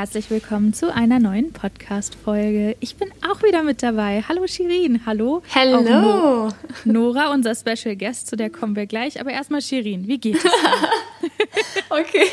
herzlich 0.00 0.30
willkommen 0.30 0.72
zu 0.72 0.94
einer 0.94 1.18
neuen 1.18 1.52
Podcast-Folge. 1.52 2.74
Ich 2.80 2.96
bin 2.96 3.10
auch 3.30 3.42
wieder 3.42 3.62
mit 3.62 3.82
dabei. 3.82 4.24
Hallo 4.26 4.46
Shirin, 4.46 5.04
hallo. 5.04 5.42
Hallo. 5.54 5.82
No 5.82 6.48
Nora, 6.84 7.30
unser 7.32 7.54
Special 7.54 7.94
Guest, 7.96 8.26
zu 8.26 8.34
der 8.34 8.48
kommen 8.48 8.74
wir 8.76 8.86
gleich. 8.86 9.20
Aber 9.20 9.30
erstmal 9.30 9.60
Shirin, 9.60 10.08
wie 10.08 10.18
geht's 10.18 10.42
okay. 11.90 12.26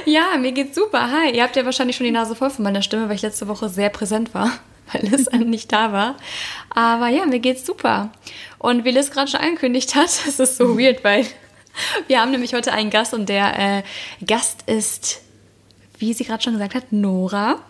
Ja, 0.06 0.36
mir 0.38 0.52
geht's 0.52 0.74
super. 0.74 1.10
Hi. 1.10 1.34
Ihr 1.34 1.42
habt 1.42 1.56
ja 1.56 1.64
wahrscheinlich 1.64 1.96
schon 1.96 2.06
die 2.06 2.12
Nase 2.12 2.34
voll 2.34 2.50
von 2.50 2.64
meiner 2.64 2.82
Stimme, 2.82 3.08
weil 3.08 3.16
ich 3.16 3.22
letzte 3.22 3.48
Woche 3.48 3.68
sehr 3.68 3.90
präsent 3.90 4.34
war, 4.34 4.50
weil 4.92 5.02
Liz 5.02 5.30
nicht 5.32 5.72
da 5.72 5.92
war. 5.92 6.16
Aber 6.70 7.08
ja, 7.08 7.26
mir 7.26 7.40
geht's 7.40 7.66
super. 7.66 8.10
Und 8.58 8.84
wie 8.84 8.90
Liz 8.90 9.10
gerade 9.10 9.30
schon 9.30 9.40
angekündigt 9.40 9.94
hat, 9.94 10.06
es 10.06 10.40
ist 10.40 10.56
so 10.56 10.78
weird, 10.78 11.04
weil 11.04 11.26
wir 12.08 12.20
haben 12.20 12.30
nämlich 12.30 12.54
heute 12.54 12.72
einen 12.72 12.90
Gast 12.90 13.14
und 13.14 13.28
der 13.28 13.58
äh, 13.58 13.82
Gast 14.24 14.62
ist 14.66 15.22
wie 16.00 16.14
sie 16.14 16.24
gerade 16.24 16.42
schon 16.42 16.54
gesagt 16.54 16.74
hat, 16.74 16.92
Nora. 16.92 17.60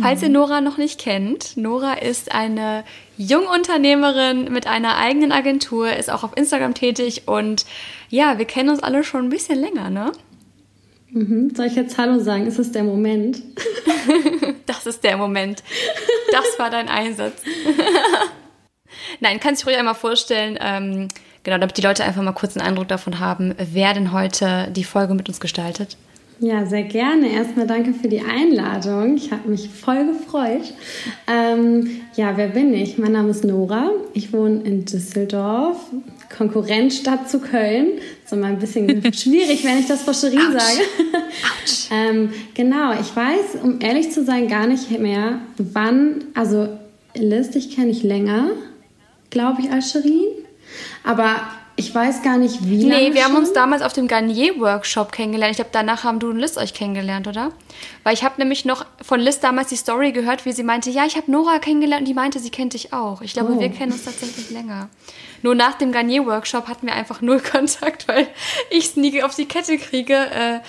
Falls 0.00 0.22
ihr 0.22 0.28
Nora 0.30 0.60
noch 0.60 0.78
nicht 0.78 0.98
kennt, 1.00 1.56
Nora 1.56 1.94
ist 1.94 2.32
eine 2.32 2.84
Jungunternehmerin 3.18 4.50
mit 4.50 4.66
einer 4.66 4.96
eigenen 4.96 5.32
Agentur, 5.32 5.92
ist 5.92 6.10
auch 6.10 6.22
auf 6.22 6.36
Instagram 6.36 6.72
tätig 6.72 7.24
und 7.26 7.66
ja, 8.08 8.38
wir 8.38 8.44
kennen 8.46 8.70
uns 8.70 8.82
alle 8.82 9.04
schon 9.04 9.26
ein 9.26 9.30
bisschen 9.30 9.60
länger, 9.60 9.90
ne? 9.90 10.12
Mhm. 11.10 11.54
Soll 11.54 11.66
ich 11.66 11.74
jetzt 11.74 11.96
Hallo 11.98 12.18
sagen? 12.18 12.46
Ist 12.46 12.58
es 12.58 12.72
der 12.72 12.84
Moment? 12.84 13.42
das 14.66 14.86
ist 14.86 15.04
der 15.04 15.16
Moment. 15.16 15.62
Das 16.32 16.58
war 16.58 16.70
dein 16.70 16.88
Einsatz. 16.88 17.42
Nein, 19.20 19.40
kannst 19.40 19.62
du 19.62 19.66
ruhig 19.66 19.78
einmal 19.78 19.94
vorstellen, 19.94 20.58
ähm, 20.60 21.08
genau, 21.42 21.58
damit 21.58 21.76
die 21.76 21.82
Leute 21.82 22.04
einfach 22.04 22.22
mal 22.22 22.32
kurz 22.32 22.56
einen 22.56 22.66
Eindruck 22.66 22.88
davon 22.88 23.20
haben, 23.20 23.54
wer 23.58 23.94
denn 23.94 24.12
heute 24.12 24.68
die 24.70 24.84
Folge 24.84 25.14
mit 25.14 25.28
uns 25.28 25.40
gestaltet. 25.40 25.96
Ja, 26.40 26.66
sehr 26.66 26.84
gerne. 26.84 27.32
Erstmal 27.32 27.66
danke 27.66 27.92
für 27.92 28.06
die 28.08 28.20
Einladung. 28.20 29.16
Ich 29.16 29.32
habe 29.32 29.48
mich 29.48 29.68
voll 29.68 30.06
gefreut. 30.06 30.72
Ähm, 31.26 32.02
ja, 32.14 32.36
wer 32.36 32.48
bin 32.48 32.72
ich? 32.74 32.96
Mein 32.96 33.12
Name 33.12 33.30
ist 33.30 33.44
Nora. 33.44 33.90
Ich 34.14 34.32
wohne 34.32 34.62
in 34.62 34.84
Düsseldorf, 34.84 35.78
Konkurrenzstadt 36.36 37.28
zu 37.28 37.40
Köln. 37.40 37.88
So 38.28 38.36
mal 38.36 38.48
ein 38.48 38.58
bisschen 38.58 38.86
schwierig, 39.14 39.64
wenn 39.64 39.78
ich 39.78 39.86
das 39.86 40.02
vor 40.02 40.12
Scherin 40.12 40.52
sage. 40.52 40.82
ähm, 41.90 42.32
genau, 42.52 42.92
ich 42.92 43.16
weiß, 43.16 43.62
um 43.62 43.80
ehrlich 43.80 44.10
zu 44.10 44.22
sein, 44.22 44.48
gar 44.48 44.66
nicht 44.66 44.90
mehr, 44.98 45.40
wann, 45.56 46.24
also 46.34 46.68
Liz, 47.14 47.50
dich 47.50 47.74
kenne 47.74 47.90
ich 47.90 48.02
länger, 48.02 48.50
glaube 49.30 49.62
ich, 49.62 49.70
als 49.70 49.92
Scherin. 49.92 50.26
Aber 51.04 51.40
ich 51.78 51.94
weiß 51.94 52.22
gar 52.22 52.38
nicht, 52.38 52.66
wie 52.66 52.82
lange 52.82 53.02
Nee, 53.02 53.14
wir 53.14 53.22
schon? 53.22 53.32
haben 53.32 53.36
uns 53.36 53.52
damals 53.52 53.82
auf 53.82 53.92
dem 53.92 54.08
Garnier-Workshop 54.08 55.12
kennengelernt. 55.12 55.52
Ich 55.52 55.56
glaube, 55.58 55.70
danach 55.72 56.02
haben 56.02 56.18
du 56.18 56.28
und 56.30 56.38
Liz 56.38 56.56
euch 56.56 56.74
kennengelernt, 56.74 57.28
oder? 57.28 57.52
Weil 58.02 58.14
ich 58.14 58.24
habe 58.24 58.34
nämlich 58.38 58.64
noch 58.64 58.84
von 59.00 59.20
Liz 59.20 59.38
damals 59.38 59.68
die 59.68 59.76
Story 59.76 60.10
gehört, 60.10 60.44
wie 60.44 60.50
sie 60.50 60.64
meinte, 60.64 60.90
ja, 60.90 61.06
ich 61.06 61.16
habe 61.16 61.30
Nora 61.30 61.60
kennengelernt 61.60 62.00
und 62.00 62.08
die 62.08 62.14
meinte, 62.14 62.40
sie 62.40 62.50
kennt 62.50 62.74
dich 62.74 62.92
auch. 62.92 63.22
Ich 63.22 63.32
glaube, 63.32 63.52
oh. 63.52 63.60
wir 63.60 63.68
kennen 63.68 63.92
uns 63.92 64.04
tatsächlich 64.04 64.50
länger. 64.50 64.88
Nur 65.42 65.54
nach 65.54 65.74
dem 65.74 65.92
Garnier-Workshop 65.92 66.66
hatten 66.66 66.88
wir 66.88 66.94
einfach 66.94 67.20
null 67.20 67.40
Kontakt, 67.52 68.08
weil 68.08 68.26
ich 68.70 68.86
es 68.86 68.96
nie 68.96 69.22
auf 69.22 69.36
die 69.36 69.46
Kette 69.46 69.78
kriege, 69.78 70.14
äh, 70.16 70.60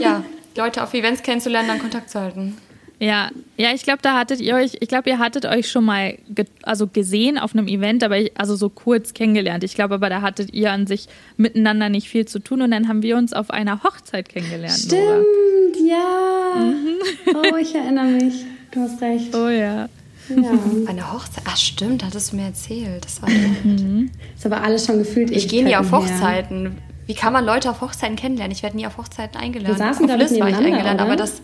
ja, 0.00 0.22
Leute 0.56 0.84
auf 0.84 0.94
Events 0.94 1.24
kennenzulernen, 1.24 1.66
dann 1.66 1.80
Kontakt 1.80 2.08
zu 2.08 2.20
halten. 2.20 2.56
Ja, 3.00 3.30
ja, 3.56 3.70
ich 3.74 3.82
glaube, 3.82 4.00
da 4.02 4.18
hattet 4.18 4.40
ihr 4.40 4.54
euch, 4.54 4.76
ich 4.78 4.88
glaube, 4.88 5.08
ihr 5.08 5.18
hattet 5.18 5.46
euch 5.46 5.70
schon 5.70 5.86
mal 5.86 6.18
ge 6.28 6.44
also 6.64 6.86
gesehen 6.86 7.38
auf 7.38 7.54
einem 7.54 7.66
Event, 7.66 8.04
aber 8.04 8.18
ich, 8.18 8.38
also 8.38 8.56
so 8.56 8.68
kurz 8.68 9.14
kennengelernt. 9.14 9.64
Ich 9.64 9.74
glaube, 9.74 9.94
aber 9.94 10.10
da 10.10 10.20
hattet 10.20 10.52
ihr 10.52 10.70
an 10.70 10.86
sich 10.86 11.08
miteinander 11.38 11.88
nicht 11.88 12.10
viel 12.10 12.26
zu 12.26 12.40
tun 12.40 12.60
und 12.60 12.70
dann 12.70 12.88
haben 12.88 13.02
wir 13.02 13.16
uns 13.16 13.32
auf 13.32 13.50
einer 13.50 13.82
Hochzeit 13.82 14.28
kennengelernt. 14.28 14.78
Stimmt, 14.78 15.00
Nora. 15.00 15.88
ja. 15.88 16.56
Mhm. 16.56 16.98
Oh, 17.34 17.56
ich 17.56 17.74
erinnere 17.74 18.04
mich. 18.04 18.44
Du 18.70 18.80
hast 18.80 19.00
recht. 19.00 19.34
Oh 19.34 19.48
ja. 19.48 19.88
Ja. 20.28 20.58
Eine 20.86 21.12
Hochzeit. 21.12 21.44
Ach 21.46 21.56
stimmt, 21.56 22.04
hattest 22.04 22.32
du 22.32 22.36
mir 22.36 22.44
erzählt. 22.44 23.02
Das 23.02 23.22
war 23.22 23.30
mhm. 23.64 24.10
Ist 24.36 24.44
aber 24.44 24.62
alles 24.62 24.84
schon 24.84 24.98
gefühlt. 24.98 25.30
Ich 25.30 25.48
gehe 25.48 25.64
nie 25.64 25.74
auf 25.74 25.90
Hochzeiten. 25.90 26.62
Her. 26.62 26.72
Wie 27.06 27.14
kann 27.14 27.32
man 27.32 27.46
Leute 27.46 27.70
auf 27.70 27.80
Hochzeiten 27.80 28.16
kennenlernen? 28.16 28.52
Ich 28.52 28.62
werde 28.62 28.76
nie 28.76 28.86
auf 28.86 28.98
Hochzeiten 28.98 29.40
eingeladen. 29.40 29.74
Wir 29.74 29.78
saßen 29.78 30.08
auf 30.08 30.18
Liz 30.18 30.38
war 30.38 30.50
ich 30.50 30.56
eingeladen, 30.56 30.94
oder? 30.94 31.00
aber 31.00 31.16
das 31.16 31.40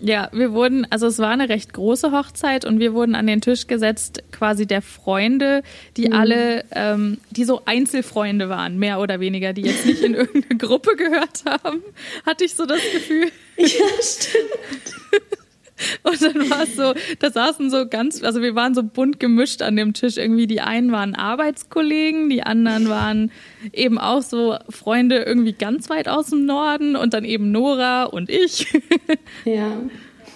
ja, 0.00 0.28
wir 0.32 0.52
wurden, 0.52 0.86
also 0.90 1.06
es 1.06 1.18
war 1.18 1.30
eine 1.30 1.48
recht 1.48 1.72
große 1.72 2.12
Hochzeit 2.12 2.64
und 2.64 2.78
wir 2.78 2.94
wurden 2.94 3.14
an 3.14 3.26
den 3.26 3.40
Tisch 3.40 3.66
gesetzt, 3.66 4.22
quasi 4.30 4.66
der 4.66 4.82
Freunde, 4.82 5.62
die 5.96 6.08
mhm. 6.08 6.12
alle, 6.12 6.64
ähm, 6.72 7.18
die 7.30 7.44
so 7.44 7.62
Einzelfreunde 7.64 8.48
waren, 8.48 8.78
mehr 8.78 9.00
oder 9.00 9.20
weniger, 9.20 9.52
die 9.52 9.62
jetzt 9.62 9.86
nicht 9.86 10.02
in 10.02 10.14
irgendeine 10.14 10.56
Gruppe 10.56 10.96
gehört 10.96 11.44
haben, 11.46 11.82
hatte 12.24 12.44
ich 12.44 12.54
so 12.54 12.66
das 12.66 12.80
Gefühl. 12.92 13.30
Ja, 13.56 13.86
stimmt. 14.00 15.24
Und 16.02 16.22
dann 16.22 16.50
war 16.50 16.62
es 16.62 16.76
so, 16.76 16.94
da 17.18 17.30
saßen 17.30 17.70
so 17.70 17.86
ganz, 17.88 18.22
also 18.22 18.42
wir 18.42 18.54
waren 18.54 18.74
so 18.74 18.82
bunt 18.82 19.20
gemischt 19.20 19.62
an 19.62 19.76
dem 19.76 19.92
Tisch. 19.92 20.16
Irgendwie 20.16 20.46
die 20.46 20.60
einen 20.60 20.92
waren 20.92 21.14
Arbeitskollegen, 21.14 22.28
die 22.30 22.42
anderen 22.42 22.88
waren 22.88 23.30
eben 23.72 23.98
auch 23.98 24.22
so 24.22 24.56
Freunde 24.68 25.18
irgendwie 25.22 25.52
ganz 25.52 25.90
weit 25.90 26.08
aus 26.08 26.26
dem 26.26 26.46
Norden 26.46 26.96
und 26.96 27.14
dann 27.14 27.24
eben 27.24 27.50
Nora 27.50 28.04
und 28.04 28.30
ich. 28.30 28.66
Ja, 29.44 29.80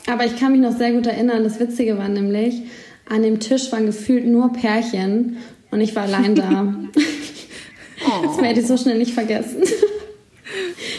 aber 0.07 0.25
ich 0.25 0.37
kann 0.37 0.53
mich 0.53 0.61
noch 0.61 0.77
sehr 0.77 0.93
gut 0.93 1.07
erinnern. 1.07 1.45
Das 1.45 1.61
Witzige 1.61 1.99
war 1.99 2.09
nämlich, 2.09 2.63
an 3.09 3.23
dem 3.23 3.41
Tisch 3.41 3.71
waren 3.73 3.87
gefühlt 3.87 4.27
nur 4.27 4.53
Pärchen 4.53 5.37
und 5.71 5.81
ich 5.81 5.95
war 5.95 6.05
allein 6.05 6.35
da. 6.35 6.75
Das 8.25 8.43
werde 8.43 8.61
ich 8.61 8.67
so 8.67 8.77
schnell 8.77 8.99
nicht 8.99 9.13
vergessen. 9.13 9.63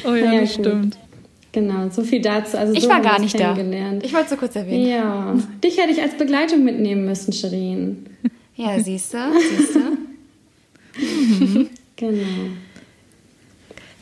Oh 0.06 0.14
ja, 0.14 0.34
ja 0.34 0.42
das 0.42 0.56
gut. 0.56 0.66
stimmt. 0.66 0.98
Genau, 1.54 1.88
so 1.90 2.02
viel 2.02 2.20
dazu. 2.20 2.58
Also 2.58 2.74
ich 2.74 2.84
so 2.84 2.90
war 2.90 3.00
gar 3.00 3.20
nicht 3.20 3.40
da. 3.40 3.56
Ich 4.02 4.12
wollte 4.12 4.26
es 4.26 4.30
so 4.32 4.36
kurz 4.38 4.56
erwähnen. 4.56 4.88
Ja, 4.88 5.36
dich 5.64 5.78
hätte 5.78 5.92
ich 5.92 6.02
als 6.02 6.18
Begleitung 6.18 6.64
mitnehmen 6.64 7.06
müssen, 7.06 7.32
Shirin. 7.32 8.08
Ja, 8.56 8.80
siehst 8.80 9.14
du, 9.14 9.18
siehst 9.58 9.76
du. 9.76 11.68
genau. 11.96 12.50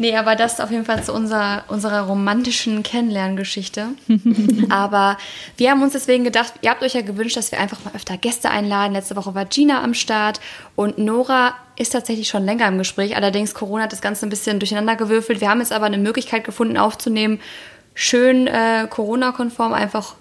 Nee, 0.01 0.17
aber 0.17 0.35
das 0.35 0.53
ist 0.53 0.62
auf 0.62 0.72
jeden 0.72 0.84
Fall 0.84 1.03
zu 1.03 1.13
unserer, 1.13 1.63
unserer 1.67 2.07
romantischen 2.07 2.81
Kennenlerngeschichte. 2.81 3.89
aber 4.69 5.16
wir 5.57 5.69
haben 5.69 5.84
uns 5.84 5.94
deswegen 5.94 6.23
gedacht, 6.23 6.53
ihr 6.63 6.72
habt 6.72 6.81
euch 6.81 6.95
ja 6.95 7.01
gewünscht, 7.01 7.38
dass 7.38 7.51
wir 7.51 7.59
einfach 7.59 7.85
mal 7.85 7.94
öfter 7.94 8.17
Gäste 8.17 8.50
einladen. 8.50 8.94
Letzte 8.94 9.16
Woche 9.16 9.35
war 9.35 9.45
Gina 9.45 9.84
am 9.84 9.94
Start 9.94 10.41
und 10.75 10.97
Nora 10.97 11.53
ist 11.78 11.91
tatsächlich 11.91 12.29
schon 12.29 12.45
länger 12.45 12.67
im 12.67 12.79
Gespräch. 12.79 13.16
Allerdings 13.16 13.53
Corona 13.53 13.84
hat 13.84 13.91
das 13.91 14.01
Ganze 14.01 14.25
ein 14.25 14.31
bisschen 14.31 14.57
durcheinander 14.57 14.95
gewürfelt. 14.95 15.40
Wir 15.40 15.51
haben 15.51 15.59
jetzt 15.59 15.72
aber 15.72 15.85
eine 15.85 16.00
Möglichkeit 16.00 16.45
gefunden, 16.45 16.78
aufzunehmen, 16.78 17.40
schön 17.94 18.47
äh, 18.47 18.88
Corona-konform 18.90 19.72
einfach 19.72 20.16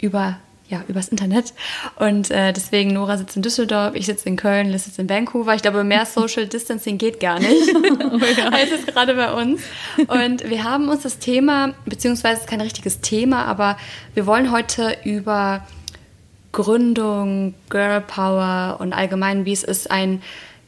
über 0.00 0.38
ja, 0.68 0.82
übers 0.88 1.08
Internet. 1.08 1.54
Und 1.96 2.30
äh, 2.30 2.52
deswegen, 2.52 2.92
Nora 2.92 3.16
sitzt 3.18 3.36
in 3.36 3.42
Düsseldorf, 3.42 3.94
ich 3.94 4.06
sitze 4.06 4.28
in 4.28 4.36
Köln, 4.36 4.68
Liz 4.68 4.84
sitzt 4.84 4.98
in 4.98 5.08
Vancouver. 5.08 5.54
Ich 5.54 5.62
glaube, 5.62 5.84
mehr 5.84 6.06
Social 6.06 6.46
Distancing 6.46 6.98
geht 6.98 7.20
gar 7.20 7.38
nicht, 7.38 7.74
oh 7.74 8.18
ja. 8.36 8.48
als 8.52 8.72
es 8.72 8.86
gerade 8.86 9.14
bei 9.14 9.32
uns. 9.32 9.62
Und 10.08 10.48
wir 10.48 10.64
haben 10.64 10.88
uns 10.88 11.02
das 11.02 11.18
Thema, 11.18 11.74
beziehungsweise 11.84 12.34
es 12.34 12.40
ist 12.40 12.50
kein 12.50 12.60
richtiges 12.60 13.00
Thema, 13.00 13.44
aber 13.44 13.76
wir 14.14 14.26
wollen 14.26 14.50
heute 14.50 14.96
über 15.04 15.66
Gründung, 16.52 17.54
Girl 17.68 18.00
Power 18.00 18.78
und 18.80 18.92
allgemein, 18.92 19.44
wie 19.44 19.52
es 19.52 19.62
ist, 19.62 19.90
ein, 19.90 20.22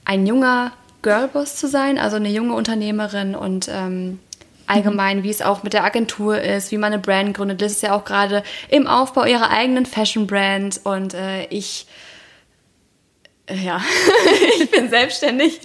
ein 0.04 0.26
junger 0.26 0.72
Girlboss 1.02 1.56
zu 1.56 1.68
sein, 1.68 1.98
also 1.98 2.16
eine 2.16 2.28
junge 2.28 2.54
Unternehmerin 2.54 3.34
und 3.34 3.68
ähm, 3.72 4.18
allgemein, 4.68 5.22
wie 5.22 5.30
es 5.30 5.42
auch 5.42 5.62
mit 5.62 5.72
der 5.72 5.84
Agentur 5.84 6.40
ist, 6.40 6.70
wie 6.70 6.78
man 6.78 6.92
eine 6.92 7.02
Brand 7.02 7.36
gründet. 7.36 7.62
Das 7.62 7.72
ist 7.72 7.82
ja 7.82 7.94
auch 7.94 8.04
gerade 8.04 8.42
im 8.68 8.86
Aufbau 8.86 9.24
ihrer 9.24 9.50
eigenen 9.50 9.86
Fashion-Brand 9.86 10.80
und 10.84 11.14
äh, 11.14 11.46
ich, 11.46 11.86
äh, 13.46 13.56
ja, 13.56 13.80
ich 14.60 14.70
bin 14.70 14.88
selbstständig. 14.88 15.60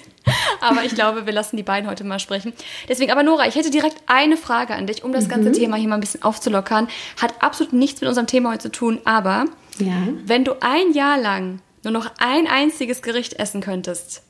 Aber 0.62 0.86
ich 0.86 0.96
glaube, 0.96 1.26
wir 1.26 1.34
lassen 1.34 1.58
die 1.58 1.64
beiden 1.64 1.90
heute 1.90 2.06
mal 2.06 2.20
sprechen. 2.20 2.54
Deswegen, 2.88 3.12
aber 3.12 3.24
Nora, 3.24 3.46
ich 3.46 3.56
hätte 3.56 3.72
direkt 3.72 3.98
eine 4.06 4.38
Frage 4.38 4.74
an 4.74 4.88
dich, 4.88 5.04
um 5.04 5.12
das 5.12 5.28
ganze 5.28 5.50
mhm. 5.50 5.54
Thema 5.54 5.76
hier 5.76 5.90
mal 5.90 5.96
ein 5.96 6.02
bisschen 6.02 6.24
aufzulockern. 6.24 6.88
Hat 7.22 7.44
absolut 7.44 7.74
nichts 7.74 8.00
mit 8.00 8.08
unserem 8.08 8.28
Thema 8.28 8.52
heute 8.52 8.64
zu 8.64 8.72
tun, 8.72 9.02
aber 9.04 9.46
ja. 9.80 10.08
wenn 10.24 10.46
du 10.46 10.54
ein 10.62 10.94
Jahr 10.94 11.20
lang 11.20 11.62
nur 11.84 11.92
noch 11.92 12.10
ein 12.20 12.48
einziges 12.48 13.02
Gericht 13.02 13.34
essen 13.34 13.60
könntest, 13.60 14.24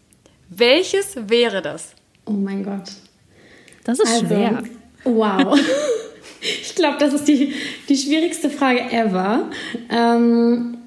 welches 0.50 1.15
wäre 1.30 1.62
das? 1.62 1.94
Oh 2.25 2.31
mein 2.31 2.63
Gott. 2.63 2.89
Das 3.83 4.00
ist 4.00 4.07
also, 4.07 4.25
schwer. 4.25 4.63
Wow. 5.03 5.59
ich 6.41 6.75
glaube, 6.75 6.97
das 7.00 7.13
ist 7.13 7.27
die, 7.27 7.53
die 7.89 7.97
schwierigste 7.97 8.50
Frage 8.50 8.80
ever. 8.91 9.50
Ähm, 9.89 10.77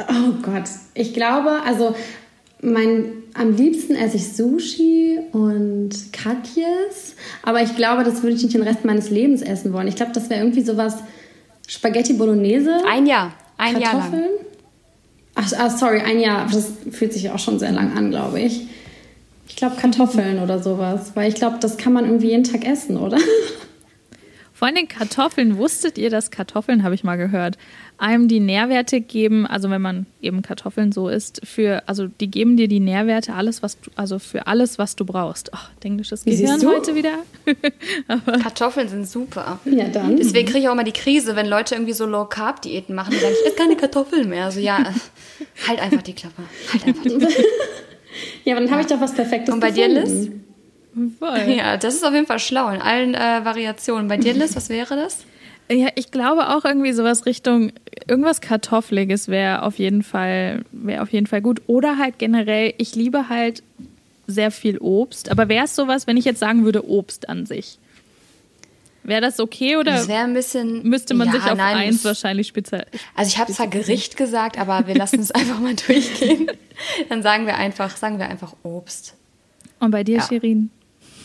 oh 0.00 0.32
Gott. 0.42 0.64
Ich 0.94 1.14
glaube, 1.14 1.62
also 1.64 1.94
mein, 2.62 3.12
am 3.34 3.54
liebsten 3.54 3.94
esse 3.94 4.16
ich 4.16 4.32
Sushi 4.32 5.18
und 5.32 5.90
Katjes, 6.12 7.14
aber 7.42 7.62
ich 7.62 7.76
glaube, 7.76 8.02
das 8.02 8.22
würde 8.22 8.36
ich 8.36 8.42
nicht 8.42 8.54
den 8.54 8.62
Rest 8.62 8.84
meines 8.84 9.10
Lebens 9.10 9.42
essen 9.42 9.72
wollen. 9.72 9.88
Ich 9.88 9.96
glaube, 9.96 10.12
das 10.12 10.30
wäre 10.30 10.40
irgendwie 10.40 10.62
sowas 10.62 10.96
Spaghetti 11.66 12.14
Bolognese. 12.14 12.74
Ein 12.88 13.06
Jahr. 13.06 13.34
ein 13.58 13.80
Jahr 13.80 13.94
lang. 13.94 14.22
Ach, 15.34 15.52
ah, 15.58 15.70
sorry, 15.70 16.00
ein 16.00 16.18
Jahr. 16.18 16.48
Das 16.50 16.72
fühlt 16.90 17.12
sich 17.12 17.30
auch 17.30 17.38
schon 17.38 17.58
sehr 17.58 17.72
lang 17.72 17.96
an, 17.96 18.10
glaube 18.10 18.40
ich. 18.40 18.68
Ich 19.48 19.56
glaube 19.56 19.76
Kartoffeln 19.76 20.40
oder 20.40 20.62
sowas, 20.62 21.12
weil 21.14 21.28
ich 21.28 21.36
glaube, 21.36 21.58
das 21.60 21.76
kann 21.76 21.92
man 21.92 22.04
irgendwie 22.04 22.28
jeden 22.28 22.44
Tag 22.44 22.66
essen, 22.66 22.96
oder? 22.96 23.18
Vor 24.56 24.68
allem 24.68 24.88
Kartoffeln, 24.88 25.58
wusstet 25.58 25.98
ihr, 25.98 26.08
dass 26.08 26.30
Kartoffeln, 26.30 26.82
habe 26.82 26.94
ich 26.94 27.04
mal 27.04 27.16
gehört, 27.16 27.58
einem 27.98 28.26
die 28.26 28.40
Nährwerte 28.40 29.02
geben, 29.02 29.46
also 29.46 29.68
wenn 29.68 29.82
man 29.82 30.06
eben 30.22 30.40
Kartoffeln 30.40 30.92
so 30.92 31.10
isst, 31.10 31.42
für, 31.44 31.82
also 31.86 32.06
die 32.06 32.30
geben 32.30 32.56
dir 32.56 32.66
die 32.66 32.80
Nährwerte, 32.80 33.34
alles, 33.34 33.62
was 33.62 33.78
du, 33.78 33.90
also 33.96 34.18
für 34.18 34.46
alles, 34.46 34.78
was 34.78 34.96
du 34.96 35.04
brauchst. 35.04 35.52
Ach, 35.52 35.70
englisches 35.84 36.24
Gehirn 36.24 36.60
heute 36.66 36.94
wieder. 36.94 37.18
Kartoffeln 38.42 38.88
sind 38.88 39.06
super. 39.06 39.60
Ja, 39.66 39.88
dann. 39.88 40.16
Deswegen 40.16 40.46
kriege 40.46 40.60
ich 40.60 40.68
auch 40.68 40.72
immer 40.72 40.84
die 40.84 40.92
Krise, 40.92 41.36
wenn 41.36 41.46
Leute 41.46 41.74
irgendwie 41.76 41.92
so 41.92 42.06
Low-Carb-Diäten 42.06 42.94
machen 42.94 43.14
und 43.14 43.20
sagen, 43.20 43.34
ich 43.40 43.46
esse 43.46 43.56
keine 43.56 43.76
Kartoffeln 43.76 44.28
mehr. 44.28 44.46
Also 44.46 44.60
ja, 44.60 44.78
halt 45.68 45.80
einfach 45.80 46.02
die 46.02 46.14
Klappe. 46.14 46.42
Halt 46.72 46.86
einfach 46.86 47.02
die 47.02 47.10
Klappe. 47.10 47.34
ja, 48.44 48.54
aber 48.54 48.62
dann 48.64 48.70
habe 48.70 48.82
ich 48.82 48.86
doch 48.88 49.00
was 49.00 49.14
Perfektes 49.14 49.52
Und 49.52 49.60
bei 49.60 49.70
gefunden. 49.70 49.94
dir, 49.94 50.04
Liz? 50.04 50.30
Voll. 51.18 51.54
Ja, 51.54 51.76
das 51.76 51.94
ist 51.94 52.04
auf 52.04 52.14
jeden 52.14 52.26
Fall 52.26 52.38
schlau 52.38 52.68
in 52.70 52.80
allen 52.80 53.14
äh, 53.14 53.44
Variationen. 53.44 54.08
Bei 54.08 54.16
dir, 54.16 54.32
Liz, 54.32 54.56
was 54.56 54.68
wäre 54.70 54.96
das? 54.96 55.24
Ja, 55.70 55.88
ich 55.96 56.10
glaube 56.10 56.48
auch 56.50 56.64
irgendwie 56.64 56.92
sowas 56.92 57.26
Richtung 57.26 57.72
irgendwas 58.06 58.40
kartoffeliges 58.40 59.26
wäre 59.28 59.62
auf 59.62 59.78
jeden 59.78 60.02
Fall 60.04 60.64
wäre 60.70 61.02
auf 61.02 61.12
jeden 61.12 61.26
Fall 61.26 61.42
gut 61.42 61.60
oder 61.66 61.98
halt 61.98 62.18
generell, 62.18 62.72
ich 62.78 62.94
liebe 62.94 63.28
halt 63.28 63.64
sehr 64.28 64.52
viel 64.52 64.78
Obst, 64.78 65.28
aber 65.30 65.48
wäre 65.48 65.64
es 65.64 65.74
sowas, 65.74 66.06
wenn 66.06 66.16
ich 66.16 66.24
jetzt 66.24 66.38
sagen 66.38 66.64
würde 66.64 66.88
Obst 66.88 67.28
an 67.28 67.46
sich? 67.46 67.78
Wäre 69.06 69.20
das 69.20 69.38
okay 69.38 69.76
oder 69.76 69.92
das 69.92 70.10
ein 70.10 70.34
bisschen, 70.34 70.82
müsste 70.82 71.14
man 71.14 71.28
ja, 71.28 71.34
sich 71.34 71.44
auf 71.44 71.56
nein, 71.56 71.76
eins 71.76 72.04
wahrscheinlich 72.04 72.48
speziell? 72.48 72.86
Also 73.14 73.28
ich 73.28 73.38
habe 73.38 73.52
zwar 73.52 73.68
Gericht 73.68 74.16
gesagt, 74.16 74.58
aber 74.58 74.88
wir 74.88 74.96
lassen 74.96 75.20
es 75.20 75.30
einfach 75.32 75.60
mal 75.60 75.76
durchgehen. 75.76 76.50
Dann 77.08 77.22
sagen 77.22 77.46
wir 77.46 77.56
einfach, 77.56 77.96
sagen 77.96 78.18
wir 78.18 78.28
einfach 78.28 78.54
Obst. 78.64 79.14
Und 79.78 79.92
bei 79.92 80.02
dir, 80.02 80.16
ja. 80.16 80.26
Shirin? 80.26 80.70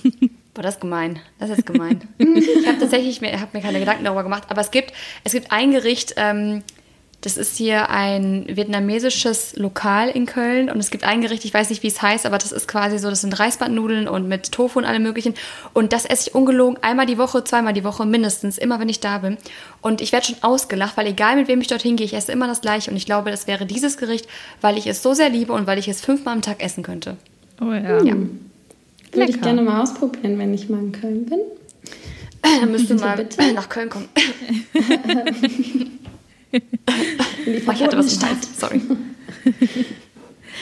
Boah, 0.53 0.61
das 0.61 0.75
ist 0.75 0.81
gemein. 0.81 1.19
Das 1.39 1.49
ist 1.49 1.65
gemein. 1.65 2.01
ich 2.19 2.67
habe 2.67 2.77
tatsächlich 2.77 3.19
mir, 3.19 3.41
hab 3.41 3.53
mir 3.53 3.61
keine 3.61 3.79
Gedanken 3.79 4.03
darüber 4.03 4.23
gemacht, 4.23 4.43
aber 4.49 4.61
es 4.61 4.69
gibt, 4.69 4.93
es 5.23 5.31
gibt 5.31 5.51
ein 5.51 5.71
Gericht, 5.71 6.13
ähm, 6.17 6.61
das 7.21 7.37
ist 7.37 7.55
hier 7.55 7.89
ein 7.91 8.45
vietnamesisches 8.47 9.55
Lokal 9.55 10.09
in 10.09 10.25
Köln 10.25 10.71
und 10.71 10.79
es 10.79 10.89
gibt 10.89 11.03
ein 11.03 11.21
Gericht, 11.21 11.45
ich 11.45 11.53
weiß 11.53 11.69
nicht, 11.69 11.83
wie 11.83 11.87
es 11.87 12.01
heißt, 12.01 12.25
aber 12.25 12.39
das 12.39 12.51
ist 12.51 12.67
quasi 12.67 12.97
so, 12.97 13.11
das 13.11 13.21
sind 13.21 13.39
Reisbandnudeln 13.39 14.07
und 14.07 14.27
mit 14.27 14.51
Tofu 14.51 14.79
und 14.79 14.85
allem 14.85 15.03
möglichen 15.03 15.35
und 15.73 15.93
das 15.93 16.05
esse 16.05 16.29
ich 16.29 16.35
ungelogen 16.35 16.81
einmal 16.81 17.05
die 17.05 17.19
Woche, 17.19 17.43
zweimal 17.43 17.73
die 17.73 17.83
Woche 17.83 18.07
mindestens, 18.07 18.57
immer 18.57 18.79
wenn 18.79 18.89
ich 18.89 19.01
da 19.01 19.19
bin 19.19 19.37
und 19.81 20.01
ich 20.01 20.11
werde 20.11 20.25
schon 20.25 20.41
ausgelacht, 20.41 20.97
weil 20.97 21.05
egal 21.05 21.35
mit 21.35 21.47
wem 21.47 21.61
ich 21.61 21.67
dorthin 21.67 21.95
gehe, 21.95 22.05
ich 22.05 22.15
esse 22.15 22.31
immer 22.31 22.47
das 22.47 22.61
gleiche 22.61 22.89
und 22.89 22.97
ich 22.97 23.05
glaube, 23.05 23.29
das 23.29 23.45
wäre 23.45 23.67
dieses 23.67 23.97
Gericht, 23.97 24.27
weil 24.59 24.77
ich 24.77 24.87
es 24.87 25.03
so 25.03 25.13
sehr 25.13 25.29
liebe 25.29 25.53
und 25.53 25.67
weil 25.67 25.77
ich 25.77 25.87
es 25.87 26.01
fünfmal 26.01 26.33
am 26.33 26.41
Tag 26.41 26.63
essen 26.63 26.81
könnte. 26.81 27.17
Oh 27.61 27.71
ja. 27.71 28.03
ja. 28.03 28.15
Würde 29.13 29.29
ich 29.29 29.41
gerne 29.41 29.61
mal 29.61 29.81
ausprobieren, 29.81 30.39
wenn 30.39 30.53
ich 30.53 30.69
mal 30.69 30.79
in 30.79 30.91
Köln 30.91 31.25
bin. 31.25 31.39
Dann 32.41 32.71
müsst 32.71 32.89
du 32.89 32.95
mal 32.95 33.17
bitte? 33.17 33.53
nach 33.53 33.69
Köln 33.69 33.89
kommen. 33.89 34.09
in 36.51 36.61
die 37.45 37.63
oh, 37.65 37.71
ich 37.71 37.83
hatte 37.83 37.97
was 37.97 38.13
im 38.13 38.29
Hals. 38.29 38.59
Sorry. 38.59 38.81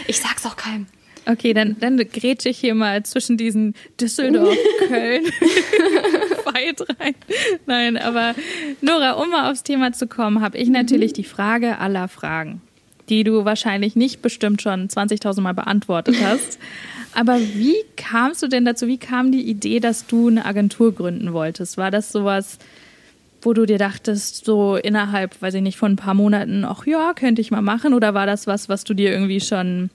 Ich 0.08 0.20
sag's 0.20 0.46
auch 0.46 0.56
keinem. 0.56 0.88
Okay, 1.26 1.54
dann, 1.54 1.76
dann 1.80 1.98
grätsche 1.98 2.50
ich 2.50 2.58
hier 2.58 2.74
mal 2.74 3.04
zwischen 3.04 3.38
diesen 3.38 3.76
Düsseldorf, 4.00 4.58
Köln 4.88 5.26
Fight 6.44 6.82
rein. 7.00 7.16
Nein, 7.68 7.98
aber 7.98 8.34
Nora, 8.82 9.12
um 9.12 9.30
mal 9.30 9.52
aufs 9.52 9.64
Thema 9.64 9.92
zu 9.92 10.08
kommen, 10.08 10.42
habe 10.42 10.58
ich 10.58 10.70
natürlich 10.70 11.12
mhm. 11.12 11.16
die 11.16 11.24
Frage 11.24 11.78
aller 11.78 12.08
Fragen, 12.08 12.62
die 13.10 13.24
du 13.24 13.46
wahrscheinlich 13.46 13.96
nicht 13.96 14.22
bestimmt 14.22 14.62
schon 14.62 14.88
20.000 14.88 15.42
Mal 15.42 15.54
beantwortet 15.54 16.16
hast. 16.24 16.58
Aber 17.14 17.40
wie 17.40 17.76
kamst 17.96 18.42
du 18.42 18.48
denn 18.48 18.66
dazu? 18.66 18.88
Wie 18.88 18.98
kam 18.98 19.32
die 19.32 19.48
Idee, 19.48 19.80
dass 19.80 20.08
du 20.08 20.30
eine 20.30 20.46
Agentur 20.46 20.94
gründen 20.94 21.34
wolltest? 21.34 21.78
War 21.78 21.92
das 21.92 22.12
sowas, 22.12 22.58
wo 23.42 23.54
du 23.54 23.66
dir 23.66 23.78
dachtest, 23.78 24.46
so 24.46 24.76
innerhalb, 24.76 25.42
weiß 25.42 25.54
ich 25.56 25.62
nicht, 25.62 25.78
von 25.78 25.94
ein 25.94 25.98
paar 25.98 26.14
Monaten, 26.14 26.66
ach 26.66 26.86
ja, 26.86 27.14
könnte 27.14 27.42
ich 27.42 27.52
mal 27.52 27.62
machen? 27.62 27.94
Oder 27.94 28.14
war 28.14 28.26
das 28.26 28.48
was, 28.48 28.70
was 28.70 28.84
du 28.84 28.94
dir 28.94 29.12
irgendwie 29.12 29.42
schon 29.42 29.90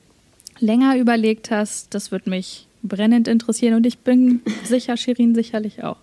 länger 0.58 0.96
überlegt 0.96 1.50
hast? 1.50 1.94
Das 1.94 2.11
würde 2.11 2.31
mich 2.31 2.67
brennend 2.82 3.29
interessieren 3.29 3.75
und 3.75 3.87
ich 3.87 3.99
bin 3.99 4.43
sicher, 4.64 4.96
Shirin 4.96 5.35
sicherlich 5.35 5.82
auch. 5.85 5.96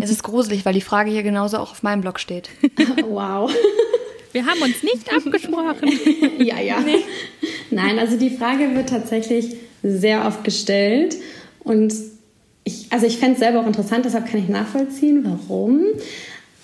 Es 0.00 0.10
ist 0.10 0.22
gruselig, 0.22 0.64
weil 0.64 0.74
die 0.74 0.80
Frage 0.80 1.10
hier 1.10 1.22
genauso 1.22 1.58
auch 1.58 1.72
auf 1.72 1.82
meinem 1.82 2.02
Blog 2.02 2.20
steht. 2.20 2.50
wow. 3.08 3.50
Wir 4.32 4.46
haben 4.46 4.62
uns 4.62 4.82
nicht 4.84 5.12
abgesprochen. 5.12 5.90
ja, 6.38 6.60
ja. 6.60 6.80
Nee. 6.80 7.02
Nein, 7.70 7.98
also 7.98 8.16
die 8.16 8.30
Frage 8.30 8.76
wird 8.76 8.88
tatsächlich 8.88 9.56
sehr 9.82 10.24
oft 10.24 10.44
gestellt. 10.44 11.16
Und 11.64 11.92
ich, 12.62 12.86
also 12.90 13.06
ich 13.06 13.18
fände 13.18 13.34
es 13.34 13.40
selber 13.40 13.60
auch 13.60 13.66
interessant, 13.66 14.04
deshalb 14.04 14.28
kann 14.28 14.38
ich 14.38 14.48
nachvollziehen, 14.48 15.24
warum. 15.24 15.80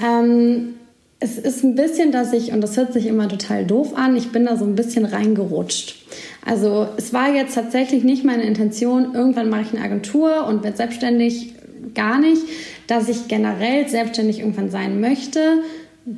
Ähm, 0.03 0.75
es 1.19 1.39
ist 1.39 1.65
ein 1.65 1.75
bisschen, 1.75 2.13
dass 2.13 2.33
ich, 2.33 2.53
und 2.53 2.61
das 2.61 2.77
hört 2.77 2.93
sich 2.93 3.07
immer 3.07 3.29
total 3.29 3.65
doof 3.65 3.97
an, 3.97 4.17
ich 4.17 4.33
bin 4.33 4.45
da 4.45 4.57
so 4.57 4.65
ein 4.65 4.75
bisschen 4.75 5.07
reingerutscht. 5.07 5.97
Also 6.45 6.89
es 6.97 7.13
war 7.13 7.35
jetzt 7.35 7.55
tatsächlich 7.55 8.05
nicht 8.05 8.25
meine 8.25 8.43
Intention, 8.43 9.15
irgendwann 9.15 9.49
mache 9.49 9.63
ich 9.63 9.75
eine 9.75 9.83
Agentur 9.83 10.47
und 10.47 10.63
werde 10.63 10.77
selbstständig, 10.77 11.55
gar 11.95 12.19
nicht. 12.21 12.43
Dass 12.87 13.09
ich 13.09 13.27
generell 13.27 13.89
selbstständig 13.89 14.41
irgendwann 14.41 14.71
sein 14.71 15.01
möchte, 15.01 15.41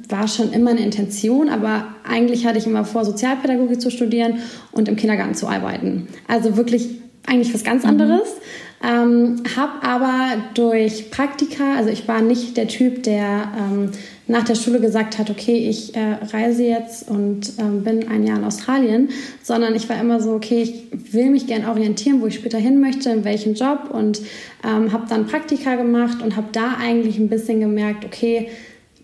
war 0.09 0.29
schon 0.29 0.53
immer 0.53 0.71
eine 0.71 0.81
Intention, 0.81 1.49
aber 1.49 1.95
eigentlich 2.07 2.47
hatte 2.47 2.59
ich 2.59 2.67
immer 2.67 2.85
vor, 2.85 3.05
Sozialpädagogik 3.07 3.81
zu 3.81 3.91
studieren 3.91 4.41
und 4.73 4.89
im 4.89 4.97
Kindergarten 4.97 5.35
zu 5.35 5.49
arbeiten. 5.49 6.09
Also 6.27 6.57
wirklich 6.59 6.89
eigentlich 7.27 7.55
was 7.55 7.65
ganz 7.65 7.85
mhm. 7.85 7.91
anderes. 7.91 8.29
Mhm. 8.29 8.68
Ähm, 8.83 9.43
habe 9.57 9.83
aber 9.83 10.43
durch 10.55 11.11
Praktika, 11.11 11.77
also 11.77 11.91
ich 11.91 12.07
war 12.07 12.23
nicht 12.23 12.57
der 12.57 12.69
Typ, 12.69 13.03
der 13.03 13.51
ähm, 13.59 13.91
nach 14.29 14.45
der 14.45 14.55
Schule 14.55 14.79
gesagt 14.79 15.19
hat, 15.19 15.31
okay, 15.31 15.69
ich 15.69 15.97
äh, 15.97 16.19
reise 16.33 16.63
jetzt 16.63 17.09
und 17.11 17.55
ähm, 17.59 17.83
bin 17.83 18.09
ein 18.09 18.25
Jahr 18.25 18.39
in 18.39 18.45
Australien, 18.45 19.09
sondern 19.43 19.75
ich 19.75 19.89
war 19.89 19.99
immer 20.01 20.21
so, 20.21 20.33
okay, 20.33 20.63
ich 20.63 21.13
will 21.13 21.31
mich 21.31 21.47
gerne 21.49 21.71
orientieren, 21.71 22.21
wo 22.21 22.27
ich 22.27 22.35
später 22.35 22.59
hin 22.59 22.81
möchte, 22.81 23.11
in 23.11 23.25
welchem 23.25 23.55
Job 23.55 23.91
und 23.91 24.21
ähm, 24.63 24.93
habe 24.93 25.07
dann 25.09 25.27
Praktika 25.27 25.75
gemacht 25.75 26.23
und 26.23 26.37
habe 26.37 26.49
da 26.53 26.77
eigentlich 26.81 27.19
ein 27.19 27.29
bisschen 27.29 27.59
gemerkt, 27.59 28.05
okay, 28.05 28.49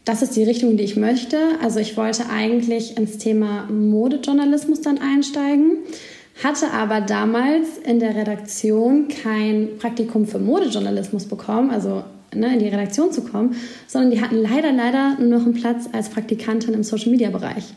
das 0.04 0.20
ist 0.20 0.36
die 0.36 0.44
Richtung, 0.44 0.76
die 0.76 0.84
ich 0.84 0.96
möchte. 0.96 1.38
Also 1.62 1.80
ich 1.80 1.96
wollte 1.96 2.28
eigentlich 2.30 2.98
ins 2.98 3.18
Thema 3.18 3.66
Modejournalismus 3.70 4.82
dann 4.82 4.98
einsteigen, 4.98 5.78
hatte 6.42 6.72
aber 6.72 7.00
damals 7.00 7.78
in 7.84 8.00
der 8.00 8.16
Redaktion 8.16 9.08
kein 9.08 9.78
Praktikum 9.78 10.26
für 10.26 10.38
Modejournalismus 10.38 11.26
bekommen, 11.26 11.70
also 11.70 12.04
ne, 12.34 12.52
in 12.52 12.58
die 12.58 12.68
Redaktion 12.68 13.12
zu 13.12 13.22
kommen, 13.22 13.56
sondern 13.86 14.10
die 14.10 14.20
hatten 14.20 14.36
leider, 14.36 14.72
leider 14.72 15.16
nur 15.20 15.38
noch 15.38 15.44
einen 15.44 15.54
Platz 15.54 15.88
als 15.92 16.08
Praktikantin 16.08 16.74
im 16.74 16.82
Social-Media-Bereich. 16.82 17.74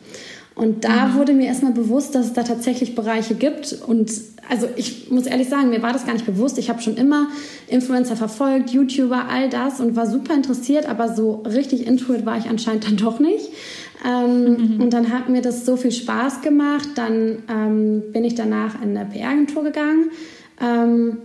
Und 0.58 0.86
da 0.86 1.08
mhm. 1.08 1.16
wurde 1.16 1.34
mir 1.34 1.46
erstmal 1.46 1.72
bewusst, 1.72 2.16
dass 2.16 2.26
es 2.26 2.34
da 2.34 2.42
tatsächlich 2.42 2.96
Bereiche 2.96 3.36
gibt. 3.36 3.74
Und 3.74 4.12
also 4.50 4.68
ich 4.76 5.12
muss 5.12 5.28
ehrlich 5.28 5.50
sagen, 5.50 5.70
mir 5.70 5.84
war 5.84 5.94
das 5.94 6.08
gar 6.08 6.14
nicht 6.14 6.26
bewusst. 6.26 6.58
Ich 6.58 6.70
habe 6.72 6.82
schon 6.82 6.98
immer 6.98 7.28
Influencer 7.68 8.16
verfolgt, 8.16 8.72
YouTuber, 8.72 9.26
all 9.30 9.50
das 9.50 9.80
und 9.80 9.96
war 9.96 10.08
super 10.08 10.34
interessiert, 10.34 10.88
aber 10.90 11.14
so 11.14 11.44
richtig 11.46 11.86
intuit 11.86 12.26
war 12.26 12.40
ich 12.40 12.50
anscheinend 12.50 12.88
dann 12.88 12.98
doch 12.98 13.20
nicht. 13.20 13.50
Ähm, 14.06 14.76
mhm. 14.76 14.82
Und 14.82 14.94
dann 14.94 15.12
hat 15.12 15.30
mir 15.30 15.42
das 15.42 15.66
so 15.66 15.76
viel 15.78 15.92
Spaß 15.92 16.42
gemacht. 16.42 16.90
Dann 16.96 17.44
ähm, 17.50 18.04
bin 18.12 18.24
ich 18.24 18.36
danach 18.36 18.82
in 18.82 18.96
eine 18.96 19.10
PR-Agentur 19.10 19.64
gegangen. 19.64 20.12
Ähm, 20.62 21.18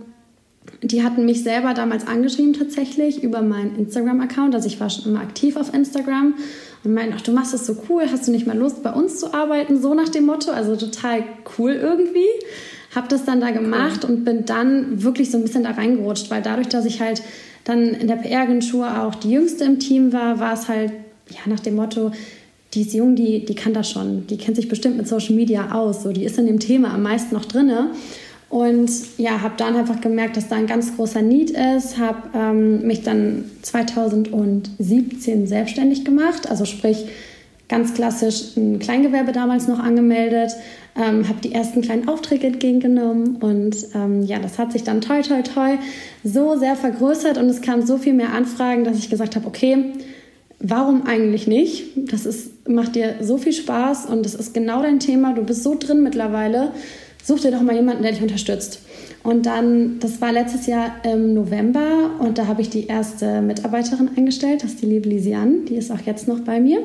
die 0.81 1.03
hatten 1.03 1.25
mich 1.25 1.43
selber 1.43 1.73
damals 1.73 2.07
angeschrieben 2.07 2.53
tatsächlich 2.53 3.23
über 3.23 3.41
meinen 3.41 3.77
Instagram-Account. 3.77 4.53
Also 4.55 4.67
ich 4.67 4.79
war 4.79 4.89
schon 4.89 5.05
immer 5.05 5.21
aktiv 5.21 5.55
auf 5.55 5.73
Instagram 5.73 6.35
und 6.83 6.93
meinten, 6.93 7.13
ach, 7.17 7.21
du 7.21 7.31
machst 7.31 7.53
das 7.53 7.65
so 7.65 7.77
cool, 7.89 8.03
hast 8.11 8.27
du 8.27 8.31
nicht 8.31 8.47
mal 8.47 8.57
Lust, 8.57 8.83
bei 8.83 8.91
uns 8.91 9.19
zu 9.19 9.33
arbeiten? 9.33 9.81
So 9.81 9.93
nach 9.93 10.09
dem 10.09 10.25
Motto, 10.25 10.51
also 10.51 10.75
total 10.75 11.23
cool 11.57 11.71
irgendwie. 11.71 12.27
Hab 12.93 13.09
das 13.09 13.25
dann 13.25 13.39
da 13.39 13.51
gemacht 13.51 14.03
cool. 14.03 14.11
und 14.11 14.25
bin 14.25 14.45
dann 14.45 15.03
wirklich 15.03 15.31
so 15.31 15.37
ein 15.37 15.43
bisschen 15.43 15.63
da 15.63 15.71
reingerutscht, 15.71 16.29
weil 16.29 16.41
dadurch, 16.41 16.67
dass 16.67 16.85
ich 16.85 17.01
halt 17.01 17.23
dann 17.63 17.89
in 17.89 18.07
der 18.07 18.17
PR-Agentur 18.17 19.03
auch 19.03 19.15
die 19.15 19.31
Jüngste 19.31 19.63
im 19.63 19.79
Team 19.79 20.11
war, 20.11 20.39
war 20.39 20.53
es 20.53 20.67
halt 20.67 20.91
ja 21.29 21.39
nach 21.45 21.61
dem 21.61 21.75
Motto, 21.75 22.11
die 22.73 22.81
ist 22.81 22.93
jung, 22.93 23.15
die, 23.15 23.45
die 23.45 23.55
kann 23.55 23.73
das 23.73 23.89
schon, 23.89 24.27
die 24.27 24.37
kennt 24.37 24.55
sich 24.55 24.67
bestimmt 24.67 24.97
mit 24.97 25.07
Social 25.07 25.35
Media 25.35 25.71
aus, 25.71 26.03
so 26.03 26.11
die 26.11 26.23
ist 26.23 26.37
in 26.37 26.45
dem 26.45 26.59
Thema 26.59 26.93
am 26.93 27.03
meisten 27.03 27.33
noch 27.35 27.45
drinne. 27.45 27.91
Und 28.49 28.91
ja, 29.17 29.41
habe 29.41 29.55
dann 29.57 29.75
einfach 29.75 29.99
gemerkt, 29.99 30.37
dass 30.37 30.47
da 30.47 30.55
ein 30.57 30.67
ganz 30.67 30.95
großer 30.95 31.23
Need 31.23 31.49
ist, 31.51 31.97
habe 31.97 32.29
ähm, 32.35 32.85
mich 32.85 33.01
dann 33.01 33.45
2017 33.63 35.47
selbstständig 35.47 36.05
gemacht, 36.05 36.47
also 36.49 36.65
sprich 36.65 37.07
ganz 37.67 37.95
klassisch 37.95 38.55
ein 38.55 38.77
Kleingewerbe 38.77 39.31
damals 39.31 39.67
noch 39.67 39.79
angemeldet, 39.79 40.51
ähm, 40.95 41.27
habe 41.27 41.39
die 41.41 41.53
ersten 41.53 41.81
kleinen 41.81 42.07
Aufträge 42.07 42.45
entgegengenommen. 42.45 43.37
Und 43.37 43.75
ähm, 43.95 44.23
ja, 44.23 44.37
das 44.37 44.59
hat 44.59 44.71
sich 44.71 44.83
dann 44.83 45.01
toll, 45.01 45.23
toll, 45.23 45.41
toll 45.41 45.79
so 46.23 46.55
sehr 46.55 46.75
vergrößert. 46.75 47.39
Und 47.39 47.49
es 47.49 47.61
kamen 47.61 47.85
so 47.85 47.97
viel 47.97 48.13
mehr 48.13 48.33
Anfragen, 48.33 48.83
dass 48.83 48.99
ich 48.99 49.09
gesagt 49.09 49.35
habe, 49.35 49.47
okay, 49.47 49.93
warum 50.63 51.05
eigentlich 51.05 51.45
nicht? 51.45 51.83
Das 51.95 52.25
ist, 52.25 52.67
macht 52.67 52.95
dir 52.95 53.17
so 53.21 53.37
viel 53.37 53.53
Spaß 53.53 54.07
und 54.07 54.25
das 54.25 54.33
ist 54.33 54.53
genau 54.53 54.81
dein 54.81 54.99
Thema. 54.99 55.33
Du 55.33 55.43
bist 55.43 55.61
so 55.61 55.75
drin 55.77 56.01
mittlerweile. 56.01 56.71
Such 57.23 57.41
dir 57.41 57.51
doch 57.51 57.61
mal 57.61 57.75
jemanden, 57.75 58.03
der 58.03 58.13
dich 58.13 58.21
unterstützt. 58.21 58.79
Und 59.23 59.45
dann, 59.45 59.99
das 59.99 60.19
war 60.19 60.33
letztes 60.33 60.67
Jahr 60.67 60.95
im 61.05 61.33
November 61.33 62.11
und 62.19 62.37
da 62.37 62.47
habe 62.47 62.61
ich 62.61 62.69
die 62.69 62.87
erste 62.87 63.41
Mitarbeiterin 63.41 64.09
eingestellt, 64.17 64.63
das 64.63 64.71
ist 64.71 64.81
die 64.81 64.87
liebe 64.87 65.07
Lisiane, 65.07 65.59
die 65.69 65.75
ist 65.75 65.91
auch 65.91 66.01
jetzt 66.05 66.27
noch 66.27 66.41
bei 66.41 66.59
mir. 66.59 66.79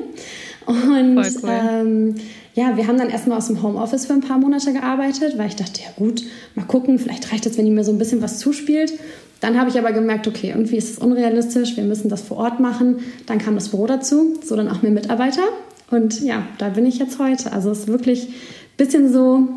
Und 0.65 1.17
cool. 1.17 1.49
ähm, 1.49 2.15
ja, 2.53 2.77
wir 2.77 2.87
haben 2.87 2.97
dann 2.97 3.09
erstmal 3.09 3.37
aus 3.37 3.47
dem 3.47 3.61
Homeoffice 3.61 4.05
für 4.05 4.13
ein 4.13 4.21
paar 4.21 4.37
Monate 4.37 4.71
gearbeitet, 4.71 5.37
weil 5.37 5.47
ich 5.47 5.57
dachte, 5.57 5.81
ja 5.81 5.89
gut, 5.97 6.23
mal 6.55 6.65
gucken, 6.65 6.99
vielleicht 6.99 7.31
reicht 7.33 7.45
es, 7.45 7.57
wenn 7.57 7.65
die 7.65 7.71
mir 7.71 7.83
so 7.83 7.91
ein 7.91 7.97
bisschen 7.97 8.21
was 8.21 8.39
zuspielt. 8.39 8.93
Dann 9.39 9.57
habe 9.57 9.69
ich 9.69 9.77
aber 9.77 9.91
gemerkt, 9.91 10.27
okay, 10.27 10.49
irgendwie 10.49 10.77
ist 10.77 10.91
es 10.91 10.97
unrealistisch, 10.99 11.77
wir 11.77 11.83
müssen 11.83 12.09
das 12.09 12.21
vor 12.21 12.37
Ort 12.37 12.59
machen. 12.59 12.99
Dann 13.25 13.37
kam 13.39 13.55
das 13.55 13.69
Büro 13.69 13.87
dazu, 13.87 14.37
so 14.43 14.55
dann 14.55 14.67
auch 14.67 14.81
mehr 14.81 14.91
Mitarbeiter. 14.91 15.43
Und 15.91 16.21
ja, 16.21 16.45
da 16.57 16.69
bin 16.69 16.85
ich 16.85 16.99
jetzt 16.99 17.19
heute. 17.19 17.51
Also 17.53 17.71
es 17.71 17.79
ist 17.79 17.87
wirklich 17.87 18.27
ein 18.27 18.33
bisschen 18.77 19.11
so 19.11 19.47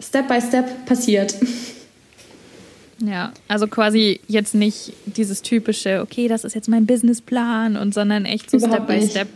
Step 0.00 0.28
by 0.28 0.40
Step 0.40 0.86
passiert. 0.86 1.34
Ja, 3.00 3.32
also 3.48 3.66
quasi 3.66 4.20
jetzt 4.28 4.54
nicht 4.54 4.92
dieses 5.04 5.42
typische, 5.42 6.00
okay, 6.00 6.28
das 6.28 6.44
ist 6.44 6.54
jetzt 6.54 6.68
mein 6.68 6.86
Businessplan 6.86 7.76
und 7.76 7.92
sondern 7.92 8.24
echt 8.24 8.50
so 8.50 8.56
Überhaupt 8.56 8.84
Step 8.84 8.86
by 8.86 8.96
nicht. 8.96 9.10
Step 9.10 9.28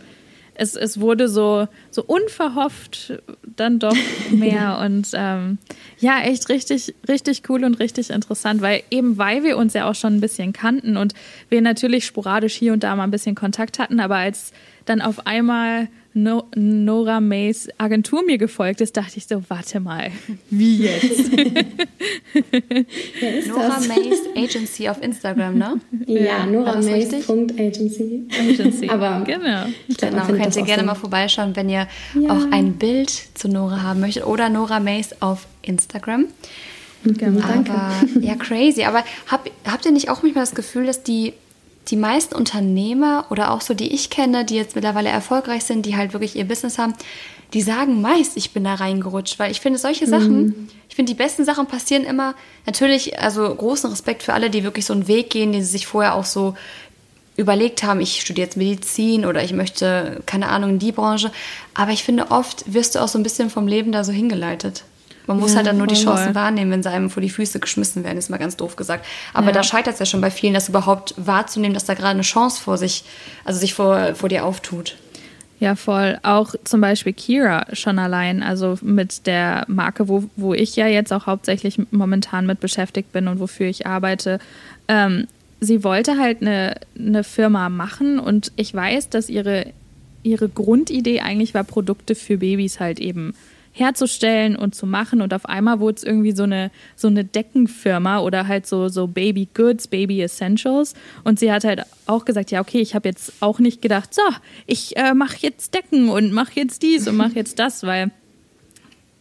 es, 0.59 0.75
es 0.75 0.99
wurde 0.99 1.29
so, 1.29 1.69
so 1.89 2.03
unverhofft 2.03 3.13
dann 3.55 3.79
doch 3.79 3.95
mehr 4.31 4.79
und 4.83 5.07
ähm, 5.13 5.57
ja, 5.99 6.19
echt 6.19 6.49
richtig, 6.49 6.93
richtig 7.07 7.43
cool 7.49 7.63
und 7.63 7.79
richtig 7.79 8.09
interessant, 8.09 8.61
weil 8.61 8.83
eben 8.91 9.17
weil 9.17 9.43
wir 9.43 9.57
uns 9.57 9.73
ja 9.73 9.89
auch 9.89 9.95
schon 9.95 10.15
ein 10.15 10.21
bisschen 10.21 10.51
kannten 10.51 10.97
und 10.97 11.13
wir 11.47 11.61
natürlich 11.61 12.05
sporadisch 12.05 12.55
hier 12.55 12.73
und 12.73 12.83
da 12.83 12.93
mal 12.97 13.03
ein 13.03 13.11
bisschen 13.11 13.35
Kontakt 13.35 13.79
hatten, 13.79 14.01
aber 14.01 14.17
als 14.17 14.51
dann 14.83 15.01
auf 15.01 15.25
einmal 15.25 15.87
no 16.23 16.45
Nora 16.55 17.19
Mays 17.19 17.69
Agentur 17.77 18.23
mir 18.23 18.37
gefolgt 18.37 18.81
ist, 18.81 18.97
dachte 18.97 19.17
ich 19.17 19.27
so, 19.27 19.43
warte 19.49 19.79
mal, 19.79 20.11
wie 20.49 20.83
jetzt? 20.83 21.31
Nora 23.47 23.79
Mays 23.87 24.19
Agency 24.35 24.89
auf 24.89 25.01
Instagram, 25.01 25.57
ne? 25.57 25.79
Ja, 26.05 26.45
Nora 26.45 26.81
Mays.agency. 26.81 28.27
Agency. 28.37 28.89
Aber 28.89 29.23
genau. 29.25 29.65
Genau, 29.99 30.25
könnt 30.25 30.55
ihr 30.55 30.63
gerne 30.63 30.83
mal 30.83 30.95
vorbeischauen, 30.95 31.55
wenn 31.55 31.69
ihr 31.69 31.87
ja. 32.19 32.29
auch 32.29 32.51
ein 32.51 32.73
Bild 32.73 33.09
zu 33.09 33.47
Nora 33.47 33.81
haben 33.81 33.99
möchtet 33.99 34.25
oder 34.25 34.49
Nora 34.49 34.79
Mays 34.79 35.21
auf 35.21 35.47
Instagram. 35.61 36.25
Genau, 37.03 37.39
danke. 37.39 37.71
Aber 37.71 37.93
ja, 38.19 38.35
crazy. 38.35 38.83
Aber 38.83 39.03
hab, 39.27 39.49
habt 39.65 39.85
ihr 39.85 39.91
nicht 39.91 40.09
auch 40.09 40.21
manchmal 40.21 40.43
das 40.43 40.55
Gefühl, 40.55 40.85
dass 40.85 41.03
die 41.03 41.33
die 41.89 41.95
meisten 41.95 42.35
Unternehmer 42.35 43.25
oder 43.29 43.51
auch 43.51 43.61
so, 43.61 43.73
die 43.73 43.93
ich 43.93 44.09
kenne, 44.09 44.45
die 44.45 44.55
jetzt 44.55 44.75
mittlerweile 44.75 45.09
erfolgreich 45.09 45.63
sind, 45.63 45.85
die 45.85 45.95
halt 45.95 46.13
wirklich 46.13 46.35
ihr 46.35 46.47
Business 46.47 46.77
haben, 46.77 46.93
die 47.53 47.61
sagen 47.61 48.01
meist, 48.01 48.37
ich 48.37 48.51
bin 48.51 48.63
da 48.63 48.75
reingerutscht, 48.75 49.39
weil 49.39 49.51
ich 49.51 49.59
finde 49.59 49.79
solche 49.79 50.05
Sachen, 50.05 50.45
mhm. 50.45 50.67
ich 50.87 50.95
finde 50.95 51.11
die 51.11 51.17
besten 51.17 51.45
Sachen 51.45 51.65
passieren 51.65 52.03
immer, 52.03 52.35
natürlich, 52.65 53.19
also 53.19 53.53
großen 53.53 53.89
Respekt 53.89 54.23
für 54.23 54.33
alle, 54.33 54.49
die 54.49 54.63
wirklich 54.63 54.85
so 54.85 54.93
einen 54.93 55.07
Weg 55.07 55.31
gehen, 55.31 55.51
den 55.51 55.63
sie 55.63 55.71
sich 55.71 55.87
vorher 55.87 56.13
auch 56.13 56.25
so 56.25 56.55
überlegt 57.37 57.83
haben, 57.83 58.01
ich 58.01 58.21
studiere 58.21 58.45
jetzt 58.45 58.57
Medizin 58.57 59.25
oder 59.25 59.43
ich 59.43 59.53
möchte, 59.53 60.21
keine 60.25 60.49
Ahnung, 60.49 60.71
in 60.71 60.79
die 60.79 60.91
Branche, 60.91 61.31
aber 61.73 61.91
ich 61.91 62.03
finde 62.03 62.29
oft 62.31 62.71
wirst 62.71 62.95
du 62.95 62.99
auch 62.99 63.07
so 63.07 63.17
ein 63.17 63.23
bisschen 63.23 63.49
vom 63.49 63.65
Leben 63.65 63.91
da 63.91 64.03
so 64.03 64.11
hingeleitet. 64.11 64.83
Man 65.29 65.39
muss 65.39 65.51
ja, 65.51 65.57
halt 65.57 65.67
dann 65.67 65.77
nur 65.77 65.85
die 65.85 65.93
Chancen 65.93 66.33
wahrnehmen, 66.33 66.71
wenn 66.71 66.81
sie 66.81 66.89
einem 66.89 67.11
vor 67.11 67.21
die 67.21 67.29
Füße 67.29 67.59
geschmissen 67.59 68.03
werden, 68.03 68.17
ist 68.17 68.31
mal 68.31 68.37
ganz 68.37 68.57
doof 68.57 68.75
gesagt. 68.75 69.05
Aber 69.31 69.45
ja. 69.45 69.51
da 69.51 69.61
scheitert 69.61 69.93
es 69.93 69.99
ja 69.99 70.07
schon 70.07 70.21
bei 70.21 70.31
vielen, 70.31 70.55
das 70.55 70.69
überhaupt 70.69 71.13
wahrzunehmen, 71.17 71.75
dass 71.75 71.85
da 71.85 71.93
gerade 71.93 72.13
eine 72.13 72.23
Chance 72.23 72.59
vor 72.59 72.79
sich, 72.79 73.03
also 73.45 73.59
sich 73.59 73.75
vor, 73.75 74.15
vor 74.15 74.27
dir 74.27 74.43
auftut. 74.43 74.95
Ja, 75.59 75.75
voll. 75.75 76.17
Auch 76.23 76.55
zum 76.63 76.81
Beispiel 76.81 77.13
Kira 77.13 77.67
schon 77.73 77.99
allein, 77.99 78.41
also 78.41 78.79
mit 78.81 79.27
der 79.27 79.65
Marke, 79.67 80.07
wo, 80.07 80.23
wo 80.35 80.55
ich 80.55 80.75
ja 80.75 80.87
jetzt 80.87 81.13
auch 81.13 81.27
hauptsächlich 81.27 81.79
momentan 81.91 82.47
mit 82.47 82.59
beschäftigt 82.59 83.11
bin 83.11 83.27
und 83.27 83.39
wofür 83.39 83.67
ich 83.67 83.85
arbeite. 83.85 84.39
Ähm, 84.87 85.27
sie 85.59 85.83
wollte 85.83 86.17
halt 86.17 86.41
eine, 86.41 86.73
eine 86.97 87.23
Firma 87.23 87.69
machen 87.69 88.17
und 88.17 88.51
ich 88.55 88.73
weiß, 88.73 89.09
dass 89.09 89.29
ihre, 89.29 89.67
ihre 90.23 90.49
Grundidee 90.49 91.19
eigentlich 91.19 91.53
war, 91.53 91.65
Produkte 91.65 92.15
für 92.15 92.37
Babys 92.37 92.79
halt 92.79 92.99
eben 92.99 93.35
herzustellen 93.79 94.55
und 94.55 94.75
zu 94.75 94.85
machen. 94.85 95.21
Und 95.21 95.33
auf 95.33 95.45
einmal 95.45 95.79
wurde 95.79 95.97
es 95.97 96.03
irgendwie 96.03 96.31
so 96.31 96.43
eine, 96.43 96.71
so 96.95 97.07
eine 97.07 97.23
Deckenfirma 97.23 98.19
oder 98.19 98.47
halt 98.47 98.67
so, 98.67 98.89
so 98.89 99.07
Baby 99.07 99.47
Goods, 99.53 99.87
Baby 99.87 100.21
Essentials. 100.21 100.93
Und 101.23 101.39
sie 101.39 101.51
hat 101.51 101.63
halt 101.63 101.83
auch 102.05 102.25
gesagt, 102.25 102.51
ja, 102.51 102.61
okay, 102.61 102.79
ich 102.79 102.95
habe 102.95 103.07
jetzt 103.07 103.33
auch 103.39 103.59
nicht 103.59 103.81
gedacht, 103.81 104.13
so, 104.13 104.21
ich 104.67 104.97
äh, 104.97 105.13
mache 105.13 105.37
jetzt 105.39 105.73
Decken 105.73 106.09
und 106.09 106.31
mache 106.31 106.51
jetzt 106.55 106.81
dies 106.83 107.07
und 107.07 107.17
mache 107.17 107.33
jetzt 107.35 107.59
das, 107.59 107.83
weil 107.83 108.11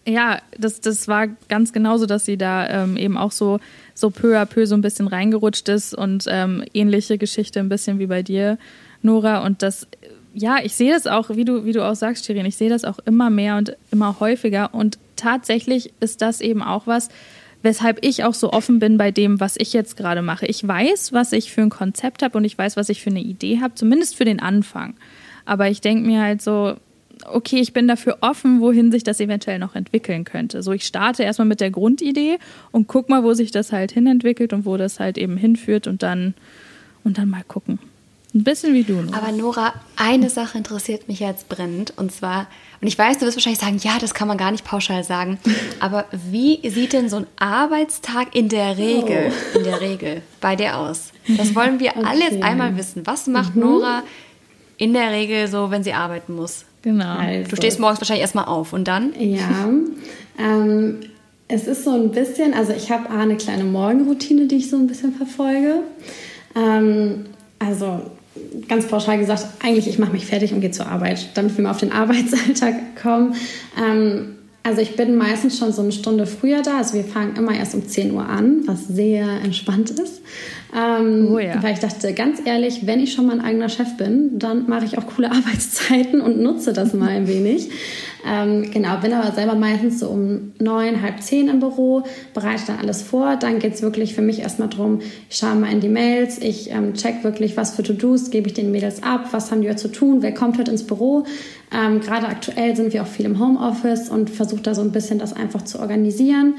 ja, 0.09 0.41
das, 0.57 0.81
das 0.81 1.07
war 1.07 1.27
ganz 1.49 1.73
genauso, 1.73 2.07
dass 2.07 2.25
sie 2.25 2.39
da 2.39 2.67
ähm, 2.69 2.97
eben 2.97 3.19
auch 3.19 3.33
so, 3.33 3.61
so 3.95 4.11
peu 4.11 4.41
à 4.41 4.47
peu 4.47 4.65
so 4.67 4.75
ein 4.75 4.81
bisschen 4.81 5.07
reingerutscht 5.07 5.69
ist 5.69 5.95
und 5.95 6.25
ähm, 6.29 6.65
ähnliche 6.73 7.19
Geschichte 7.19 7.61
ein 7.61 7.69
bisschen 7.69 7.99
wie 7.99 8.07
bei 8.07 8.23
dir, 8.23 8.59
Nora. 9.03 9.45
Und 9.45 9.63
das 9.63 9.87
ja, 10.35 10.59
ich 10.63 10.75
sehe 10.75 10.93
das 10.93 11.07
auch, 11.07 11.31
wie 11.31 11.45
du, 11.45 11.65
wie 11.65 11.73
du 11.73 11.85
auch 11.85 11.95
sagst, 11.95 12.27
Shirin, 12.27 12.47
ich 12.47 12.57
sehe 12.57 12.71
das 12.71 12.85
auch 12.85 12.99
immer 13.05 13.31
mehr 13.31 13.57
und 13.57 13.77
immer 13.91 14.21
häufiger. 14.21 14.75
Und 14.75 14.99
tatsächlich 15.17 15.93
ist 16.01 16.23
das 16.23 16.41
eben 16.41 16.63
auch 16.63 16.87
was, 16.87 17.09
weshalb 17.63 18.05
ich 18.05 18.25
auch 18.25 18.35
so 18.35 18.53
offen 18.53 18.79
bin 18.79 18.99
bei 18.99 19.11
dem, 19.11 19.41
was 19.41 19.57
ich 19.59 19.73
jetzt 19.73 19.97
gerade 19.97 20.23
mache. 20.23 20.47
Ich 20.47 20.67
weiß, 20.67 21.13
was 21.13 21.33
ich 21.33 21.53
für 21.53 21.63
ein 21.63 21.71
Konzept 21.71 22.23
habe 22.23 22.39
und 22.39 22.45
ich 22.45 22.57
weiß, 22.57 22.77
was 22.77 22.89
ich 22.89 23.03
für 23.03 23.11
eine 23.11 23.21
Idee 23.21 23.61
habe, 23.61 23.75
zumindest 23.75 24.17
für 24.17 24.25
den 24.25 24.41
Anfang. 24.41 24.95
Aber 25.45 25.69
ich 25.69 25.81
denke 25.81 26.07
mir 26.07 26.21
halt 26.21 26.43
so, 26.43 26.77
okay, 27.27 27.59
ich 27.59 27.73
bin 27.73 27.89
dafür 27.89 28.19
offen, 28.21 28.61
wohin 28.61 28.93
sich 28.93 29.03
das 29.03 29.21
eventuell 29.21 29.59
noch 29.59 29.75
entwickeln 29.75 30.25
könnte. 30.25 30.63
So, 30.63 30.73
ich 30.73 30.85
starte 30.85 31.23
erstmal 31.23 31.49
mit 31.49 31.61
der 31.61 31.71
Grundidee 31.71 32.39
und 32.71 32.87
guck 32.87 33.09
mal, 33.09 33.25
wo 33.25 33.35
sich 33.35 33.51
das 33.51 33.73
halt 33.73 33.93
hinentwickelt 33.93 34.53
und 34.53 34.65
wo 34.65 34.77
das 34.77 35.01
halt 35.01 35.19
eben 35.19 35.37
hinführt 35.37 35.87
und 35.87 36.03
dann, 36.03 36.35
und 37.03 37.19
dann 37.19 37.29
mal 37.29 37.43
gucken. 37.47 37.79
Ein 38.35 38.45
bisschen 38.45 38.75
wie 38.75 38.85
du. 38.85 38.95
Nora. 38.95 39.17
Aber 39.17 39.33
Nora, 39.33 39.73
eine 39.97 40.29
Sache 40.29 40.59
interessiert 40.59 41.09
mich 41.09 41.21
jetzt 41.21 41.49
brennend. 41.49 41.95
Und 41.97 42.13
zwar, 42.13 42.47
und 42.81 42.87
ich 42.87 42.99
weiß, 42.99 43.19
du 43.19 43.27
wirst 43.27 43.37
wahrscheinlich 43.37 43.61
sagen, 43.61 43.79
ja, 43.83 43.99
das 43.99 44.13
kann 44.13 44.29
man 44.29 44.37
gar 44.37 44.51
nicht 44.51 44.65
pauschal 44.65 45.03
sagen. 45.03 45.39
Aber 45.81 46.05
wie 46.13 46.69
sieht 46.69 46.93
denn 46.93 47.09
so 47.09 47.17
ein 47.17 47.27
Arbeitstag 47.39 48.35
in 48.37 48.51
der 48.51 48.77
Regel, 48.77 49.33
oh. 49.55 49.59
in 49.59 49.65
der 49.65 49.81
Regel 49.81 50.23
bei 50.43 50.57
dir 50.57 50.77
aus? 50.77 51.13
Das 51.27 51.55
wollen 51.55 51.81
wir 51.81 51.97
okay. 51.97 52.05
alle 52.05 52.21
jetzt 52.21 52.43
einmal 52.43 52.77
wissen. 52.77 53.07
Was 53.07 53.27
macht 53.27 53.57
mhm. 53.57 53.63
Nora 53.63 54.03
in 54.77 54.93
der 54.93 55.11
Regel 55.11 55.49
so, 55.49 55.71
wenn 55.71 55.83
sie 55.83 55.95
arbeiten 55.95 56.35
muss? 56.35 56.67
Genau. 56.83 57.17
Also. 57.17 57.51
Du 57.51 57.57
stehst 57.57 57.81
morgens 57.81 58.01
wahrscheinlich 58.01 58.23
erstmal 58.23 58.45
auf 58.45 58.75
und 58.75 58.87
dann? 58.87 59.15
Ja. 59.19 59.71
Ähm, 60.39 61.01
es 61.49 61.67
ist 61.67 61.85
so 61.85 61.93
ein 61.93 62.11
bisschen, 62.11 62.53
also 62.53 62.75
ich 62.75 62.91
habe 62.91 63.09
eine 63.09 63.37
kleine 63.37 63.65
Morgenroutine, 63.65 64.47
die 64.47 64.57
ich 64.57 64.69
so 64.69 64.77
ein 64.77 64.87
bisschen 64.87 65.15
verfolge. 65.15 65.83
Ähm, 66.55 67.25
also 67.59 68.03
ganz 68.69 68.87
pauschal 68.87 69.19
gesagt, 69.19 69.47
eigentlich 69.63 69.89
ich 69.89 69.99
mache 69.99 70.13
mich 70.13 70.27
fertig 70.27 70.53
und 70.53 70.61
gehe 70.61 70.71
zur 70.71 70.87
Arbeit, 70.87 71.31
damit 71.35 71.57
wir 71.57 71.65
mal 71.65 71.71
auf 71.71 71.81
den 71.81 71.93
Arbeitsalltag 71.93 73.01
kommen. 73.01 73.35
Ähm, 73.79 74.35
also 74.69 74.83
ich 74.83 74.97
bin 74.97 75.17
meistens 75.17 75.59
schon 75.59 75.73
so 75.73 75.81
eine 75.81 75.93
Stunde 75.93 76.27
früher 76.27 76.61
da. 76.61 76.77
Also 76.77 76.95
wir 76.95 77.05
fangen 77.05 77.37
immer 77.37 77.55
erst 77.55 77.75
um 77.75 77.87
10 77.87 78.13
Uhr 78.13 78.29
an, 78.29 78.67
was 78.67 78.87
sehr 78.87 79.27
entspannt 79.43 79.91
ist. 79.91 80.21
Ähm, 80.77 81.29
oh 81.33 81.39
ja. 81.39 81.63
Weil 81.63 81.73
ich 81.73 81.79
dachte, 81.79 82.13
ganz 82.13 82.41
ehrlich, 82.45 82.87
wenn 82.87 83.01
ich 83.01 83.15
schon 83.15 83.27
mein 83.27 83.41
eigener 83.41 83.71
Chef 83.71 83.97
bin, 83.97 84.39
dann 84.39 84.69
mache 84.69 84.85
ich 84.85 84.99
auch 84.99 85.07
coole 85.07 85.31
Arbeitszeiten 85.33 86.21
und 86.21 86.41
nutze 86.41 86.75
das 86.75 86.93
mal 86.93 87.09
ein 87.09 87.29
wenig. 87.29 87.71
Ähm, 88.27 88.71
genau, 88.71 88.97
bin 88.99 89.13
aber 89.13 89.33
selber 89.33 89.55
meistens 89.55 90.01
so 90.01 90.09
um 90.09 90.53
neun, 90.59 91.03
halb 91.03 91.23
zehn 91.23 91.49
im 91.49 91.61
Büro, 91.61 92.03
bereite 92.35 92.63
dann 92.67 92.79
alles 92.79 93.03
vor. 93.03 93.37
Dann 93.37 93.59
geht 93.59 93.75
es 93.75 93.83
wirklich 93.83 94.15
für 94.15 94.23
mich 94.23 94.41
erstmal 94.41 94.69
darum, 94.69 95.01
ich 95.29 95.37
schaue 95.37 95.55
mal 95.55 95.71
in 95.71 95.81
die 95.81 95.89
Mails, 95.89 96.39
ich 96.39 96.71
ähm, 96.71 96.95
check 96.95 97.23
wirklich, 97.25 97.57
was 97.57 97.75
für 97.75 97.83
To-Dos 97.83 98.31
gebe 98.31 98.49
ich 98.49 98.55
den 98.55 98.71
Mädels 98.71 99.03
ab, 99.03 99.29
was 99.33 99.51
haben 99.51 99.63
die 99.63 99.69
heute 99.69 99.79
zu 99.79 99.89
tun, 99.89 100.23
wer 100.23 100.35
kommt 100.35 100.59
heute 100.59 100.71
ins 100.71 100.85
Büro. 100.85 101.25
Ähm, 101.71 102.01
Gerade 102.01 102.27
aktuell 102.27 102.75
sind 102.77 102.93
wir 102.93 103.03
auch 103.03 103.07
viel 103.07 103.27
im 103.27 103.39
Homeoffice 103.39 104.09
und 104.09 104.31
versuche 104.31 104.63
da 104.63 104.75
so 104.75 104.81
ein 104.81 104.91
bisschen 104.91 105.19
das 105.19 105.35
einfach 105.35 105.63
zu 105.63 105.79
organisieren 105.81 106.55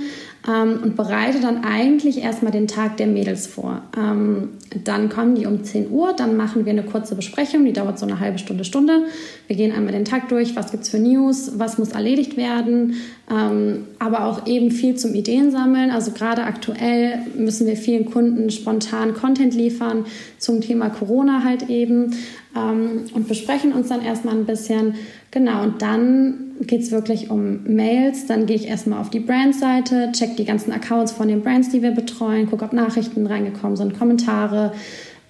ähm, 0.47 0.79
und 0.83 0.95
bereite 0.95 1.39
dann 1.39 1.63
eigentlich 1.63 2.21
erstmal 2.21 2.51
den 2.51 2.67
Tag 2.67 2.97
der 2.97 3.07
Mädels 3.07 3.47
vor. 3.47 3.81
Ähm, 3.97 4.49
dann 4.83 5.09
kommen 5.09 5.33
die 5.33 5.47
um 5.47 5.63
10 5.63 5.89
Uhr, 5.89 6.13
dann 6.15 6.37
machen 6.37 6.65
wir 6.65 6.71
eine 6.71 6.83
kurze 6.83 7.15
Besprechung, 7.15 7.65
die 7.65 7.73
dauert 7.73 7.97
so 7.97 8.05
eine 8.05 8.19
halbe 8.19 8.37
Stunde, 8.37 8.63
Stunde. 8.63 9.05
Wir 9.47 9.55
gehen 9.55 9.71
einmal 9.71 9.93
den 9.93 10.05
Tag 10.05 10.29
durch, 10.29 10.55
was 10.55 10.71
gibt 10.71 10.83
es 10.83 10.89
für 10.89 10.99
News, 10.99 11.48
was 11.57 11.77
muss 11.77 11.89
erledigt 11.89 12.37
werden, 12.37 12.95
ähm, 13.31 13.85
aber 13.99 14.25
auch 14.25 14.47
eben 14.47 14.71
viel 14.71 14.95
zum 14.95 15.13
Ideensammeln. 15.15 15.91
Also 15.91 16.11
gerade 16.11 16.43
aktuell 16.43 17.19
müssen 17.37 17.67
wir 17.67 17.75
vielen 17.75 18.05
Kunden 18.05 18.49
spontan 18.49 19.13
Content 19.13 19.53
liefern 19.53 20.05
zum 20.37 20.61
Thema 20.61 20.89
Corona 20.89 21.43
halt 21.43 21.69
eben 21.69 22.15
ähm, 22.55 23.05
und 23.13 23.27
besprechen 23.27 23.73
uns 23.73 23.89
dann 23.89 24.03
erstmal 24.03 24.35
ein 24.35 24.45
bisschen. 24.45 24.95
Genau, 25.31 25.63
und 25.63 25.81
dann 25.81 26.51
geht 26.61 26.81
es 26.81 26.91
wirklich 26.91 27.29
um 27.29 27.63
Mails. 27.63 28.25
Dann 28.25 28.45
gehe 28.45 28.55
ich 28.55 28.67
erstmal 28.67 28.99
auf 28.99 29.09
die 29.09 29.19
Brand-Seite, 29.19 30.11
check 30.13 30.37
die 30.37 30.45
ganzen 30.45 30.71
Accounts 30.71 31.11
von 31.11 31.27
den 31.27 31.41
Brands, 31.41 31.69
die 31.69 31.81
wir 31.81 31.91
betreuen, 31.91 32.49
gucke, 32.49 32.65
ob 32.65 32.73
Nachrichten 32.73 33.27
reingekommen 33.27 33.77
sind, 33.77 33.97
Kommentare. 33.97 34.73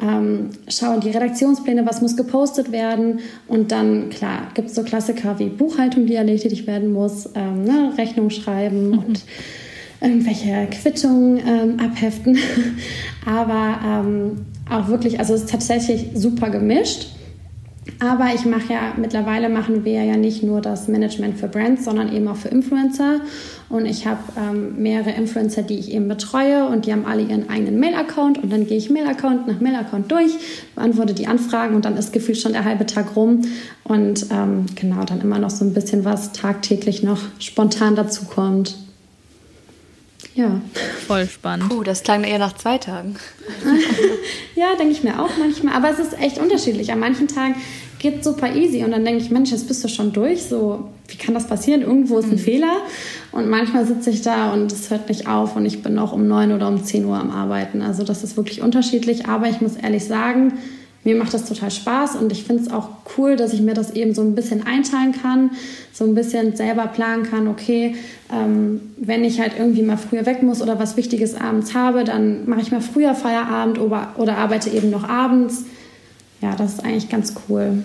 Ähm, 0.01 0.49
schaue 0.67 0.99
die 0.99 1.09
Redaktionspläne, 1.09 1.85
was 1.85 2.01
muss 2.01 2.15
gepostet 2.15 2.71
werden. 2.71 3.19
Und 3.47 3.71
dann, 3.71 4.09
klar, 4.09 4.47
gibt 4.53 4.69
es 4.69 4.75
so 4.75 4.83
Klassiker 4.83 5.39
wie 5.39 5.49
Buchhaltung, 5.49 6.05
die 6.05 6.15
erledigt 6.15 6.67
werden 6.67 6.93
muss, 6.93 7.29
ähm, 7.35 7.63
ne, 7.63 7.93
Rechnung 7.97 8.29
schreiben 8.29 8.91
mhm. 8.91 8.99
und 8.99 9.21
irgendwelche 10.01 10.67
Quittungen 10.67 11.41
ähm, 11.45 11.79
abheften. 11.79 12.37
Aber 13.25 13.79
ähm, 13.85 14.45
auch 14.69 14.87
wirklich, 14.87 15.19
also 15.19 15.33
es 15.33 15.41
ist 15.41 15.49
tatsächlich 15.49 16.07
super 16.13 16.49
gemischt. 16.49 17.07
Aber 17.99 18.33
ich 18.33 18.45
mache 18.45 18.73
ja, 18.73 18.93
mittlerweile 18.97 19.49
machen 19.49 19.83
wir 19.85 20.03
ja 20.03 20.17
nicht 20.17 20.43
nur 20.43 20.61
das 20.61 20.87
Management 20.87 21.39
für 21.39 21.47
Brands, 21.47 21.85
sondern 21.85 22.13
eben 22.13 22.27
auch 22.27 22.35
für 22.35 22.49
Influencer. 22.49 23.21
Und 23.69 23.85
ich 23.85 24.07
habe 24.07 24.19
ähm, 24.37 24.81
mehrere 24.81 25.11
Influencer, 25.11 25.61
die 25.61 25.77
ich 25.77 25.91
eben 25.91 26.07
betreue 26.07 26.67
und 26.67 26.85
die 26.85 26.91
haben 26.91 27.05
alle 27.05 27.23
ihren 27.23 27.49
eigenen 27.49 27.79
Mail-Account. 27.79 28.37
Und 28.37 28.51
dann 28.51 28.67
gehe 28.67 28.77
ich 28.77 28.89
Mail-Account 28.89 29.47
nach 29.47 29.59
Mail-Account 29.59 30.11
durch, 30.11 30.31
beantworte 30.75 31.13
die 31.13 31.27
Anfragen 31.27 31.75
und 31.75 31.85
dann 31.85 31.97
ist 31.97 32.13
gefühlt 32.13 32.37
schon 32.37 32.53
der 32.53 32.65
halbe 32.65 32.85
Tag 32.85 33.15
rum. 33.15 33.41
Und 33.83 34.27
ähm, 34.31 34.65
genau, 34.75 35.03
dann 35.03 35.21
immer 35.21 35.39
noch 35.39 35.49
so 35.49 35.65
ein 35.65 35.73
bisschen 35.73 36.05
was 36.05 36.31
tagtäglich 36.31 37.03
noch 37.03 37.19
spontan 37.39 37.95
dazukommt. 37.95 38.75
Ja. 40.35 40.61
Voll 41.07 41.27
spannend. 41.27 41.69
Puh, 41.69 41.83
das 41.83 42.03
klang 42.03 42.23
eher 42.23 42.39
nach 42.39 42.55
zwei 42.55 42.77
Tagen. 42.77 43.15
ja, 44.55 44.75
denke 44.77 44.93
ich 44.93 45.03
mir 45.03 45.21
auch 45.21 45.31
manchmal. 45.37 45.75
Aber 45.75 45.89
es 45.89 45.99
ist 45.99 46.19
echt 46.19 46.37
unterschiedlich. 46.37 46.91
An 46.91 46.99
manchen 46.99 47.27
Tagen 47.27 47.55
geht 47.99 48.19
es 48.19 48.25
super 48.25 48.55
easy 48.55 48.83
und 48.83 48.91
dann 48.91 49.03
denke 49.03 49.21
ich, 49.21 49.29
Mensch, 49.29 49.51
jetzt 49.51 49.67
bist 49.67 49.83
du 49.83 49.89
schon 49.89 50.13
durch. 50.13 50.43
So, 50.43 50.89
wie 51.07 51.17
kann 51.17 51.33
das 51.33 51.47
passieren? 51.47 51.81
Irgendwo 51.81 52.19
ist 52.19 52.25
ein 52.25 52.31
mhm. 52.31 52.39
Fehler. 52.39 52.77
Und 53.31 53.49
manchmal 53.49 53.85
sitze 53.85 54.09
ich 54.09 54.21
da 54.21 54.53
und 54.53 54.71
es 54.71 54.89
hört 54.89 55.09
nicht 55.09 55.27
auf 55.27 55.55
und 55.55 55.65
ich 55.65 55.83
bin 55.83 55.93
noch 55.93 56.13
um 56.13 56.27
neun 56.27 56.53
oder 56.53 56.67
um 56.67 56.83
zehn 56.83 57.05
Uhr 57.05 57.17
am 57.17 57.31
Arbeiten. 57.31 57.81
Also 57.81 58.03
das 58.03 58.23
ist 58.23 58.37
wirklich 58.37 58.61
unterschiedlich. 58.61 59.27
Aber 59.27 59.49
ich 59.49 59.61
muss 59.61 59.75
ehrlich 59.75 60.05
sagen, 60.05 60.53
mir 61.09 61.15
macht 61.15 61.33
das 61.33 61.45
total 61.45 61.71
Spaß 61.71 62.15
und 62.15 62.31
ich 62.31 62.43
finde 62.43 62.63
es 62.63 62.71
auch 62.71 62.89
cool, 63.17 63.35
dass 63.35 63.53
ich 63.53 63.61
mir 63.61 63.73
das 63.73 63.91
eben 63.91 64.13
so 64.13 64.21
ein 64.21 64.35
bisschen 64.35 64.65
einteilen 64.65 65.11
kann, 65.11 65.51
so 65.91 66.05
ein 66.05 66.13
bisschen 66.13 66.55
selber 66.55 66.87
planen 66.87 67.23
kann, 67.23 67.47
okay, 67.47 67.95
ähm, 68.31 68.81
wenn 68.97 69.23
ich 69.23 69.39
halt 69.39 69.53
irgendwie 69.57 69.81
mal 69.81 69.97
früher 69.97 70.25
weg 70.25 70.43
muss 70.43 70.61
oder 70.61 70.79
was 70.79 70.97
Wichtiges 70.97 71.35
abends 71.35 71.73
habe, 71.73 72.03
dann 72.03 72.47
mache 72.47 72.61
ich 72.61 72.71
mal 72.71 72.81
früher 72.81 73.15
Feierabend 73.15 73.79
oder, 73.79 74.13
oder 74.17 74.37
arbeite 74.37 74.69
eben 74.69 74.89
noch 74.89 75.07
abends. 75.07 75.65
Ja, 76.41 76.55
das 76.55 76.75
ist 76.75 76.85
eigentlich 76.85 77.09
ganz 77.09 77.33
cool. 77.49 77.83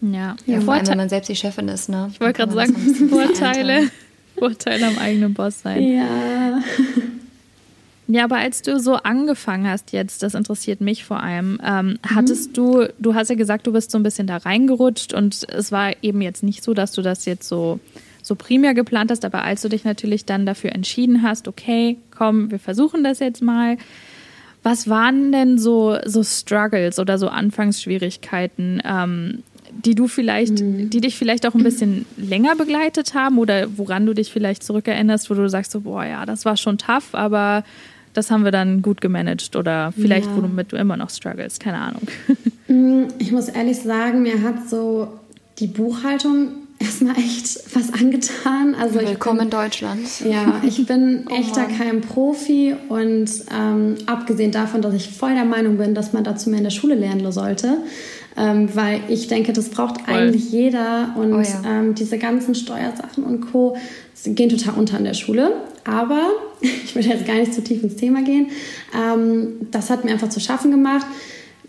Ja, 0.00 0.36
ja 0.46 0.60
vor 0.60 0.74
allem, 0.74 0.86
wenn 0.86 0.98
man 0.98 1.08
selbst 1.08 1.28
die 1.28 1.36
Chefin 1.36 1.68
ist, 1.68 1.88
ne? 1.88 2.08
Ich 2.12 2.20
wollte 2.20 2.34
gerade 2.34 2.52
sagen, 2.52 2.74
Vorteile, 3.10 3.90
Vorteile 4.38 4.86
am 4.86 4.98
eigenen 4.98 5.34
Boss 5.34 5.62
sein. 5.62 5.82
Ja. 5.82 6.60
Ja, 8.10 8.24
aber 8.24 8.36
als 8.38 8.62
du 8.62 8.80
so 8.80 8.94
angefangen 8.94 9.68
hast 9.68 9.92
jetzt, 9.92 10.22
das 10.22 10.34
interessiert 10.34 10.80
mich 10.80 11.04
vor 11.04 11.22
allem, 11.22 11.60
ähm, 11.62 11.86
mhm. 11.86 11.98
hattest 12.14 12.56
du, 12.56 12.86
du 12.98 13.14
hast 13.14 13.28
ja 13.28 13.36
gesagt, 13.36 13.66
du 13.66 13.72
bist 13.72 13.90
so 13.90 13.98
ein 13.98 14.02
bisschen 14.02 14.26
da 14.26 14.38
reingerutscht 14.38 15.12
und 15.12 15.46
es 15.50 15.70
war 15.70 15.92
eben 16.00 16.22
jetzt 16.22 16.42
nicht 16.42 16.64
so, 16.64 16.72
dass 16.72 16.92
du 16.92 17.02
das 17.02 17.26
jetzt 17.26 17.46
so, 17.46 17.80
so 18.22 18.34
primär 18.34 18.72
geplant 18.72 19.10
hast, 19.10 19.26
aber 19.26 19.44
als 19.44 19.60
du 19.60 19.68
dich 19.68 19.84
natürlich 19.84 20.24
dann 20.24 20.46
dafür 20.46 20.72
entschieden 20.72 21.22
hast, 21.22 21.48
okay, 21.48 21.98
komm, 22.10 22.50
wir 22.50 22.58
versuchen 22.58 23.04
das 23.04 23.18
jetzt 23.18 23.42
mal. 23.42 23.76
Was 24.62 24.88
waren 24.88 25.30
denn 25.30 25.58
so, 25.58 25.98
so 26.06 26.24
Struggles 26.24 26.98
oder 26.98 27.18
so 27.18 27.28
Anfangsschwierigkeiten, 27.28 28.80
ähm, 28.86 29.42
die 29.70 29.94
du 29.94 30.08
vielleicht, 30.08 30.60
mhm. 30.60 30.88
die 30.88 31.02
dich 31.02 31.14
vielleicht 31.14 31.46
auch 31.46 31.54
ein 31.54 31.62
bisschen 31.62 32.06
länger 32.16 32.56
begleitet 32.56 33.12
haben 33.12 33.38
oder 33.38 33.66
woran 33.76 34.06
du 34.06 34.14
dich 34.14 34.32
vielleicht 34.32 34.62
zurückerinnerst, 34.62 35.28
wo 35.28 35.34
du 35.34 35.46
sagst 35.50 35.72
so, 35.72 35.82
boah, 35.82 36.04
ja, 36.04 36.24
das 36.24 36.46
war 36.46 36.56
schon 36.56 36.78
tough, 36.78 37.14
aber 37.14 37.64
das 38.12 38.30
haben 38.30 38.44
wir 38.44 38.52
dann 38.52 38.82
gut 38.82 39.00
gemanagt 39.00 39.56
oder 39.56 39.92
vielleicht, 39.92 40.26
ja. 40.26 40.36
womit 40.36 40.72
du 40.72 40.76
immer 40.76 40.96
noch 40.96 41.10
struggles, 41.10 41.58
keine 41.58 41.78
Ahnung. 41.78 42.02
Mm, 42.70 43.04
ich 43.18 43.32
muss 43.32 43.48
ehrlich 43.48 43.78
sagen, 43.78 44.20
mir 44.20 44.42
hat 44.42 44.68
so 44.68 45.08
die 45.58 45.68
Buchhaltung 45.68 46.48
erstmal 46.78 47.16
echt 47.16 47.74
was 47.74 47.92
angetan. 47.92 48.74
Also 48.78 49.00
Willkommen 49.00 49.38
bin, 49.38 49.46
in 49.46 49.50
Deutschland. 49.50 50.20
Ja, 50.20 50.60
ich 50.62 50.86
bin 50.86 51.24
oh 51.30 51.34
echter 51.34 51.64
kein 51.64 52.02
Profi 52.02 52.76
und 52.90 53.30
ähm, 53.50 53.96
abgesehen 54.04 54.52
davon, 54.52 54.82
dass 54.82 54.92
ich 54.92 55.08
voll 55.08 55.34
der 55.34 55.46
Meinung 55.46 55.78
bin, 55.78 55.94
dass 55.94 56.12
man 56.12 56.24
dazu 56.24 56.50
mehr 56.50 56.58
in 56.58 56.64
der 56.64 56.70
Schule 56.70 56.94
lernen 56.94 57.32
sollte, 57.32 57.78
ähm, 58.38 58.68
weil 58.74 59.00
ich 59.08 59.26
denke, 59.26 59.52
das 59.52 59.68
braucht 59.68 60.02
voll. 60.02 60.14
eigentlich 60.14 60.52
jeder 60.52 61.14
und 61.16 61.34
oh 61.34 61.40
ja. 61.40 61.62
ähm, 61.66 61.94
diese 61.96 62.18
ganzen 62.18 62.54
Steuersachen 62.54 63.24
und 63.24 63.50
Co. 63.52 63.76
gehen 64.24 64.48
total 64.48 64.74
unter 64.74 64.96
in 64.98 65.04
der 65.04 65.14
Schule. 65.14 65.52
Aber 65.84 66.20
ich 66.60 66.94
will 66.94 67.04
jetzt 67.04 67.26
gar 67.26 67.34
nicht 67.34 67.52
zu 67.52 67.62
tief 67.62 67.82
ins 67.82 67.96
Thema 67.96 68.22
gehen. 68.22 68.50
Ähm, 68.96 69.68
das 69.72 69.90
hat 69.90 70.04
mir 70.04 70.12
einfach 70.12 70.28
zu 70.28 70.38
schaffen 70.38 70.70
gemacht. 70.70 71.06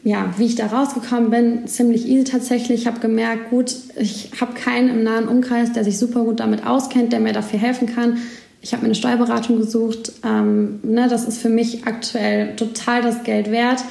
Ja, 0.03 0.34
wie 0.38 0.45
ich 0.45 0.55
da 0.55 0.67
rausgekommen 0.67 1.29
bin, 1.29 1.67
ziemlich 1.67 2.08
easy 2.08 2.23
tatsächlich. 2.23 2.82
Ich 2.82 2.88
habe 2.88 2.99
gemerkt, 2.99 3.49
gut, 3.49 3.75
ich 3.97 4.29
habe 4.39 4.53
keinen 4.53 4.89
im 4.89 5.03
nahen 5.03 5.27
Umkreis, 5.27 5.73
der 5.73 5.84
sich 5.84 5.97
super 5.97 6.23
gut 6.23 6.39
damit 6.39 6.65
auskennt, 6.65 7.12
der 7.12 7.19
mir 7.19 7.34
dafür 7.34 7.60
helfen 7.60 7.88
kann. 7.88 8.17
Ich 8.62 8.73
habe 8.73 8.82
mir 8.82 8.88
eine 8.88 8.95
Steuerberatung 8.95 9.58
gesucht. 9.58 10.13
Ähm, 10.23 10.79
ne, 10.84 11.08
das 11.10 11.27
ist 11.27 11.41
für 11.41 11.49
mich 11.49 11.86
aktuell 11.86 12.55
total 12.55 13.01
das 13.01 13.23
Geld 13.23 13.51
wert. 13.51 13.84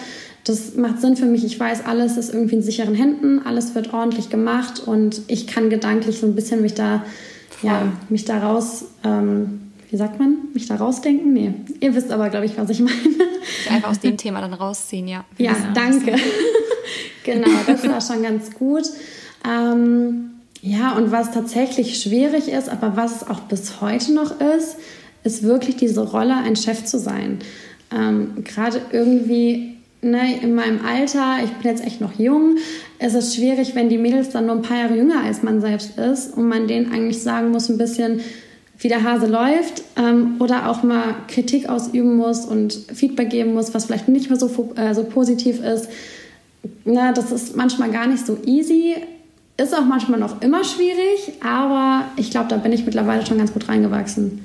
Das 0.44 0.74
macht 0.77 1.01
Sinn 1.01 1.16
für 1.16 1.27
mich. 1.27 1.44
Ich 1.44 1.59
weiß, 1.59 1.85
alles 1.85 2.16
ist 2.16 2.33
irgendwie 2.33 2.57
in 2.57 2.62
sicheren 2.62 2.94
Händen, 2.94 3.40
alles 3.44 3.74
wird 3.74 3.92
ordentlich 3.92 4.31
gemacht 4.31 4.81
und 4.85 5.22
ich 5.27 5.46
kann 5.46 5.70
gedanklich 5.70 6.18
so 6.18 6.27
ein 6.27 6.35
bisschen 6.35 6.62
mich 6.62 6.74
da, 6.74 7.05
ja, 7.62 7.92
mich 8.09 8.24
da 8.24 8.38
raus 8.38 8.87
ähm, 9.05 9.68
wie 9.90 9.96
sagt 9.96 10.18
man, 10.18 10.37
mich 10.53 10.66
da 10.66 10.77
rausdenken? 10.77 11.33
Nee, 11.33 11.55
ihr 11.81 11.94
wisst 11.94 12.11
aber, 12.11 12.29
glaube 12.29 12.46
ich, 12.46 12.59
was 12.59 12.68
ich 12.70 12.81
meine. 12.81 12.98
Einfach 13.70 13.90
aus 13.90 14.01
dem 14.01 14.16
Thema 14.16 14.40
dann 14.40 14.53
rausziehen, 14.53 15.09
ja. 15.09 15.24
Ja, 15.38 15.55
danke. 15.74 16.14
genau, 17.24 17.48
das 17.66 17.87
war 17.88 18.01
schon 18.01 18.22
ganz 18.22 18.53
gut. 18.53 18.85
Ähm, 19.48 20.31
ja, 20.61 20.92
und 20.92 21.11
was 21.11 21.33
tatsächlich 21.33 22.03
schwierig 22.03 22.48
ist, 22.48 22.68
aber 22.68 22.96
was 22.96 23.22
es 23.22 23.29
auch 23.29 23.40
bis 23.40 23.81
heute 23.81 24.12
noch 24.12 24.40
ist, 24.40 24.77
ist 25.24 25.42
wirklich 25.42 25.77
diese 25.77 26.03
Rolle, 26.03 26.37
ein 26.37 26.57
Chef 26.57 26.85
zu 26.85 26.98
sein. 26.98 27.38
Ähm, 27.90 28.44
Gerade 28.44 28.83
irgendwie 28.92 29.77
ne, 30.02 30.40
in 30.40 30.54
meinem 30.54 30.84
Alter, 30.84 31.38
ich 31.44 31.50
bin 31.52 31.70
jetzt 31.70 31.84
echt 31.84 32.00
noch 32.00 32.18
jung, 32.18 32.56
ist 32.98 33.14
es 33.14 33.34
schwierig, 33.34 33.74
wenn 33.74 33.88
die 33.88 33.98
Mädels 33.98 34.30
dann 34.30 34.46
nur 34.46 34.56
ein 34.56 34.62
paar 34.62 34.78
Jahre 34.78 34.96
jünger 34.96 35.22
als 35.22 35.42
man 35.42 35.61
selbst 35.61 35.98
ist 35.98 36.37
und 36.37 36.48
man 36.48 36.68
denen 36.68 36.92
eigentlich 36.92 37.22
sagen 37.22 37.50
muss, 37.50 37.68
ein 37.68 37.78
bisschen, 37.78 38.20
wie 38.78 38.88
der 38.88 39.02
Hase 39.02 39.26
läuft 39.26 39.82
ähm, 39.96 40.37
oder 40.38 40.68
auch 40.68 40.82
mal 40.82 41.16
Kritik 41.26 41.68
ausüben 41.68 42.16
muss 42.16 42.44
und 42.44 42.72
Feedback 42.72 43.30
geben 43.30 43.54
muss, 43.54 43.74
was 43.74 43.87
vielleicht 43.87 44.08
nicht 44.08 44.30
mehr 44.30 44.38
so, 44.38 44.72
äh, 44.76 44.94
so 44.94 45.04
positiv 45.04 45.62
ist. 45.62 45.88
Na, 46.84 47.12
das 47.12 47.32
ist 47.32 47.56
manchmal 47.56 47.90
gar 47.90 48.06
nicht 48.06 48.24
so 48.24 48.38
easy. 48.44 48.96
Ist 49.56 49.76
auch 49.76 49.84
manchmal 49.84 50.20
noch 50.20 50.40
immer 50.42 50.62
schwierig, 50.62 51.32
aber 51.42 52.04
ich 52.16 52.30
glaube, 52.30 52.46
da 52.48 52.56
bin 52.58 52.72
ich 52.72 52.84
mittlerweile 52.84 53.26
schon 53.26 53.38
ganz 53.38 53.52
gut 53.52 53.68
reingewachsen. 53.68 54.40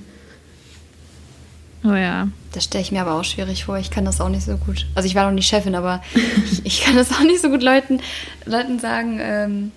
Oh 1.84 1.94
ja. 1.94 2.28
Das 2.54 2.66
stelle 2.66 2.84
ich 2.84 2.92
mir 2.92 3.02
aber 3.02 3.16
auch 3.20 3.24
schwierig 3.24 3.66
vor. 3.66 3.78
Ich 3.78 3.92
kann 3.92 4.06
das 4.06 4.22
auch 4.22 4.30
nicht 4.30 4.46
so 4.46 4.58
gut. 4.58 4.86
Also 4.96 5.08
ich 5.08 5.16
war 5.16 5.26
noch 5.26 5.34
nie 5.34 5.42
Chefin, 5.42 5.76
aber 5.76 6.02
ich, 6.13 6.66
ich, 6.66 6.82
kann 6.82 6.96
das 6.96 7.12
auch 7.12 7.24
nicht 7.24 7.42
so 7.42 7.50
gut 7.50 7.63
Leuten, 7.63 8.00
Leuten 8.46 8.80
sagen. 8.80 9.20
Ähm, 9.22 9.72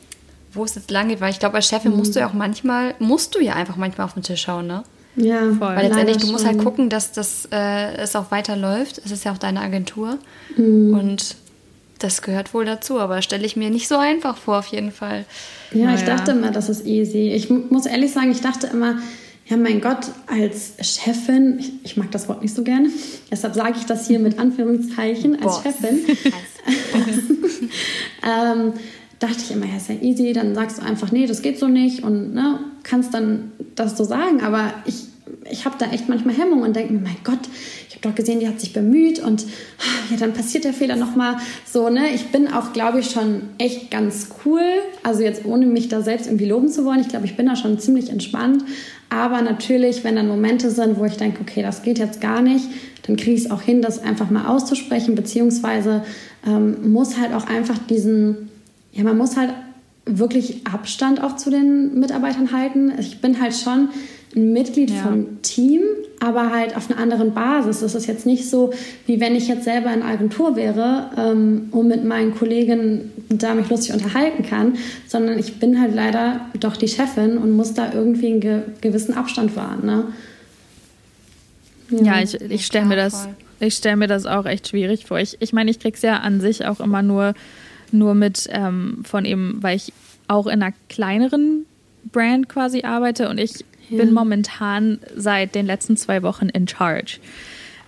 wo 0.57 0.65
es 0.65 0.75
jetzt 0.75 0.91
lang 0.91 1.09
geht, 1.09 1.21
weil 1.21 1.31
ich 1.31 1.39
glaube, 1.39 1.57
als 1.57 1.69
Chefin 1.69 1.93
mhm. 1.93 1.99
musst 1.99 2.17
du 2.17 2.21
ja 2.21 2.29
auch 2.29 2.33
manchmal, 2.33 2.95
musst 2.99 3.35
du 3.35 3.41
ja 3.41 3.55
einfach 3.55 3.77
manchmal 3.77 4.07
auf 4.07 4.15
den 4.15 4.23
Tisch 4.23 4.43
schauen, 4.43 4.67
ne? 4.67 4.83
Ja, 5.17 5.41
voll. 5.53 5.77
Weil 5.77 5.89
letztendlich, 5.89 6.19
du 6.19 6.33
musst 6.33 6.47
halt 6.47 6.59
gucken, 6.59 6.91
dass 6.91 7.13
das, 7.13 7.49
äh, 7.51 7.95
es 7.97 8.15
auch 8.17 8.31
weiterläuft. 8.31 9.01
Es 9.05 9.11
ist 9.11 9.25
ja 9.25 9.33
auch 9.33 9.39
deine 9.39 9.61
Agentur. 9.61 10.19
Mhm. 10.57 10.95
Und 10.95 11.37
das 11.99 12.21
gehört 12.21 12.53
wohl 12.53 12.67
dazu, 12.67 13.01
aber 13.01 13.23
stelle 13.23 13.47
ich 13.47 13.57
mir 13.57 13.71
nicht 13.71 13.89
so 13.89 13.97
einfach 13.97 14.37
vor, 14.37 14.59
auf 14.59 14.67
jeden 14.67 14.93
Fall. 14.93 15.25
Ja, 15.73 15.87
naja. 15.87 15.99
ich 15.99 16.05
dachte 16.05 16.33
immer, 16.33 16.51
das 16.51 16.69
ist 16.69 16.85
easy. 16.85 17.31
Ich 17.31 17.49
muss 17.49 17.87
ehrlich 17.87 18.13
sagen, 18.13 18.31
ich 18.31 18.43
dachte 18.43 18.67
immer, 18.67 18.97
ja, 19.49 19.57
mein 19.57 19.81
Gott, 19.81 20.11
als 20.27 20.75
Chefin, 20.81 21.59
ich, 21.59 21.73
ich 21.85 21.97
mag 21.97 22.11
das 22.11 22.29
Wort 22.29 22.43
nicht 22.43 22.55
so 22.55 22.63
gerne, 22.63 22.91
deshalb 23.31 23.55
sage 23.55 23.75
ich 23.79 23.87
das 23.87 24.07
hier 24.07 24.19
mit 24.19 24.39
Anführungszeichen, 24.39 25.37
als 25.37 25.43
Boss. 25.43 25.63
Chefin. 25.63 26.01
ähm, 28.23 28.73
dachte 29.19 29.39
ich 29.39 29.51
immer, 29.51 29.67
ja, 29.67 29.77
ist 29.77 29.89
ja 29.89 29.95
easy, 30.01 30.33
dann 30.33 30.55
sagst 30.55 30.79
du 30.79 30.83
einfach, 30.83 31.13
nee, 31.13 31.27
das 31.27 31.43
geht 31.43 31.59
so 31.59 31.69
nicht 31.69 32.03
und 32.03 32.35
ne, 32.35 32.61
kannst 32.83 33.15
dann 33.15 33.53
das 33.75 33.97
so 33.97 34.05
sagen. 34.05 34.43
Aber 34.43 34.75
ich, 34.85 35.07
ich 35.51 35.65
habe 35.65 35.77
da 35.79 35.91
echt 35.91 36.09
manchmal 36.09 36.37
Hemmung 36.37 36.63
und 36.63 36.77
denke 36.77 36.93
mir, 36.93 37.01
mein 37.01 37.17
Gott, 37.25 37.39
ich 37.89 37.95
habe 37.95 38.09
doch 38.09 38.15
gesehen, 38.15 38.41
die 38.41 38.49
hat 38.49 38.61
sich 38.61 38.73
bemüht 38.73 39.19
und 39.19 39.45
ah, 39.79 40.11
ja, 40.11 40.17
dann 40.17 40.33
passiert 40.33 40.65
der 40.65 40.73
Fehler 40.73 40.97
nochmal 40.97 41.37
so, 41.65 41.89
ne? 41.89 42.09
Ich 42.15 42.27
bin 42.27 42.49
auch, 42.49 42.73
glaube 42.73 43.01
ich, 43.01 43.11
schon 43.11 43.43
echt 43.59 43.91
ganz 43.91 44.29
cool. 44.45 44.63
Also 45.03 45.23
jetzt 45.23 45.45
ohne 45.45 45.67
mich 45.67 45.89
da 45.89 46.03
selbst 46.03 46.27
irgendwie 46.27 46.47
loben 46.47 46.69
zu 46.69 46.85
wollen. 46.85 47.01
Ich 47.01 47.09
glaube, 47.09 47.27
ich 47.27 47.37
bin 47.37 47.47
da 47.47 47.57
schon 47.57 47.79
ziemlich 47.79 48.11
entspannt. 48.11 48.65
Aber 49.09 49.41
natürlich, 49.41 50.05
wenn 50.05 50.17
dann 50.17 50.29
Momente 50.29 50.71
sind, 50.71 50.99
wo 50.99 51.05
ich 51.05 51.17
denke, 51.17 51.41
okay, 51.41 51.63
das 51.63 51.83
geht 51.83 51.99
jetzt 51.99 52.21
gar 52.21 52.43
nicht, 52.43 52.67
dann 53.07 53.17
kriege 53.17 53.37
ich 53.37 53.45
es 53.45 53.51
auch 53.51 53.63
hin, 53.63 53.81
das 53.81 54.03
einfach 54.03 54.31
mal 54.31 54.47
auszusprechen, 54.47 55.15
beziehungsweise 55.15 56.03
ähm, 56.45 56.91
muss 56.91 57.17
halt 57.17 57.33
auch 57.33 57.47
einfach 57.47 57.79
diesen 57.79 58.49
ja, 58.97 59.05
man 59.05 59.19
muss 59.19 59.37
halt 59.37 59.53
wirklich 60.07 60.67
Abstand 60.67 61.23
auch 61.23 61.37
zu 61.37 61.51
den 61.51 61.99
Mitarbeitern 61.99 62.53
halten. 62.53 62.93
Ich 62.99 63.21
bin 63.21 63.41
halt 63.41 63.55
schon 63.55 63.91
ein 64.37 64.53
Mitglied 64.53 64.91
ja. 64.91 65.03
vom 65.03 65.41
Team, 65.43 65.83
aber 66.21 66.53
halt 66.53 66.77
auf 66.77 66.91
einer 66.91 67.01
anderen 67.01 67.33
Basis. 67.33 67.81
Das 67.81 67.95
ist 67.95 68.07
jetzt 68.07 68.27
nicht 68.27 68.49
so, 68.49 68.73
wie 69.07 69.19
wenn 69.19 69.35
ich 69.35 69.49
jetzt 69.49 69.65
selber 69.65 69.93
in 69.93 70.03
Agentur 70.03 70.57
wäre 70.57 71.11
ähm, 71.17 71.69
und 71.71 71.89
mit 71.89 72.05
meinen 72.05 72.35
Kollegen 72.35 73.13
da 73.29 73.55
mich 73.55 73.69
lustig 73.71 73.95
unterhalten 73.95 74.45
kann, 74.45 74.77
sondern 75.07 75.39
ich 75.39 75.59
bin 75.59 75.81
halt 75.81 75.95
leider 75.95 76.43
doch 76.61 76.77
die 76.77 76.89
Chefin 76.89 77.39
und 77.39 77.53
muss 77.53 77.75
da 77.75 77.93
irgendwie 77.93 78.27
einen 78.27 78.41
ge 78.41 78.61
gewissen 78.81 79.15
Abstand 79.15 79.57
wahren. 79.57 79.87
Ne? 79.87 80.05
Ja, 81.91 82.17
ja 82.17 82.23
ich, 82.23 82.41
ich 82.41 82.67
stelle 82.67 82.87
mir 82.87 82.97
das. 82.97 83.29
Ich 83.59 83.73
stelle 83.73 83.97
mir 83.97 84.07
das 84.07 84.27
auch 84.27 84.45
echt 84.45 84.69
schwierig 84.69 85.07
vor. 85.07 85.19
Ich, 85.19 85.39
ich 85.41 85.55
meine, 85.55 85.71
ich 85.71 85.81
kriege 85.81 85.97
es 85.97 86.03
ja 86.03 86.19
an 86.19 86.43
sich 86.43 86.67
auch 86.67 86.79
immer 86.79 87.01
nur, 87.01 87.33
nur 87.91 88.15
mit 88.15 88.47
ähm, 88.51 88.99
von 89.03 89.25
eben, 89.25 89.63
weil 89.63 89.77
ich 89.77 89.95
auch 90.29 90.47
in 90.47 90.63
einer 90.63 90.75
kleineren 90.91 91.65
Brand 92.13 92.51
quasi 92.51 92.83
arbeite 92.83 93.31
und 93.31 93.39
ich 93.39 93.65
ja. 93.89 93.99
bin 93.99 94.13
momentan 94.13 94.99
seit 95.15 95.55
den 95.55 95.67
letzten 95.67 95.97
zwei 95.97 96.23
Wochen 96.23 96.49
in 96.49 96.67
charge. 96.69 97.19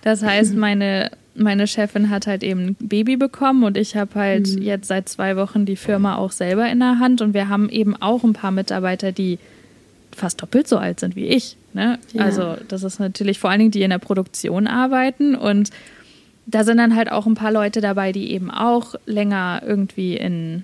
Das 0.01 0.23
heißt, 0.23 0.55
meine, 0.55 1.11
meine 1.35 1.67
Chefin 1.67 2.09
hat 2.09 2.27
halt 2.27 2.43
eben 2.43 2.67
ein 2.67 2.75
Baby 2.79 3.17
bekommen 3.17 3.63
und 3.63 3.77
ich 3.77 3.95
habe 3.95 4.15
halt 4.15 4.47
mhm. 4.47 4.61
jetzt 4.61 4.87
seit 4.87 5.09
zwei 5.09 5.35
Wochen 5.35 5.65
die 5.65 5.75
Firma 5.75 6.15
auch 6.15 6.31
selber 6.31 6.69
in 6.69 6.79
der 6.79 6.99
Hand 6.99 7.21
und 7.21 7.33
wir 7.33 7.49
haben 7.49 7.69
eben 7.69 7.95
auch 7.95 8.23
ein 8.23 8.33
paar 8.33 8.51
Mitarbeiter, 8.51 9.11
die 9.11 9.39
fast 10.15 10.41
doppelt 10.41 10.67
so 10.67 10.77
alt 10.77 10.99
sind 10.99 11.15
wie 11.15 11.27
ich. 11.27 11.55
Ne? 11.73 11.99
Ja. 12.13 12.23
Also 12.23 12.57
das 12.67 12.83
ist 12.83 12.99
natürlich 12.99 13.39
vor 13.39 13.49
allen 13.49 13.59
Dingen, 13.59 13.71
die 13.71 13.83
in 13.83 13.91
der 13.91 13.99
Produktion 13.99 14.67
arbeiten 14.67 15.35
und 15.35 15.69
da 16.45 16.63
sind 16.63 16.77
dann 16.77 16.95
halt 16.95 17.11
auch 17.11 17.27
ein 17.27 17.35
paar 17.35 17.51
Leute 17.51 17.79
dabei, 17.79 18.11
die 18.11 18.31
eben 18.31 18.49
auch 18.49 18.95
länger 19.05 19.61
irgendwie 19.63 20.17
in, 20.17 20.63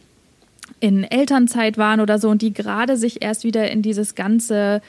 in 0.79 1.03
Elternzeit 1.03 1.77
waren 1.77 1.99
oder 1.99 2.17
so 2.17 2.29
und 2.29 2.41
die 2.41 2.53
gerade 2.53 2.97
sich 2.97 3.21
erst 3.21 3.43
wieder 3.43 3.69
in 3.69 3.83
dieses 3.83 4.15
ganze 4.15 4.81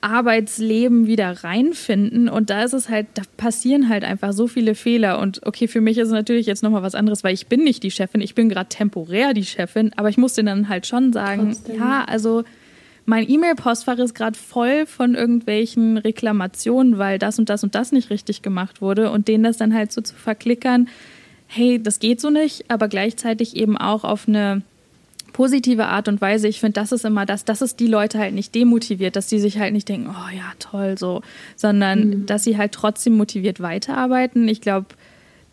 Arbeitsleben 0.00 1.06
wieder 1.06 1.44
reinfinden. 1.44 2.28
Und 2.28 2.50
da 2.50 2.64
ist 2.64 2.72
es 2.72 2.88
halt, 2.88 3.06
da 3.14 3.22
passieren 3.36 3.88
halt 3.88 4.04
einfach 4.04 4.32
so 4.32 4.46
viele 4.46 4.74
Fehler. 4.74 5.18
Und 5.18 5.44
okay, 5.46 5.68
für 5.68 5.80
mich 5.80 5.98
ist 5.98 6.08
es 6.08 6.12
natürlich 6.12 6.46
jetzt 6.46 6.62
nochmal 6.62 6.82
was 6.82 6.94
anderes, 6.94 7.24
weil 7.24 7.34
ich 7.34 7.46
bin 7.46 7.64
nicht 7.64 7.82
die 7.82 7.90
Chefin, 7.90 8.20
ich 8.20 8.34
bin 8.34 8.48
gerade 8.48 8.68
temporär 8.68 9.34
die 9.34 9.44
Chefin, 9.44 9.92
aber 9.96 10.08
ich 10.08 10.18
muss 10.18 10.34
denen 10.34 10.46
dann 10.46 10.68
halt 10.68 10.86
schon 10.86 11.12
sagen, 11.12 11.52
Trotzdem. 11.52 11.76
ja, 11.76 12.04
also 12.04 12.44
mein 13.04 13.28
E-Mail-Postfach 13.28 13.98
ist 13.98 14.14
gerade 14.14 14.38
voll 14.38 14.86
von 14.86 15.14
irgendwelchen 15.14 15.98
Reklamationen, 15.98 16.98
weil 16.98 17.18
das 17.18 17.38
und 17.38 17.48
das 17.48 17.64
und 17.64 17.74
das 17.74 17.92
nicht 17.92 18.10
richtig 18.10 18.42
gemacht 18.42 18.80
wurde 18.80 19.10
und 19.10 19.26
denen 19.28 19.44
das 19.44 19.56
dann 19.56 19.74
halt 19.74 19.92
so 19.92 20.00
zu 20.00 20.14
verklickern, 20.14 20.88
hey, 21.48 21.82
das 21.82 21.98
geht 21.98 22.20
so 22.20 22.30
nicht, 22.30 22.70
aber 22.70 22.88
gleichzeitig 22.88 23.56
eben 23.56 23.76
auch 23.76 24.04
auf 24.04 24.28
eine 24.28 24.62
positive 25.32 25.86
Art 25.86 26.08
und 26.08 26.20
Weise. 26.20 26.48
Ich 26.48 26.60
finde, 26.60 26.74
das 26.74 26.92
ist 26.92 27.04
immer 27.04 27.26
das, 27.26 27.44
dass 27.44 27.60
es 27.60 27.76
die 27.76 27.86
Leute 27.86 28.18
halt 28.18 28.34
nicht 28.34 28.54
demotiviert, 28.54 29.16
dass 29.16 29.26
die 29.26 29.38
sich 29.38 29.58
halt 29.58 29.72
nicht 29.72 29.88
denken, 29.88 30.10
oh 30.10 30.36
ja, 30.36 30.52
toll, 30.58 30.96
so, 30.98 31.22
sondern 31.56 32.08
mhm. 32.08 32.26
dass 32.26 32.44
sie 32.44 32.58
halt 32.58 32.72
trotzdem 32.72 33.16
motiviert 33.16 33.60
weiterarbeiten. 33.60 34.48
Ich 34.48 34.60
glaube, 34.60 34.86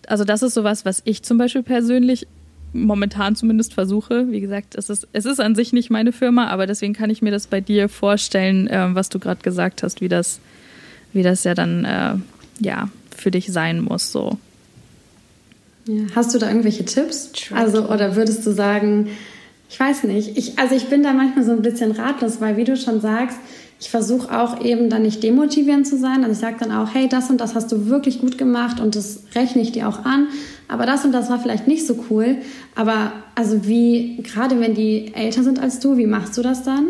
also 0.08 0.24
das 0.24 0.42
ist 0.42 0.54
sowas, 0.54 0.86
was 0.86 1.02
ich 1.06 1.24
zum 1.24 1.38
Beispiel 1.38 1.64
persönlich 1.64 2.28
momentan 2.74 3.36
zumindest 3.36 3.74
versuche. 3.74 4.32
Wie 4.32 4.42
gesagt, 4.42 4.76
es 4.76 4.90
ist, 4.90 5.08
es 5.14 5.26
ist 5.26 5.40
an 5.40 5.56
sich 5.56 5.74
nicht 5.74 5.90
meine 5.90 6.12
Firma, 6.12 6.48
aber 6.48 6.68
deswegen 6.68 6.94
kann 6.94 7.10
ich 7.10 7.22
mir 7.22 7.32
das 7.32 7.48
bei 7.48 7.62
dir 7.62 7.90
vorstellen, 7.90 8.68
äh, 8.68 8.90
was 8.94 9.10
du 9.10 9.20
gerade 9.20 9.42
gesagt 9.42 9.84
hast, 9.84 10.02
wie 10.02 10.10
das, 10.10 10.40
wie 11.14 11.24
das 11.24 11.44
ja 11.44 11.56
dann 11.56 11.86
äh, 11.86 12.16
ja, 12.60 12.90
für 13.16 13.32
dich 13.32 13.52
sein 13.52 13.82
muss. 13.82 14.12
So. 14.12 14.38
Ja. 15.86 16.04
Hast 16.16 16.34
du 16.34 16.40
da 16.40 16.48
irgendwelche 16.48 16.86
Tipps? 16.86 17.32
Also, 17.54 17.90
oder 17.90 18.16
würdest 18.16 18.46
du 18.46 18.52
sagen, 18.52 19.10
ich 19.70 19.80
weiß 19.80 20.04
nicht. 20.06 20.38
Ich, 20.38 20.58
also 20.58 20.76
ich 20.76 20.88
bin 20.88 21.04
da 21.04 21.14
manchmal 21.14 21.46
so 21.46 21.52
ein 21.52 21.62
bisschen 21.62 21.92
ratlos, 21.92 22.42
weil 22.42 22.58
wie 22.58 22.64
du 22.64 22.76
schon 22.76 23.02
sagst, 23.02 23.38
ich 23.80 23.90
versuche 23.90 24.38
auch 24.38 24.64
eben 24.66 24.90
dann 24.90 25.04
nicht 25.04 25.24
demotivierend 25.24 25.88
zu 25.88 25.98
sein. 25.98 26.24
Also 26.24 26.32
ich 26.32 26.40
sage 26.40 26.58
dann 26.60 26.72
auch, 26.72 26.94
hey, 26.94 27.08
das 27.08 27.30
und 27.30 27.40
das 27.40 27.56
hast 27.56 27.72
du 27.72 27.86
wirklich 27.86 28.20
gut 28.20 28.38
gemacht 28.38 28.82
und 28.82 28.96
das 28.96 29.24
rechne 29.36 29.62
ich 29.62 29.72
dir 29.72 29.88
auch 29.88 30.04
an. 30.04 30.28
Aber 30.68 30.86
das 30.86 31.06
und 31.06 31.14
das 31.14 31.30
war 31.30 31.40
vielleicht 31.40 31.68
nicht 31.68 31.88
so 31.88 32.04
cool. 32.10 32.38
Aber 32.76 33.14
also 33.36 33.66
wie, 33.68 34.18
gerade 34.24 34.60
wenn 34.60 34.74
die 34.74 35.14
älter 35.14 35.44
sind 35.44 35.60
als 35.60 35.80
du, 35.80 35.98
wie 35.98 36.08
machst 36.08 36.38
du 36.38 36.42
das 36.42 36.64
dann? 36.64 36.88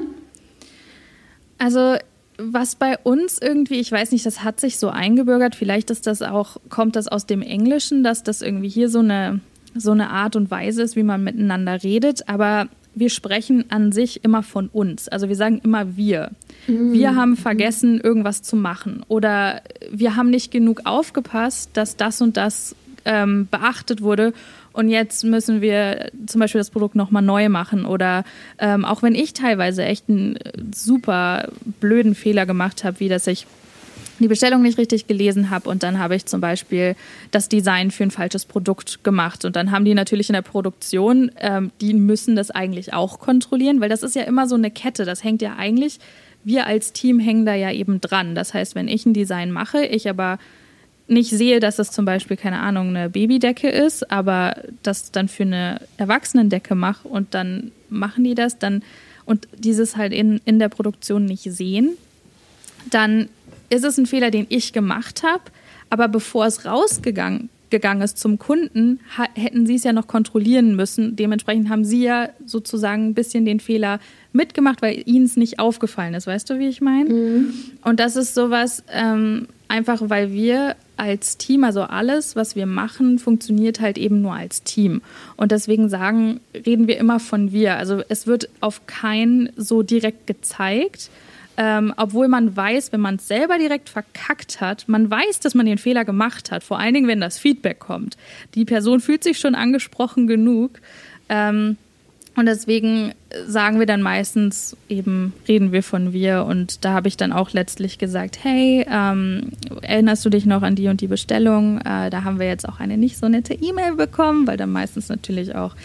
Also 1.59 1.95
was 2.37 2.75
bei 2.75 2.97
uns 2.97 3.37
irgendwie, 3.39 3.81
ich 3.81 3.91
weiß 3.91 4.11
nicht, 4.13 4.25
das 4.25 4.43
hat 4.43 4.61
sich 4.61 4.79
so 4.79 4.89
eingebürgert. 4.89 5.55
Vielleicht 5.55 5.91
ist 5.91 6.07
das 6.07 6.21
auch, 6.21 6.57
kommt 6.69 6.95
das 6.95 7.09
aus 7.09 7.25
dem 7.25 7.41
Englischen, 7.41 8.03
dass 8.03 8.23
das 8.23 8.41
irgendwie 8.41 8.69
hier 8.69 8.89
so 8.89 8.99
eine 8.99 9.41
so 9.75 9.91
eine 9.91 10.09
Art 10.09 10.35
und 10.35 10.51
Weise 10.51 10.81
ist, 10.83 10.95
wie 10.95 11.03
man 11.03 11.23
miteinander 11.23 11.83
redet, 11.83 12.27
aber 12.27 12.67
wir 12.95 13.09
sprechen 13.09 13.65
an 13.69 13.91
sich 13.91 14.23
immer 14.23 14.43
von 14.43 14.67
uns. 14.67 15.07
Also 15.07 15.29
wir 15.29 15.35
sagen 15.35 15.61
immer 15.63 15.95
wir. 15.95 16.31
Mhm. 16.67 16.91
Wir 16.93 17.15
haben 17.15 17.37
vergessen, 17.37 18.01
irgendwas 18.01 18.41
zu 18.41 18.55
machen 18.55 19.03
oder 19.07 19.61
wir 19.91 20.15
haben 20.15 20.29
nicht 20.29 20.51
genug 20.51 20.81
aufgepasst, 20.85 21.69
dass 21.73 21.95
das 21.95 22.21
und 22.21 22.35
das 22.35 22.75
ähm, 23.05 23.47
beachtet 23.49 24.01
wurde 24.01 24.33
und 24.79 24.89
jetzt 24.89 25.23
müssen 25.23 25.61
wir 25.61 26.09
zum 26.25 26.39
Beispiel 26.39 26.59
das 26.59 26.69
Produkt 26.69 26.95
nochmal 26.95 27.21
neu 27.21 27.49
machen. 27.49 27.85
Oder 27.85 28.23
ähm, 28.59 28.85
auch 28.85 29.01
wenn 29.01 29.15
ich 29.15 29.33
teilweise 29.33 29.83
echt 29.83 30.09
einen 30.09 30.37
super 30.73 31.49
blöden 31.81 32.15
Fehler 32.15 32.45
gemacht 32.45 32.83
habe, 32.83 32.99
wie 32.99 33.09
dass 33.09 33.27
ich 33.27 33.45
die 34.23 34.27
Bestellung 34.27 34.61
nicht 34.61 34.77
richtig 34.77 35.07
gelesen 35.07 35.49
habe 35.49 35.69
und 35.69 35.83
dann 35.83 35.99
habe 35.99 36.15
ich 36.15 36.25
zum 36.25 36.41
Beispiel 36.41 36.95
das 37.31 37.49
Design 37.49 37.91
für 37.91 38.03
ein 38.03 38.11
falsches 38.11 38.45
Produkt 38.45 39.03
gemacht 39.03 39.45
und 39.45 39.55
dann 39.55 39.71
haben 39.71 39.85
die 39.85 39.93
natürlich 39.93 40.29
in 40.29 40.33
der 40.33 40.41
Produktion, 40.41 41.31
ähm, 41.39 41.71
die 41.81 41.93
müssen 41.93 42.35
das 42.35 42.51
eigentlich 42.51 42.93
auch 42.93 43.19
kontrollieren, 43.19 43.81
weil 43.81 43.89
das 43.89 44.03
ist 44.03 44.15
ja 44.15 44.23
immer 44.23 44.47
so 44.47 44.55
eine 44.55 44.71
Kette, 44.71 45.05
das 45.05 45.23
hängt 45.23 45.41
ja 45.41 45.55
eigentlich, 45.57 45.99
wir 46.43 46.65
als 46.67 46.93
Team 46.93 47.19
hängen 47.19 47.45
da 47.45 47.53
ja 47.53 47.71
eben 47.71 47.99
dran. 48.01 48.33
Das 48.33 48.53
heißt, 48.53 48.75
wenn 48.75 48.87
ich 48.87 49.05
ein 49.05 49.13
Design 49.13 49.51
mache, 49.51 49.85
ich 49.85 50.09
aber 50.09 50.39
nicht 51.07 51.31
sehe, 51.31 51.59
dass 51.59 51.79
es 51.79 51.91
zum 51.91 52.05
Beispiel, 52.05 52.37
keine 52.37 52.59
Ahnung, 52.59 52.89
eine 52.89 53.09
Babydecke 53.09 53.69
ist, 53.69 54.11
aber 54.11 54.55
das 54.83 55.11
dann 55.11 55.27
für 55.27 55.43
eine 55.43 55.81
Erwachsenendecke 55.97 56.75
mache 56.75 57.07
und 57.07 57.33
dann 57.33 57.71
machen 57.89 58.23
die 58.23 58.35
das, 58.35 58.59
dann 58.59 58.83
und 59.25 59.47
dieses 59.57 59.95
halt 59.95 60.13
in, 60.13 60.39
in 60.45 60.59
der 60.59 60.69
Produktion 60.69 61.25
nicht 61.25 61.43
sehen, 61.43 61.97
dann 62.89 63.29
ist 63.69 63.83
es 63.83 63.97
ein 63.97 64.05
Fehler, 64.05 64.31
den 64.31 64.45
ich 64.49 64.73
gemacht 64.73 65.23
habe, 65.23 65.43
aber 65.89 66.07
bevor 66.07 66.45
es 66.45 66.65
rausgegangen 66.65 67.49
gegangen 67.69 68.01
ist 68.01 68.17
zum 68.17 68.39
Kunden, 68.39 68.99
hätten 69.35 69.65
sie 69.65 69.75
es 69.75 69.83
ja 69.83 69.93
noch 69.93 70.07
kontrollieren 70.07 70.75
müssen. 70.75 71.15
Dementsprechend 71.15 71.69
haben 71.69 71.85
sie 71.85 72.03
ja 72.03 72.29
sozusagen 72.45 73.09
ein 73.09 73.13
bisschen 73.13 73.45
den 73.45 73.59
Fehler 73.59 73.99
mitgemacht, 74.33 74.81
weil 74.81 75.03
ihnen 75.05 75.25
es 75.25 75.37
nicht 75.37 75.59
aufgefallen 75.59 76.13
ist. 76.13 76.27
Weißt 76.27 76.49
du, 76.49 76.59
wie 76.59 76.67
ich 76.67 76.81
meine? 76.81 77.09
Mhm. 77.09 77.53
Und 77.83 77.99
das 77.99 78.15
ist 78.15 78.35
sowas, 78.35 78.83
ähm, 78.91 79.47
einfach 79.67 80.01
weil 80.03 80.31
wir 80.31 80.75
als 80.97 81.37
Team, 81.37 81.63
also 81.63 81.81
alles, 81.81 82.35
was 82.35 82.55
wir 82.55 82.65
machen, 82.65 83.19
funktioniert 83.19 83.79
halt 83.79 83.97
eben 83.97 84.21
nur 84.21 84.33
als 84.33 84.63
Team. 84.63 85.01
Und 85.37 85.51
deswegen 85.51 85.89
sagen, 85.89 86.41
reden 86.53 86.87
wir 86.87 86.97
immer 86.97 87.19
von 87.19 87.51
wir. 87.51 87.77
Also 87.77 88.01
es 88.09 88.27
wird 88.27 88.49
auf 88.59 88.85
keinen 88.85 89.49
so 89.55 89.81
direkt 89.81 90.27
gezeigt 90.27 91.09
ähm, 91.59 91.93
obwohl 91.97 92.29
man 92.29 92.55
weiß, 92.55 92.93
wenn 92.93 93.01
man 93.01 93.15
es 93.15 93.27
selber 93.27 93.57
direkt 93.57 93.89
verkackt 93.89 94.61
hat, 94.61 94.87
man 94.87 95.11
weiß, 95.11 95.41
dass 95.41 95.55
man 95.55 95.65
den 95.65 95.77
Fehler 95.77 96.05
gemacht 96.05 96.51
hat, 96.51 96.63
vor 96.63 96.79
allen 96.79 96.93
Dingen, 96.93 97.09
wenn 97.09 97.19
das 97.19 97.37
Feedback 97.37 97.79
kommt. 97.79 98.15
Die 98.55 98.63
Person 98.63 99.01
fühlt 99.01 99.25
sich 99.25 99.39
schon 99.39 99.55
angesprochen 99.55 100.25
genug. 100.25 100.79
Ähm, 101.27 101.75
und 102.37 102.45
deswegen 102.45 103.11
sagen 103.45 103.79
wir 103.79 103.85
dann 103.85 104.01
meistens 104.01 104.77
eben, 104.87 105.33
reden 105.49 105.73
wir 105.73 105.83
von 105.83 106.13
wir. 106.13 106.45
Und 106.45 106.85
da 106.85 106.93
habe 106.93 107.09
ich 107.09 107.17
dann 107.17 107.33
auch 107.33 107.51
letztlich 107.51 107.97
gesagt, 107.97 108.39
hey, 108.41 108.85
ähm, 108.89 109.51
erinnerst 109.81 110.23
du 110.23 110.29
dich 110.29 110.45
noch 110.45 110.61
an 110.61 110.75
die 110.75 110.87
und 110.87 111.01
die 111.01 111.07
Bestellung? 111.07 111.79
Äh, 111.79 112.09
da 112.09 112.23
haben 112.23 112.39
wir 112.39 112.47
jetzt 112.47 112.69
auch 112.69 112.79
eine 112.79 112.97
nicht 112.97 113.17
so 113.17 113.27
nette 113.27 113.53
E-Mail 113.53 113.95
bekommen, 113.95 114.47
weil 114.47 114.55
dann 114.55 114.71
meistens 114.71 115.09
natürlich 115.09 115.55
auch 115.55 115.75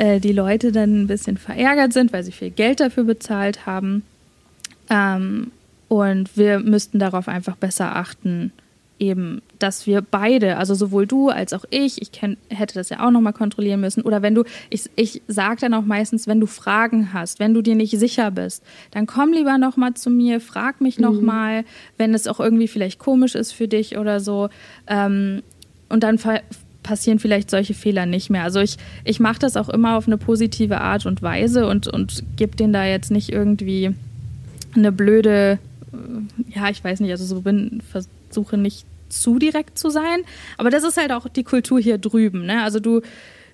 äh, 0.00 0.18
die 0.18 0.32
Leute 0.32 0.72
dann 0.72 1.02
ein 1.02 1.06
bisschen 1.06 1.36
verärgert 1.36 1.92
sind, 1.92 2.12
weil 2.12 2.24
sie 2.24 2.32
viel 2.32 2.50
Geld 2.50 2.80
dafür 2.80 3.04
bezahlt 3.04 3.64
haben. 3.64 4.02
Ähm, 4.90 5.50
und 5.88 6.36
wir 6.36 6.58
müssten 6.60 6.98
darauf 6.98 7.28
einfach 7.28 7.56
besser 7.56 7.96
achten, 7.96 8.52
eben, 8.98 9.42
dass 9.58 9.86
wir 9.86 10.02
beide, 10.02 10.56
also 10.56 10.74
sowohl 10.74 11.06
du 11.06 11.28
als 11.28 11.52
auch 11.52 11.64
ich, 11.70 12.00
ich 12.00 12.12
kenn, 12.12 12.36
hätte 12.48 12.74
das 12.74 12.90
ja 12.90 13.04
auch 13.04 13.10
nochmal 13.10 13.32
kontrollieren 13.32 13.80
müssen, 13.80 14.02
oder 14.02 14.22
wenn 14.22 14.34
du, 14.34 14.44
ich, 14.70 14.88
ich 14.96 15.22
sage 15.26 15.60
dann 15.60 15.74
auch 15.74 15.84
meistens, 15.84 16.26
wenn 16.26 16.40
du 16.40 16.46
Fragen 16.46 17.12
hast, 17.12 17.40
wenn 17.40 17.54
du 17.54 17.62
dir 17.62 17.74
nicht 17.74 17.98
sicher 17.98 18.30
bist, 18.30 18.62
dann 18.92 19.06
komm 19.06 19.32
lieber 19.32 19.58
nochmal 19.58 19.94
zu 19.94 20.10
mir, 20.10 20.40
frag 20.40 20.80
mich 20.80 20.98
mhm. 20.98 21.04
nochmal, 21.04 21.64
wenn 21.98 22.14
es 22.14 22.26
auch 22.26 22.40
irgendwie 22.40 22.68
vielleicht 22.68 22.98
komisch 22.98 23.34
ist 23.34 23.52
für 23.52 23.68
dich 23.68 23.98
oder 23.98 24.20
so. 24.20 24.48
Ähm, 24.86 25.42
und 25.88 26.02
dann 26.02 26.18
passieren 26.82 27.18
vielleicht 27.18 27.50
solche 27.50 27.74
Fehler 27.74 28.06
nicht 28.06 28.30
mehr. 28.30 28.44
Also 28.44 28.60
ich, 28.60 28.76
ich 29.04 29.20
mache 29.20 29.38
das 29.38 29.56
auch 29.56 29.68
immer 29.68 29.96
auf 29.96 30.06
eine 30.06 30.18
positive 30.18 30.80
Art 30.80 31.06
und 31.06 31.22
Weise 31.22 31.66
und, 31.66 31.88
und 31.88 32.24
gebe 32.36 32.56
denen 32.56 32.72
da 32.72 32.84
jetzt 32.84 33.10
nicht 33.10 33.30
irgendwie 33.30 33.94
eine 34.76 34.92
blöde, 34.92 35.58
äh, 35.92 36.56
ja, 36.56 36.68
ich 36.70 36.82
weiß 36.82 37.00
nicht, 37.00 37.10
also 37.10 37.24
so 37.24 37.40
bin, 37.40 37.82
versuche 37.90 38.56
nicht 38.56 38.86
zu 39.08 39.38
direkt 39.38 39.78
zu 39.78 39.90
sein. 39.90 40.20
Aber 40.58 40.70
das 40.70 40.84
ist 40.84 40.96
halt 40.96 41.12
auch 41.12 41.28
die 41.28 41.44
Kultur 41.44 41.80
hier 41.80 41.98
drüben. 41.98 42.46
Ne? 42.46 42.62
Also 42.62 42.80
du, 42.80 43.00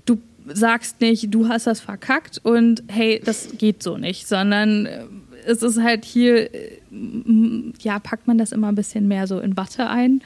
du 0.06 0.18
sagst 0.46 1.00
nicht, 1.00 1.32
du 1.32 1.48
hast 1.48 1.66
das 1.66 1.80
verkackt 1.80 2.40
und 2.42 2.82
hey, 2.88 3.20
das 3.24 3.50
geht 3.58 3.82
so 3.82 3.98
nicht, 3.98 4.26
sondern 4.26 4.86
äh, 4.86 5.04
es 5.46 5.62
ist 5.62 5.80
halt 5.80 6.04
hier, 6.04 6.54
äh, 6.54 6.78
ja, 7.80 7.98
packt 7.98 8.26
man 8.26 8.38
das 8.38 8.52
immer 8.52 8.68
ein 8.68 8.74
bisschen 8.74 9.08
mehr 9.08 9.26
so 9.26 9.40
in 9.40 9.56
Watte 9.56 9.88
ein. 9.88 10.22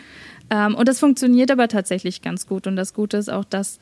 Ähm, 0.50 0.74
und 0.74 0.88
das 0.88 0.98
funktioniert 0.98 1.50
aber 1.50 1.68
tatsächlich 1.68 2.22
ganz 2.22 2.46
gut. 2.46 2.66
Und 2.66 2.76
das 2.76 2.94
Gute 2.94 3.16
ist 3.16 3.30
auch, 3.30 3.44
dass 3.44 3.78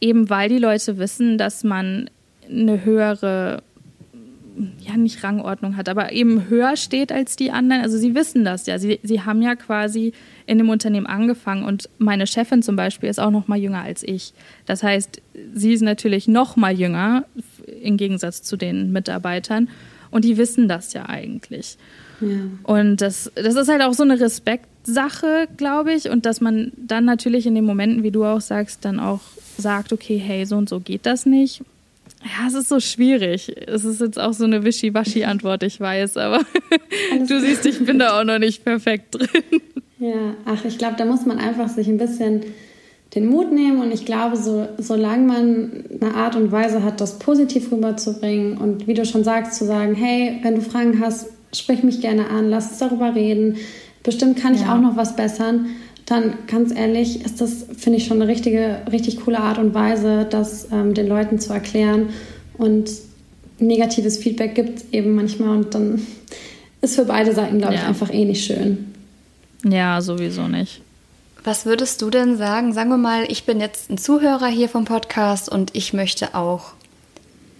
eben 0.00 0.30
weil 0.30 0.48
die 0.48 0.58
Leute 0.58 0.98
wissen, 0.98 1.38
dass 1.38 1.64
man 1.64 2.10
eine 2.48 2.84
höhere 2.84 3.62
ja 4.80 4.96
nicht 4.96 5.24
Rangordnung 5.24 5.76
hat, 5.76 5.88
aber 5.88 6.12
eben 6.12 6.48
höher 6.48 6.76
steht 6.76 7.10
als 7.10 7.36
die 7.36 7.50
anderen. 7.50 7.82
Also 7.82 7.98
sie 7.98 8.14
wissen 8.14 8.44
das 8.44 8.66
ja. 8.66 8.78
Sie, 8.78 9.00
sie 9.02 9.22
haben 9.22 9.42
ja 9.42 9.56
quasi 9.56 10.12
in 10.46 10.58
dem 10.58 10.68
Unternehmen 10.68 11.06
angefangen 11.06 11.64
und 11.64 11.88
meine 11.98 12.26
Chefin 12.26 12.62
zum 12.62 12.76
Beispiel 12.76 13.08
ist 13.08 13.18
auch 13.18 13.30
noch 13.30 13.48
mal 13.48 13.58
jünger 13.58 13.82
als 13.82 14.02
ich. 14.02 14.32
Das 14.66 14.82
heißt, 14.82 15.20
sie 15.54 15.72
ist 15.72 15.82
natürlich 15.82 16.28
noch 16.28 16.56
mal 16.56 16.72
jünger 16.72 17.24
im 17.82 17.96
Gegensatz 17.96 18.42
zu 18.42 18.56
den 18.56 18.92
Mitarbeitern 18.92 19.68
und 20.10 20.24
die 20.24 20.36
wissen 20.36 20.68
das 20.68 20.92
ja 20.92 21.08
eigentlich. 21.08 21.76
Ja. 22.20 22.28
Und 22.62 22.98
das, 22.98 23.32
das 23.34 23.56
ist 23.56 23.68
halt 23.68 23.82
auch 23.82 23.94
so 23.94 24.04
eine 24.04 24.20
Respektsache, 24.20 25.48
glaube 25.56 25.92
ich, 25.92 26.08
und 26.08 26.26
dass 26.26 26.40
man 26.40 26.72
dann 26.76 27.04
natürlich 27.04 27.46
in 27.46 27.54
den 27.56 27.64
Momenten, 27.64 28.04
wie 28.04 28.12
du 28.12 28.24
auch 28.24 28.40
sagst, 28.40 28.84
dann 28.84 29.00
auch 29.00 29.20
sagt, 29.58 29.92
okay, 29.92 30.18
hey, 30.18 30.44
so 30.46 30.56
und 30.56 30.68
so 30.68 30.78
geht 30.78 31.06
das 31.06 31.26
nicht 31.26 31.62
ja, 32.24 32.46
es 32.48 32.54
ist 32.54 32.68
so 32.68 32.80
schwierig. 32.80 33.54
Es 33.66 33.84
ist 33.84 34.00
jetzt 34.00 34.18
auch 34.18 34.32
so 34.32 34.44
eine 34.44 34.64
Wischiwaschi-Antwort, 34.64 35.62
ich 35.62 35.78
weiß, 35.78 36.16
aber 36.16 36.40
du 37.28 37.40
siehst, 37.40 37.66
ich 37.66 37.84
bin 37.84 37.98
da 37.98 38.18
auch 38.18 38.24
noch 38.24 38.38
nicht 38.38 38.64
perfekt 38.64 39.14
drin. 39.14 39.60
Ja, 39.98 40.34
ach, 40.44 40.64
ich 40.64 40.78
glaube, 40.78 40.96
da 40.96 41.04
muss 41.04 41.26
man 41.26 41.38
einfach 41.38 41.68
sich 41.68 41.86
ein 41.86 41.98
bisschen 41.98 42.42
den 43.14 43.26
Mut 43.26 43.52
nehmen 43.52 43.80
und 43.80 43.92
ich 43.92 44.04
glaube, 44.06 44.36
so, 44.36 44.66
solange 44.78 45.26
man 45.26 45.84
eine 46.00 46.14
Art 46.14 46.34
und 46.34 46.50
Weise 46.50 46.82
hat, 46.82 47.00
das 47.00 47.18
positiv 47.18 47.70
rüberzubringen 47.70 48.58
und 48.58 48.86
wie 48.86 48.94
du 48.94 49.04
schon 49.04 49.22
sagst, 49.22 49.54
zu 49.54 49.66
sagen, 49.66 49.94
hey, 49.94 50.40
wenn 50.42 50.56
du 50.56 50.62
Fragen 50.62 51.00
hast, 51.00 51.28
sprich 51.54 51.82
mich 51.84 52.00
gerne 52.00 52.30
an, 52.30 52.50
lass 52.50 52.70
uns 52.70 52.78
darüber 52.78 53.14
reden. 53.14 53.56
Bestimmt 54.02 54.38
kann 54.38 54.54
ich 54.54 54.62
ja. 54.62 54.74
auch 54.74 54.80
noch 54.80 54.96
was 54.96 55.14
bessern 55.14 55.66
dann 56.06 56.34
ganz 56.46 56.74
ehrlich 56.74 57.24
ist 57.24 57.40
das, 57.40 57.66
finde 57.76 57.98
ich, 57.98 58.06
schon 58.06 58.20
eine 58.20 58.30
richtige, 58.30 58.82
richtig 58.90 59.20
coole 59.20 59.38
Art 59.38 59.58
und 59.58 59.74
Weise, 59.74 60.26
das 60.28 60.68
ähm, 60.70 60.94
den 60.94 61.06
Leuten 61.06 61.38
zu 61.38 61.52
erklären. 61.52 62.10
Und 62.58 62.90
negatives 63.58 64.18
Feedback 64.18 64.54
gibt 64.54 64.78
es 64.78 64.84
eben 64.92 65.14
manchmal 65.14 65.56
und 65.56 65.74
dann 65.74 66.06
ist 66.80 66.96
für 66.96 67.06
beide 67.06 67.32
Seiten, 67.32 67.58
glaube 67.58 67.74
ja. 67.74 67.80
ich, 67.80 67.86
einfach 67.86 68.12
eh 68.12 68.24
nicht 68.24 68.44
schön. 68.44 68.92
Ja, 69.64 70.00
sowieso 70.02 70.46
nicht. 70.48 70.82
Was 71.42 71.66
würdest 71.66 72.00
du 72.02 72.10
denn 72.10 72.36
sagen? 72.36 72.72
Sagen 72.72 72.90
wir 72.90 72.98
mal, 72.98 73.24
ich 73.28 73.44
bin 73.44 73.60
jetzt 73.60 73.90
ein 73.90 73.98
Zuhörer 73.98 74.46
hier 74.46 74.68
vom 74.68 74.84
Podcast 74.84 75.48
und 75.48 75.74
ich 75.74 75.92
möchte 75.92 76.34
auch 76.34 76.72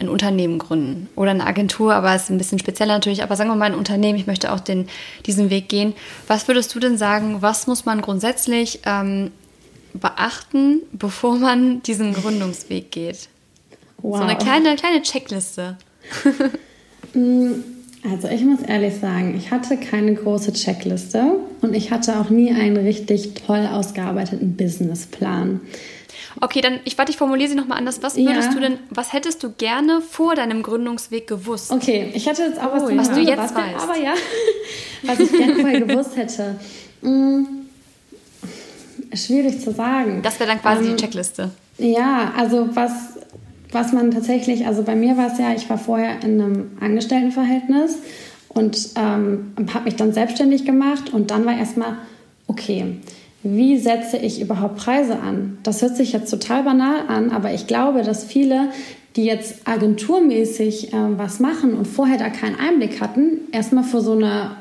ein 0.01 0.09
Unternehmen 0.09 0.59
gründen 0.59 1.09
oder 1.17 1.31
eine 1.31 1.47
Agentur, 1.47 1.95
aber 1.95 2.15
es 2.15 2.25
ist 2.25 2.31
ein 2.31 2.39
bisschen 2.39 2.59
spezieller 2.59 2.95
natürlich, 2.95 3.23
aber 3.23 3.37
sagen 3.37 3.51
wir 3.51 3.57
mal 3.57 3.67
ein 3.67 3.75
Unternehmen, 3.75 4.19
ich 4.19 4.27
möchte 4.27 4.53
auch 4.53 4.61
den, 4.61 4.89
diesen 5.27 5.51
Weg 5.51 5.69
gehen. 5.69 5.95
Was 6.27 6.49
würdest 6.49 6.75
du 6.75 6.81
denn 6.81 6.99
sagen, 6.99 7.43
was 7.43 7.67
muss 7.67 7.85
man 7.85 8.01
grundsätzlich 8.01 8.81
ähm, 8.87 9.31
beachten, 9.93 10.83
bevor 10.93 11.37
man 11.37 11.83
diesen 11.83 12.13
Gründungsweg 12.13 12.91
geht? 12.91 13.29
Wow. 13.99 14.19
So 14.19 14.23
eine 14.25 14.37
kleine, 14.37 14.77
kleine 14.77 15.03
Checkliste. 15.03 15.77
Mm, 17.15 17.53
also 18.11 18.29
ich 18.29 18.45
muss 18.45 18.61
ehrlich 18.61 18.97
sagen, 18.97 19.35
ich 19.37 19.51
hatte 19.51 19.77
keine 19.79 20.15
große 20.15 20.53
Checkliste 20.53 21.37
und 21.63 21.75
ich 21.75 21.91
hatte 21.91 22.19
auch 22.19 22.29
nie 22.29 22.53
einen 22.53 22.77
richtig 22.77 23.35
toll 23.35 23.67
ausgearbeiteten 23.71 24.57
Businessplan. 24.57 25.61
Okay, 26.40 26.61
dann 26.61 26.81
ich 26.85 26.99
warte, 26.99 27.11
ich 27.11 27.16
formuliere 27.16 27.49
sie 27.49 27.55
nochmal 27.55 27.79
anders. 27.79 28.03
Was 28.03 28.16
würdest 28.16 28.49
ja. 28.49 28.55
du 28.55 28.61
denn, 28.61 28.79
was 28.90 29.12
hättest 29.12 29.42
du 29.42 29.53
gerne 29.53 30.01
vor 30.01 30.35
deinem 30.35 30.62
Gründungsweg 30.62 31.27
gewusst? 31.27 31.70
Okay, 31.70 32.11
ich 32.14 32.27
hätte 32.27 32.42
jetzt 32.42 32.61
auch 32.61 32.73
oh, 32.75 32.83
was, 32.83 32.90
ja. 32.90 32.97
was 32.97 33.11
du 33.12 33.20
jetzt 33.20 33.38
was 33.38 33.55
weißt. 33.55 33.83
Aber 33.83 33.97
ja, 33.97 34.14
was 35.03 35.20
ich 35.20 35.33
gerne 35.33 35.55
vorher 35.55 35.81
gewusst 35.81 36.16
hätte. 36.16 36.57
Hm, 37.03 37.47
schwierig 39.14 39.61
zu 39.61 39.73
sagen. 39.73 40.20
Das 40.23 40.38
wäre 40.40 40.51
dann 40.51 40.61
quasi 40.61 40.85
ähm, 40.85 40.97
die 40.97 41.03
Checkliste. 41.03 41.51
Ja, 41.79 42.33
also 42.37 42.68
was, 42.75 42.92
was 43.70 43.92
man 43.92 44.11
tatsächlich, 44.11 44.66
also 44.66 44.83
bei 44.83 44.94
mir 44.94 45.16
war 45.16 45.33
es 45.33 45.38
ja, 45.38 45.53
ich 45.55 45.68
war 45.68 45.79
vorher 45.79 46.23
in 46.23 46.40
einem 46.40 46.70
Angestelltenverhältnis 46.81 47.99
und 48.49 48.90
ähm, 48.97 49.53
habe 49.73 49.85
mich 49.85 49.97
dann 49.97 50.12
selbstständig 50.12 50.64
gemacht 50.64 51.12
und 51.12 51.31
dann 51.31 51.44
war 51.44 51.57
erstmal, 51.57 51.99
okay, 52.47 52.97
wie 53.45 53.79
setze 53.79 54.17
ich 54.17 54.41
überhaupt 54.41 54.77
Preise 54.77 55.21
an? 55.21 55.59
Das 55.63 55.83
hört 55.83 55.97
sich 55.97 56.13
jetzt 56.13 56.31
total 56.31 56.65
banal 56.65 57.07
an, 57.09 57.31
aber 57.31 57.53
ich 57.53 57.67
glaube, 57.67 58.03
dass 58.03 58.25
viele, 58.25 58.71
die 59.17 59.25
jetzt 59.25 59.69
agenturmäßig 59.69 60.93
äh, 60.93 61.19
was 61.19 61.41
machen 61.41 61.75
und 61.75 61.87
vorher 61.87 62.19
da 62.19 62.31
keinen 62.31 62.59
Einblick 62.59 63.01
hatten, 63.03 63.41
erstmal 63.53 63.85
vor 63.85 64.01
so 64.01 64.13
einer 64.13 64.57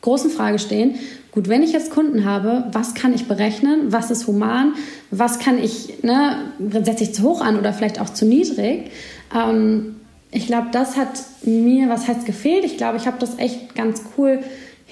großen 0.00 0.30
Frage 0.30 0.58
stehen. 0.58 0.94
Gut, 1.30 1.48
wenn 1.48 1.62
ich 1.62 1.72
jetzt 1.72 1.90
Kunden 1.90 2.24
habe, 2.24 2.64
was 2.72 2.94
kann 2.94 3.14
ich 3.14 3.28
berechnen? 3.28 3.92
Was 3.92 4.10
ist 4.10 4.26
human? 4.26 4.74
Was 5.10 5.38
kann 5.38 5.58
ich, 5.62 6.02
ne, 6.02 6.36
setze 6.58 7.04
ich 7.04 7.14
zu 7.14 7.22
hoch 7.22 7.42
an 7.42 7.58
oder 7.58 7.72
vielleicht 7.72 8.00
auch 8.00 8.10
zu 8.10 8.24
niedrig? 8.24 8.90
Ähm, 9.34 9.96
ich 10.30 10.46
glaube, 10.46 10.68
das 10.72 10.96
hat 10.96 11.22
mir, 11.42 11.90
was 11.90 12.08
heißt 12.08 12.24
gefehlt? 12.24 12.64
Ich 12.64 12.78
glaube, 12.78 12.96
ich 12.96 13.06
habe 13.06 13.18
das 13.18 13.38
echt 13.38 13.74
ganz 13.74 14.02
cool 14.16 14.40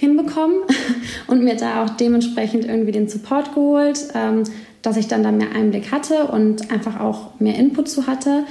hinbekommen 0.00 0.56
und 1.26 1.44
mir 1.44 1.56
da 1.56 1.84
auch 1.84 1.90
dementsprechend 1.90 2.64
irgendwie 2.64 2.92
den 2.92 3.08
Support 3.08 3.54
geholt, 3.54 4.08
ähm, 4.14 4.44
dass 4.82 4.96
ich 4.96 5.08
dann 5.08 5.22
da 5.22 5.30
mehr 5.30 5.52
Einblick 5.54 5.92
hatte 5.92 6.28
und 6.28 6.70
einfach 6.70 6.98
auch 7.00 7.38
mehr 7.38 7.54
Input 7.54 7.88
zu 7.88 8.06
hatte. 8.06 8.44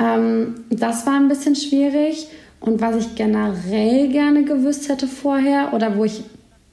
Ähm, 0.00 0.64
das 0.70 1.06
war 1.06 1.14
ein 1.14 1.28
bisschen 1.28 1.54
schwierig 1.54 2.28
und 2.60 2.80
was 2.80 2.96
ich 2.96 3.14
generell 3.14 4.08
gerne 4.08 4.42
gewusst 4.42 4.88
hätte 4.88 5.06
vorher 5.06 5.72
oder 5.72 5.96
wo 5.96 6.04
ich, 6.04 6.24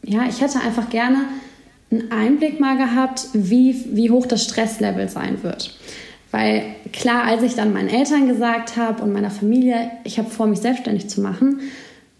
ja, 0.04 0.24
ich 0.28 0.42
hätte 0.42 0.60
einfach 0.60 0.90
gerne 0.90 1.26
einen 1.92 2.12
Einblick 2.12 2.60
mal 2.60 2.78
gehabt, 2.78 3.28
wie, 3.34 3.86
wie 3.92 4.10
hoch 4.10 4.26
das 4.26 4.44
Stresslevel 4.44 5.08
sein 5.08 5.44
wird. 5.44 5.78
Weil 6.32 6.64
klar, 6.92 7.24
als 7.24 7.44
ich 7.44 7.54
dann 7.54 7.72
meinen 7.72 7.90
Eltern 7.90 8.28
gesagt 8.28 8.76
habe 8.76 9.04
und 9.04 9.14
meiner 9.14 9.30
Familie, 9.30 9.92
ich 10.04 10.18
habe 10.18 10.30
vor, 10.30 10.48
mich 10.48 10.60
selbstständig 10.60 11.08
zu 11.08 11.22
machen, 11.22 11.62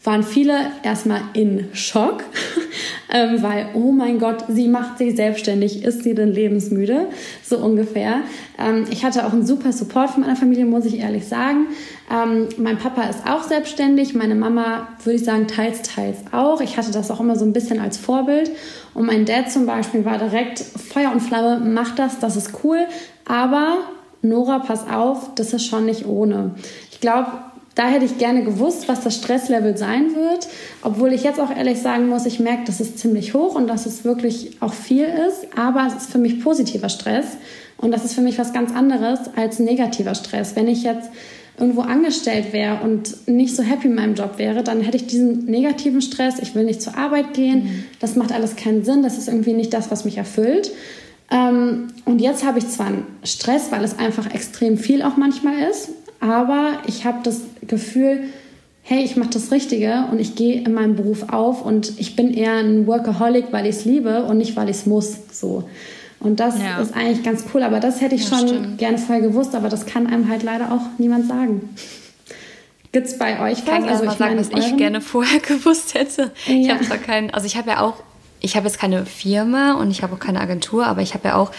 waren 0.06 0.24
viele 0.24 0.72
erstmal 0.84 1.22
in 1.34 1.70
Schock, 1.74 2.24
ähm, 3.12 3.42
weil, 3.42 3.70
oh 3.74 3.92
mein 3.92 4.20
Gott, 4.20 4.46
sie 4.48 4.68
macht 4.68 4.98
sich 5.00 5.16
selbstständig, 5.16 5.84
ist 5.84 6.04
sie 6.04 6.14
denn 6.14 6.32
lebensmüde? 6.32 7.08
So 7.44 7.58
ungefähr. 7.58 8.22
Ähm, 8.60 8.86
ich 8.92 9.04
hatte 9.04 9.26
auch 9.26 9.34
einen 9.34 9.46
super 9.46 9.72
Support 9.72 10.12
von 10.12 10.22
meiner 10.22 10.36
Familie, 10.36 10.66
muss 10.66 10.86
ich 10.86 11.00
ehrlich 11.00 11.28
sagen. 11.28 11.68
Ähm, 12.12 12.50
mein 12.58 12.78
Papa 12.78 13.04
ist 13.04 13.28
auch 13.28 13.44
selbstständig, 13.44 14.14
meine 14.14 14.36
Mama, 14.36 14.88
würde 15.04 15.18
ich 15.18 15.26
sagen, 15.26 15.48
teils, 15.48 15.82
teils 15.82 16.18
auch. 16.32 16.62
Ich 16.62 16.78
hatte 16.78 16.92
das 16.92 17.10
auch 17.10 17.20
immer 17.20 17.36
so 17.36 17.46
ein 17.46 17.54
bisschen 17.54 17.80
als 17.80 17.98
Vorbild. 17.98 18.52
Und 18.94 19.08
mein 19.08 19.26
Dad 19.26 19.52
zum 19.52 19.66
Beispiel 19.66 20.06
war 20.06 20.20
direkt 20.20 20.60
Feuer 20.60 21.12
und 21.12 21.22
Flamme, 21.22 21.60
mach 21.66 21.96
das, 21.96 22.20
das 22.20 22.36
ist 22.36 22.52
cool. 22.64 22.86
Aber 23.28 23.78
Nora, 24.22 24.60
pass 24.60 24.88
auf, 24.88 25.34
das 25.36 25.54
ist 25.54 25.66
schon 25.66 25.86
nicht 25.86 26.06
ohne. 26.06 26.56
Ich 26.92 27.00
glaube, 27.00 27.28
da 27.76 27.90
hätte 27.90 28.06
ich 28.06 28.18
gerne 28.18 28.44
gewusst, 28.44 28.88
was 28.88 29.02
das 29.02 29.16
Stresslevel 29.16 29.78
sein 29.78 30.16
wird, 30.16 30.48
obwohl 30.82 31.12
ich 31.14 31.24
jetzt 31.24 31.40
auch 31.40 31.56
ehrlich 31.56 31.82
sagen 31.82 32.08
muss, 32.08 32.26
ich 32.26 32.40
merke, 32.40 32.64
dass 32.66 32.80
es 32.80 32.96
ziemlich 32.96 33.34
hoch 33.34 33.56
und 33.56 33.68
dass 33.68 33.86
es 33.86 34.06
wirklich 34.06 34.58
auch 34.62 34.74
viel 34.74 35.06
ist, 35.06 35.48
aber 35.58 35.86
es 35.88 36.04
ist 36.04 36.12
für 36.12 36.18
mich 36.18 36.42
positiver 36.42 36.90
Stress 36.90 37.26
und 37.78 37.92
das 37.92 38.06
ist 38.06 38.16
für 38.16 38.22
mich 38.22 38.40
was 38.40 38.54
ganz 38.54 38.74
anderes 38.74 39.20
als 39.36 39.60
negativer 39.60 40.16
Stress. 40.16 40.56
Wenn 40.56 40.70
ich 40.70 40.84
jetzt 40.84 41.10
irgendwo 41.58 41.82
angestellt 41.82 42.54
wäre 42.54 42.80
und 42.84 43.28
nicht 43.28 43.56
so 43.56 43.64
happy 43.64 43.88
in 43.88 43.96
meinem 43.96 44.16
Job 44.16 44.38
wäre, 44.38 44.64
dann 44.64 44.82
hätte 44.82 44.98
ich 44.98 45.08
diesen 45.08 45.46
negativen 45.46 46.02
Stress, 46.02 46.40
ich 46.40 46.56
will 46.56 46.64
nicht 46.64 46.82
zur 46.82 46.98
Arbeit 46.98 47.34
gehen, 47.34 47.64
mhm. 47.64 47.84
das 48.00 48.16
macht 48.16 48.32
alles 48.32 48.56
keinen 48.56 48.84
Sinn, 48.84 49.04
das 49.04 49.18
ist 49.18 49.28
irgendwie 49.28 49.54
nicht 49.54 49.74
das, 49.74 49.92
was 49.92 50.06
mich 50.06 50.18
erfüllt. 50.18 50.72
Ähm, 51.32 51.88
und 52.06 52.20
jetzt 52.20 52.46
habe 52.46 52.60
ich 52.60 52.68
zwar 52.70 52.88
einen 52.88 53.06
Stress, 53.24 53.72
weil 53.72 53.84
es 53.84 53.98
einfach 53.98 54.34
extrem 54.34 54.78
viel 54.78 55.02
auch 55.02 55.18
manchmal 55.18 55.70
ist, 55.70 55.90
aber 56.20 56.80
ich 56.88 57.06
habe 57.06 57.20
das 57.24 57.42
Gefühl, 57.68 58.24
hey, 58.82 59.04
ich 59.04 59.16
mache 59.16 59.32
das 59.32 59.52
Richtige 59.52 60.06
und 60.12 60.20
ich 60.20 60.36
gehe 60.36 60.62
in 60.62 60.74
meinem 60.74 60.96
Beruf 60.96 61.30
auf 61.30 61.66
und 61.66 62.00
ich 62.00 62.16
bin 62.16 62.34
eher 62.34 62.54
ein 62.54 62.86
Workaholic, 62.86 63.46
weil 63.52 63.66
ich 63.66 63.78
es 63.78 63.86
liebe 63.86 64.24
und 64.24 64.38
nicht, 64.38 64.56
weil 64.56 64.70
ich 64.70 64.78
es 64.78 64.86
muss. 64.86 65.18
So. 65.32 65.68
Und 66.20 66.40
das 66.40 66.60
ja. 66.60 66.80
ist 66.80 66.96
eigentlich 66.96 67.24
ganz 67.24 67.46
cool, 67.54 67.64
aber 67.64 67.80
das 67.80 68.02
hätte 68.02 68.16
ich 68.16 68.30
ja, 68.30 68.38
schon 68.38 68.48
stimmt. 68.48 68.78
gerne 68.78 68.98
vorher 68.98 69.22
gewusst, 69.28 69.56
aber 69.56 69.70
das 69.70 69.86
kann 69.86 70.08
einem 70.08 70.30
halt 70.30 70.44
leider 70.44 70.72
auch 70.72 70.82
niemand 71.00 71.28
sagen. 71.28 71.70
Gibt 72.92 73.08
es 73.08 73.18
bei 73.18 73.42
euch 73.42 73.58
was? 73.60 73.66
Kann 73.66 73.84
also 73.90 74.06
ich 74.06 74.12
sagen, 74.12 74.38
was 74.38 74.50
ich 74.50 74.78
gerne 74.78 75.02
vorher 75.02 75.40
gewusst 75.48 75.96
hätte. 75.96 76.32
Ja. 76.46 76.54
Ich 76.54 76.70
habe 76.70 76.86
zwar 76.86 76.98
keinen, 76.98 77.32
also 77.32 77.48
ich 77.48 77.58
habe 77.58 77.72
ja 77.72 77.82
auch, 77.82 77.96
ich 78.40 78.56
habe 78.56 78.68
jetzt 78.68 78.80
keine 78.80 79.06
Firma 79.06 79.74
und 79.74 79.92
ich 79.92 80.04
habe 80.04 80.14
auch 80.14 80.20
keine 80.20 80.40
Agentur, 80.40 80.86
aber 80.86 81.02
ich 81.02 81.14
habe 81.14 81.28
ja 81.28 81.36
auch 81.36 81.52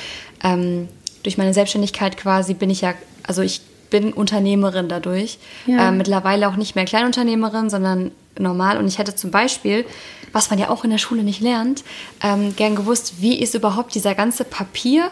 ähm, 0.45 0.89
durch 1.25 1.39
meine 1.39 1.53
Selbstständigkeit 1.53 2.17
quasi 2.17 2.55
bin 2.55 2.71
ich 2.71 2.83
ja, 2.83 2.95
also 3.27 3.43
ich 3.43 3.61
bin 3.91 4.13
Unternehmerin 4.13 4.89
dadurch. 4.89 5.39
Ja. 5.67 5.89
Äh, 5.89 5.93
mittlerweile 5.93 6.49
auch 6.49 6.57
nicht 6.57 6.75
mehr 6.75 6.85
Kleinunternehmerin, 6.85 7.71
sondern 7.71 8.11
normal. 8.39 8.79
Und 8.79 8.87
ich 8.87 8.99
hätte 8.99 9.15
zum 9.15 9.31
Beispiel, 9.31 9.85
was 10.33 10.51
man 10.51 10.59
ja 10.59 10.69
auch 10.69 10.85
in 10.85 10.91
der 10.91 10.99
Schule 10.99 11.23
nicht 11.23 11.41
lernt, 11.41 11.85
ähm, 12.23 12.55
gern 12.57 12.77
gewusst, 12.77 13.15
wie 13.21 13.39
ist 13.41 13.55
überhaupt 13.55 13.95
dieser 13.95 14.15
ganze 14.15 14.45
Papier 14.45 15.11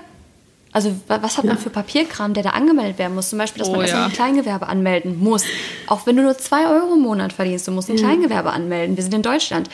Also 0.77 0.93
was 1.07 1.39
hat 1.39 1.45
man 1.45 1.57
für 1.57 1.71
Papierkram, 1.71 2.35
der 2.35 2.43
da 2.43 2.51
angemeldet 2.51 2.99
werden 2.99 3.15
muss? 3.15 3.31
Zum 3.31 3.39
Beispiel, 3.39 3.61
dass 3.61 3.69
Oh, 3.69 3.77
man 3.77 3.87
ja. 3.87 4.07
ein 4.07 4.13
Kleingewerbe 4.13 4.67
anmelden 4.67 5.21
muss. 5.21 5.45
Auch 5.87 6.05
wenn 6.05 6.17
du 6.17 6.23
nur 6.25 6.37
zwei 6.37 6.67
Euro 6.67 6.95
im 6.95 7.03
Monat 7.03 7.33
verdienst, 7.33 7.69
du 7.69 7.71
musst 7.71 7.89
ein 7.91 7.97
Kleingewerbe 7.97 8.51
anmelden. 8.53 8.97
Wir 8.97 9.05
sind 9.05 9.15
in 9.15 9.23
Deutschland. 9.23 9.71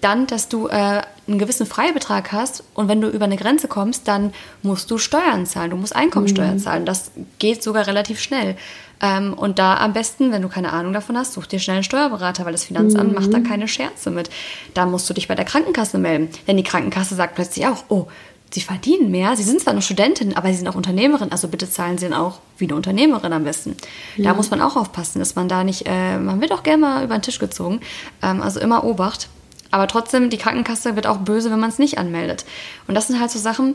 Dann, 0.00 0.26
dass 0.26 0.48
du 0.48 0.68
äh, 0.68 1.02
einen 1.26 1.38
gewissen 1.38 1.66
Freibetrag 1.66 2.32
hast 2.32 2.64
und 2.74 2.88
wenn 2.88 3.00
du 3.00 3.08
über 3.08 3.24
eine 3.24 3.36
Grenze 3.36 3.68
kommst, 3.68 4.08
dann 4.08 4.32
musst 4.62 4.90
du 4.90 4.98
Steuern 4.98 5.46
zahlen. 5.46 5.70
Du 5.70 5.76
musst 5.76 5.94
Einkommensteuer 5.94 6.56
zahlen. 6.58 6.86
Das 6.86 7.10
geht 7.38 7.62
sogar 7.62 7.86
relativ 7.86 8.20
schnell. 8.20 8.56
Ähm, 9.00 9.34
und 9.34 9.58
da 9.58 9.76
am 9.76 9.92
besten, 9.92 10.32
wenn 10.32 10.42
du 10.42 10.48
keine 10.48 10.72
Ahnung 10.72 10.92
davon 10.92 11.16
hast, 11.16 11.34
such 11.34 11.46
dir 11.46 11.58
schnell 11.58 11.76
einen 11.76 11.84
Steuerberater, 11.84 12.44
weil 12.44 12.52
das 12.52 12.64
Finanzamt 12.64 13.14
macht 13.14 13.32
da 13.32 13.40
keine 13.40 13.68
Scherze 13.68 14.10
mit. 14.10 14.30
Da 14.74 14.86
musst 14.86 15.08
du 15.08 15.14
dich 15.14 15.28
bei 15.28 15.34
der 15.34 15.44
Krankenkasse 15.44 15.98
melden. 15.98 16.30
Denn 16.46 16.56
die 16.56 16.62
Krankenkasse 16.62 17.14
sagt 17.14 17.34
plötzlich 17.34 17.66
auch, 17.66 17.84
oh, 17.88 18.06
Sie 18.50 18.62
verdienen 18.62 19.10
mehr, 19.10 19.36
Sie 19.36 19.42
sind 19.42 19.60
zwar 19.60 19.74
noch 19.74 19.82
Studentin, 19.82 20.34
aber 20.34 20.48
Sie 20.48 20.54
sind 20.54 20.68
auch 20.68 20.74
Unternehmerin, 20.74 21.30
also 21.30 21.48
bitte 21.48 21.70
zahlen 21.70 21.98
Sie 21.98 22.08
dann 22.08 22.18
auch 22.18 22.40
wie 22.56 22.64
eine 22.64 22.76
Unternehmerin 22.76 23.32
am 23.34 23.44
besten. 23.44 23.76
Da 24.16 24.32
muss 24.32 24.50
man 24.50 24.62
auch 24.62 24.74
aufpassen, 24.74 25.18
dass 25.18 25.34
man 25.34 25.48
da 25.48 25.64
nicht, 25.64 25.86
äh, 25.86 26.16
man 26.16 26.40
wird 26.40 26.52
auch 26.52 26.62
gerne 26.62 26.80
mal 26.80 27.04
über 27.04 27.14
den 27.18 27.20
Tisch 27.20 27.38
gezogen, 27.38 27.80
ähm, 28.22 28.40
also 28.40 28.58
immer 28.58 28.84
Obacht. 28.84 29.28
Aber 29.70 29.86
trotzdem, 29.86 30.30
die 30.30 30.38
Krankenkasse 30.38 30.96
wird 30.96 31.06
auch 31.06 31.18
böse, 31.18 31.50
wenn 31.50 31.60
man 31.60 31.70
es 31.70 31.78
nicht 31.78 31.98
anmeldet. 31.98 32.44
Und 32.86 32.94
das 32.94 33.08
sind 33.08 33.20
halt 33.20 33.30
so 33.30 33.38
Sachen, 33.38 33.74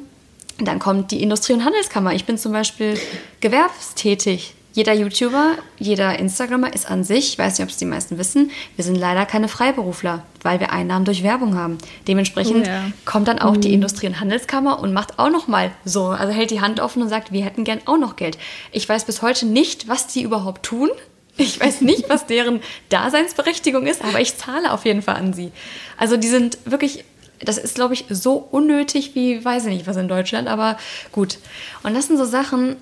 dann 0.59 0.79
kommt 0.79 1.11
die 1.11 1.21
Industrie- 1.21 1.53
und 1.53 1.65
Handelskammer. 1.65 2.13
Ich 2.13 2.25
bin 2.25 2.37
zum 2.37 2.51
Beispiel 2.51 2.99
gewerbstätig. 3.41 4.55
Jeder 4.75 4.93
YouTuber, 4.93 5.51
jeder 5.77 6.17
Instagrammer 6.17 6.73
ist 6.73 6.89
an 6.89 7.03
sich, 7.03 7.33
ich 7.33 7.37
weiß 7.37 7.59
nicht, 7.59 7.63
ob 7.63 7.69
es 7.69 7.77
die 7.77 7.85
meisten 7.85 8.17
wissen, 8.17 8.49
wir 8.75 8.83
sind 8.83 8.95
leider 8.95 9.27
keine 9.27 9.47
Freiberufler, 9.47 10.23
weil 10.41 10.59
wir 10.59 10.71
Einnahmen 10.71 11.05
durch 11.05 11.21
Werbung 11.21 11.55
haben. 11.55 11.77
Dementsprechend 12.07 12.65
ja. 12.65 12.85
kommt 13.05 13.27
dann 13.27 13.37
auch 13.37 13.55
die 13.55 13.71
Industrie- 13.71 14.07
und 14.07 14.19
Handelskammer 14.19 14.79
und 14.79 14.91
macht 14.91 15.19
auch 15.19 15.29
noch 15.29 15.47
mal 15.47 15.69
so, 15.85 16.07
also 16.07 16.33
hält 16.33 16.49
die 16.49 16.61
Hand 16.61 16.79
offen 16.79 17.03
und 17.03 17.09
sagt, 17.09 17.31
wir 17.31 17.45
hätten 17.45 17.65
gern 17.65 17.81
auch 17.85 17.99
noch 17.99 18.15
Geld. 18.15 18.39
Ich 18.71 18.89
weiß 18.89 19.05
bis 19.05 19.21
heute 19.21 19.45
nicht, 19.45 19.87
was 19.87 20.07
die 20.07 20.23
überhaupt 20.23 20.63
tun. 20.63 20.89
Ich 21.35 21.59
weiß 21.59 21.81
nicht, 21.81 22.09
was 22.09 22.27
deren 22.27 22.61
Daseinsberechtigung 22.89 23.87
ist, 23.87 24.03
aber 24.03 24.19
ich 24.19 24.37
zahle 24.37 24.71
auf 24.71 24.85
jeden 24.85 25.01
Fall 25.01 25.15
an 25.15 25.33
sie. 25.33 25.51
Also 25.97 26.15
die 26.15 26.27
sind 26.27 26.59
wirklich, 26.65 27.05
das 27.39 27.57
ist, 27.57 27.75
glaube 27.75 27.95
ich, 27.95 28.05
so 28.09 28.35
unnötig 28.35 29.15
wie, 29.15 29.43
weiß 29.43 29.65
ich 29.65 29.73
nicht, 29.73 29.87
was 29.87 29.97
in 29.97 30.07
Deutschland, 30.07 30.47
aber 30.47 30.77
gut. 31.11 31.39
Und 31.81 31.95
das 31.95 32.07
sind 32.07 32.17
so 32.17 32.25
Sachen, 32.25 32.75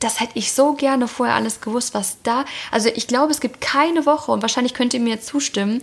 das 0.00 0.20
hätte 0.20 0.32
ich 0.34 0.52
so 0.52 0.74
gerne 0.74 1.08
vorher 1.08 1.34
alles 1.34 1.60
gewusst, 1.60 1.94
was 1.94 2.18
da. 2.22 2.44
Also 2.70 2.90
ich 2.94 3.06
glaube, 3.06 3.32
es 3.32 3.40
gibt 3.40 3.60
keine 3.60 4.04
Woche, 4.04 4.32
und 4.32 4.42
wahrscheinlich 4.42 4.74
könnt 4.74 4.94
ihr 4.94 5.00
mir 5.00 5.20
zustimmen, 5.20 5.82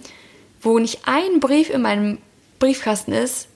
wo 0.62 0.78
nicht 0.78 1.02
ein 1.06 1.39
Brief 1.39 1.69
in 1.69 1.82
meinem 1.82 2.17
Briefkasten 2.60 3.13
ist, 3.13 3.48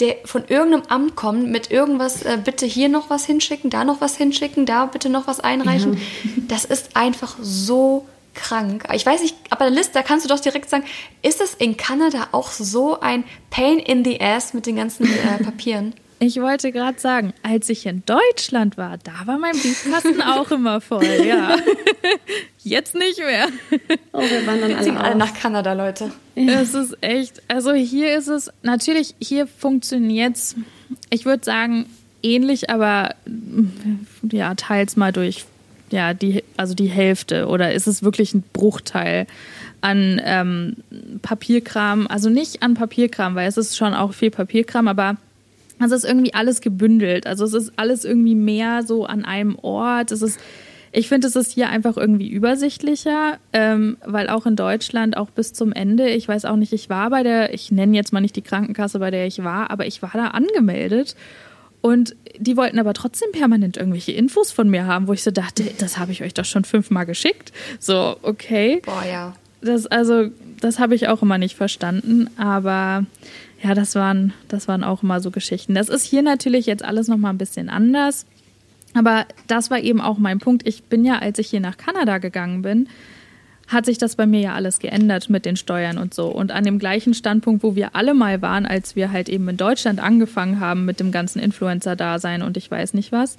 der 0.00 0.16
von 0.24 0.44
irgendeinem 0.46 0.84
Amt 0.88 1.16
kommt 1.16 1.48
mit 1.48 1.70
irgendwas, 1.70 2.22
äh, 2.22 2.38
bitte 2.42 2.66
hier 2.66 2.88
noch 2.88 3.10
was 3.10 3.24
hinschicken, 3.24 3.70
da 3.70 3.84
noch 3.84 4.00
was 4.00 4.16
hinschicken, 4.16 4.66
da 4.66 4.86
bitte 4.86 5.08
noch 5.08 5.26
was 5.26 5.40
einreichen. 5.40 6.00
Das 6.48 6.64
ist 6.64 6.96
einfach 6.96 7.36
so 7.40 8.06
krank. 8.34 8.84
Ich 8.94 9.04
weiß 9.04 9.22
nicht, 9.22 9.36
aber 9.50 9.70
Liz, 9.70 9.90
da 9.90 10.02
kannst 10.02 10.24
du 10.24 10.28
doch 10.28 10.40
direkt 10.40 10.70
sagen, 10.70 10.84
ist 11.22 11.40
es 11.40 11.54
in 11.54 11.76
Kanada 11.76 12.28
auch 12.32 12.50
so 12.50 13.00
ein 13.00 13.24
Pain 13.50 13.78
in 13.78 14.04
the 14.04 14.20
Ass 14.20 14.54
mit 14.54 14.66
den 14.66 14.76
ganzen 14.76 15.06
äh, 15.06 15.42
Papieren? 15.42 15.94
Ich 16.20 16.40
wollte 16.40 16.72
gerade 16.72 16.98
sagen, 16.98 17.32
als 17.42 17.68
ich 17.68 17.86
in 17.86 18.02
Deutschland 18.04 18.76
war, 18.76 18.98
da 18.98 19.26
war 19.26 19.38
mein 19.38 19.52
Briefkasten 19.52 20.20
auch 20.26 20.50
immer 20.50 20.80
voll, 20.80 21.04
ja. 21.04 21.56
Jetzt 22.64 22.94
nicht 22.96 23.18
mehr. 23.18 23.46
Oh, 24.12 24.20
wir 24.20 24.46
waren 24.46 24.60
dann 24.60 24.82
Ziehen 24.82 24.96
alle 24.96 25.08
alle 25.10 25.16
nach 25.16 25.34
Kanada, 25.34 25.72
Leute. 25.74 26.10
Es 26.34 26.74
ist 26.74 26.96
echt, 27.02 27.40
also 27.46 27.72
hier 27.72 28.16
ist 28.16 28.26
es, 28.26 28.50
natürlich, 28.62 29.14
hier 29.20 29.46
funktioniert 29.46 30.36
es, 30.36 30.56
ich 31.10 31.24
würde 31.24 31.44
sagen, 31.44 31.86
ähnlich, 32.22 32.68
aber 32.68 33.14
mm, 33.26 33.66
ja, 34.32 34.54
teils 34.56 34.96
mal 34.96 35.12
durch, 35.12 35.44
ja, 35.90 36.14
die, 36.14 36.42
also 36.56 36.74
die 36.74 36.88
Hälfte 36.88 37.46
oder 37.46 37.72
ist 37.72 37.86
es 37.86 38.02
wirklich 38.02 38.34
ein 38.34 38.42
Bruchteil 38.52 39.26
an 39.80 40.20
ähm, 40.24 40.76
Papierkram, 41.22 42.08
also 42.08 42.28
nicht 42.28 42.62
an 42.62 42.74
Papierkram, 42.74 43.36
weil 43.36 43.48
es 43.48 43.56
ist 43.56 43.76
schon 43.76 43.94
auch 43.94 44.12
viel 44.12 44.30
Papierkram, 44.30 44.88
aber 44.88 45.16
es 45.80 45.92
ist 45.92 46.04
irgendwie 46.04 46.34
alles 46.34 46.60
gebündelt. 46.60 47.26
Also 47.26 47.44
es 47.44 47.54
ist 47.54 47.72
alles 47.76 48.04
irgendwie 48.04 48.34
mehr 48.34 48.82
so 48.82 49.06
an 49.06 49.24
einem 49.24 49.56
Ort. 49.60 50.12
Es 50.12 50.22
ist, 50.22 50.40
ich 50.92 51.08
finde, 51.08 51.26
es 51.28 51.36
ist 51.36 51.52
hier 51.52 51.68
einfach 51.68 51.96
irgendwie 51.96 52.28
übersichtlicher, 52.28 53.38
ähm, 53.52 53.96
weil 54.04 54.28
auch 54.28 54.46
in 54.46 54.56
Deutschland 54.56 55.16
auch 55.16 55.30
bis 55.30 55.52
zum 55.52 55.72
Ende, 55.72 56.08
ich 56.08 56.26
weiß 56.26 56.44
auch 56.46 56.56
nicht, 56.56 56.72
ich 56.72 56.88
war 56.90 57.10
bei 57.10 57.22
der, 57.22 57.54
ich 57.54 57.70
nenne 57.70 57.96
jetzt 57.96 58.12
mal 58.12 58.20
nicht 58.20 58.36
die 58.36 58.42
Krankenkasse, 58.42 58.98
bei 58.98 59.10
der 59.10 59.26
ich 59.26 59.44
war, 59.44 59.70
aber 59.70 59.86
ich 59.86 60.02
war 60.02 60.12
da 60.12 60.28
angemeldet. 60.28 61.14
Und 61.80 62.16
die 62.38 62.56
wollten 62.56 62.78
aber 62.78 62.92
trotzdem 62.92 63.30
permanent 63.32 63.76
irgendwelche 63.76 64.12
Infos 64.12 64.50
von 64.50 64.68
mir 64.68 64.86
haben, 64.86 65.06
wo 65.06 65.12
ich 65.12 65.22
so 65.22 65.30
dachte, 65.30 65.64
das 65.78 65.98
habe 65.98 66.10
ich 66.10 66.22
euch 66.22 66.34
doch 66.34 66.44
schon 66.44 66.64
fünfmal 66.64 67.06
geschickt. 67.06 67.52
So, 67.78 68.16
okay. 68.22 68.82
Boah, 68.84 69.04
ja. 69.08 69.34
Das, 69.60 69.86
also, 69.86 70.28
das 70.60 70.78
habe 70.78 70.94
ich 70.94 71.08
auch 71.08 71.22
immer 71.22 71.38
nicht 71.38 71.56
verstanden, 71.56 72.30
aber 72.36 73.06
ja, 73.62 73.74
das 73.74 73.94
waren, 73.94 74.32
das 74.48 74.68
waren 74.68 74.84
auch 74.84 75.02
immer 75.02 75.20
so 75.20 75.30
Geschichten. 75.30 75.74
Das 75.74 75.88
ist 75.88 76.04
hier 76.04 76.22
natürlich 76.22 76.66
jetzt 76.66 76.84
alles 76.84 77.08
nochmal 77.08 77.32
ein 77.32 77.38
bisschen 77.38 77.68
anders. 77.68 78.26
Aber 78.94 79.26
das 79.46 79.70
war 79.70 79.80
eben 79.80 80.00
auch 80.00 80.18
mein 80.18 80.38
Punkt. 80.38 80.66
Ich 80.66 80.84
bin 80.84 81.04
ja, 81.04 81.18
als 81.18 81.38
ich 81.38 81.48
hier 81.48 81.60
nach 81.60 81.76
Kanada 81.76 82.18
gegangen 82.18 82.62
bin, 82.62 82.88
hat 83.66 83.84
sich 83.84 83.98
das 83.98 84.16
bei 84.16 84.26
mir 84.26 84.40
ja 84.40 84.54
alles 84.54 84.78
geändert 84.78 85.28
mit 85.28 85.44
den 85.44 85.56
Steuern 85.56 85.98
und 85.98 86.14
so. 86.14 86.28
Und 86.28 86.52
an 86.52 86.64
dem 86.64 86.78
gleichen 86.78 87.12
Standpunkt, 87.12 87.62
wo 87.62 87.76
wir 87.76 87.94
alle 87.94 88.14
mal 88.14 88.40
waren, 88.40 88.64
als 88.64 88.96
wir 88.96 89.12
halt 89.12 89.28
eben 89.28 89.46
in 89.48 89.58
Deutschland 89.58 90.00
angefangen 90.00 90.58
haben 90.58 90.86
mit 90.86 91.00
dem 91.00 91.12
ganzen 91.12 91.38
Influencer-Dasein 91.38 92.42
und 92.42 92.56
ich 92.56 92.70
weiß 92.70 92.94
nicht 92.94 93.12
was, 93.12 93.36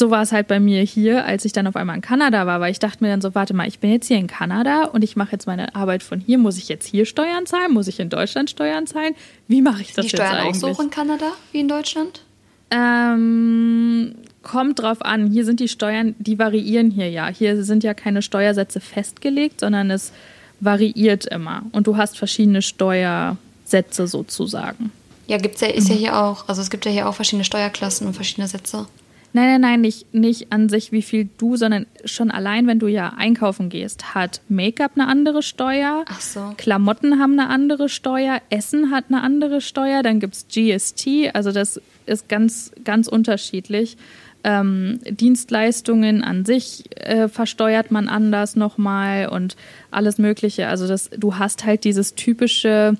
so 0.00 0.10
war 0.10 0.22
es 0.22 0.32
halt 0.32 0.48
bei 0.48 0.58
mir 0.58 0.82
hier, 0.82 1.26
als 1.26 1.44
ich 1.44 1.52
dann 1.52 1.66
auf 1.66 1.76
einmal 1.76 1.94
in 1.94 2.02
Kanada 2.02 2.46
war, 2.46 2.58
weil 2.58 2.72
ich 2.72 2.78
dachte 2.78 3.04
mir 3.04 3.10
dann 3.10 3.20
so, 3.20 3.34
warte 3.34 3.52
mal, 3.54 3.68
ich 3.68 3.80
bin 3.80 3.92
jetzt 3.92 4.08
hier 4.08 4.16
in 4.16 4.26
Kanada 4.26 4.84
und 4.86 5.04
ich 5.04 5.14
mache 5.14 5.32
jetzt 5.32 5.46
meine 5.46 5.76
Arbeit 5.76 6.02
von 6.02 6.20
hier. 6.20 6.38
Muss 6.38 6.56
ich 6.56 6.68
jetzt 6.68 6.86
hier 6.86 7.04
Steuern 7.04 7.44
zahlen? 7.44 7.72
Muss 7.72 7.86
ich 7.86 8.00
in 8.00 8.08
Deutschland 8.08 8.48
Steuern 8.48 8.86
zahlen? 8.86 9.14
Wie 9.46 9.60
mache 9.60 9.82
ich 9.82 9.92
das 9.92 10.06
Die 10.06 10.10
jetzt 10.10 10.16
Steuern 10.16 10.38
auch 10.38 10.44
eigentlich? 10.46 10.60
so 10.60 10.70
hoch 10.70 10.80
in 10.80 10.90
Kanada 10.90 11.26
wie 11.52 11.60
in 11.60 11.68
Deutschland? 11.68 12.22
Ähm, 12.70 14.14
kommt 14.42 14.80
drauf 14.80 15.02
an. 15.02 15.30
Hier 15.30 15.44
sind 15.44 15.60
die 15.60 15.68
Steuern, 15.68 16.14
die 16.18 16.38
variieren 16.38 16.90
hier 16.90 17.10
ja. 17.10 17.28
Hier 17.28 17.62
sind 17.62 17.84
ja 17.84 17.92
keine 17.92 18.22
Steuersätze 18.22 18.80
festgelegt, 18.80 19.60
sondern 19.60 19.90
es 19.90 20.12
variiert 20.60 21.26
immer. 21.26 21.62
Und 21.72 21.86
du 21.86 21.98
hast 21.98 22.16
verschiedene 22.16 22.62
Steuersätze 22.62 24.06
sozusagen. 24.06 24.92
Ja, 25.26 25.36
gibt's 25.36 25.60
ja, 25.60 25.68
ist 25.68 25.90
ja 25.90 25.94
hier 25.94 26.16
auch. 26.18 26.48
Also 26.48 26.62
es 26.62 26.70
gibt 26.70 26.86
ja 26.86 26.90
hier 26.90 27.06
auch 27.06 27.14
verschiedene 27.14 27.44
Steuerklassen 27.44 28.06
und 28.06 28.14
verschiedene 28.14 28.48
Sätze. 28.48 28.86
Nein, 29.32 29.46
nein, 29.46 29.60
nein, 29.60 29.80
nicht, 29.80 30.12
nicht 30.12 30.52
an 30.52 30.68
sich, 30.68 30.90
wie 30.90 31.02
viel 31.02 31.28
du, 31.38 31.56
sondern 31.56 31.86
schon 32.04 32.32
allein, 32.32 32.66
wenn 32.66 32.80
du 32.80 32.88
ja 32.88 33.14
einkaufen 33.16 33.68
gehst, 33.68 34.14
hat 34.14 34.40
Make-up 34.48 34.92
eine 34.96 35.06
andere 35.06 35.42
Steuer. 35.42 36.04
Ach 36.08 36.20
so. 36.20 36.54
Klamotten 36.56 37.20
haben 37.20 37.38
eine 37.38 37.48
andere 37.48 37.88
Steuer, 37.88 38.40
Essen 38.50 38.90
hat 38.90 39.04
eine 39.08 39.22
andere 39.22 39.60
Steuer, 39.60 40.02
dann 40.02 40.18
gibt 40.18 40.34
es 40.34 40.46
GST, 40.48 41.32
also 41.32 41.52
das 41.52 41.80
ist 42.06 42.28
ganz, 42.28 42.72
ganz 42.84 43.06
unterschiedlich. 43.06 43.96
Ähm, 44.42 44.98
Dienstleistungen 45.08 46.24
an 46.24 46.44
sich 46.44 46.84
äh, 46.96 47.28
versteuert 47.28 47.90
man 47.90 48.08
anders 48.08 48.56
nochmal 48.56 49.28
und 49.28 49.54
alles 49.90 50.18
Mögliche. 50.18 50.66
Also 50.66 50.88
das, 50.88 51.10
du 51.16 51.36
hast 51.36 51.66
halt 51.66 51.84
dieses 51.84 52.14
typische, 52.14 52.96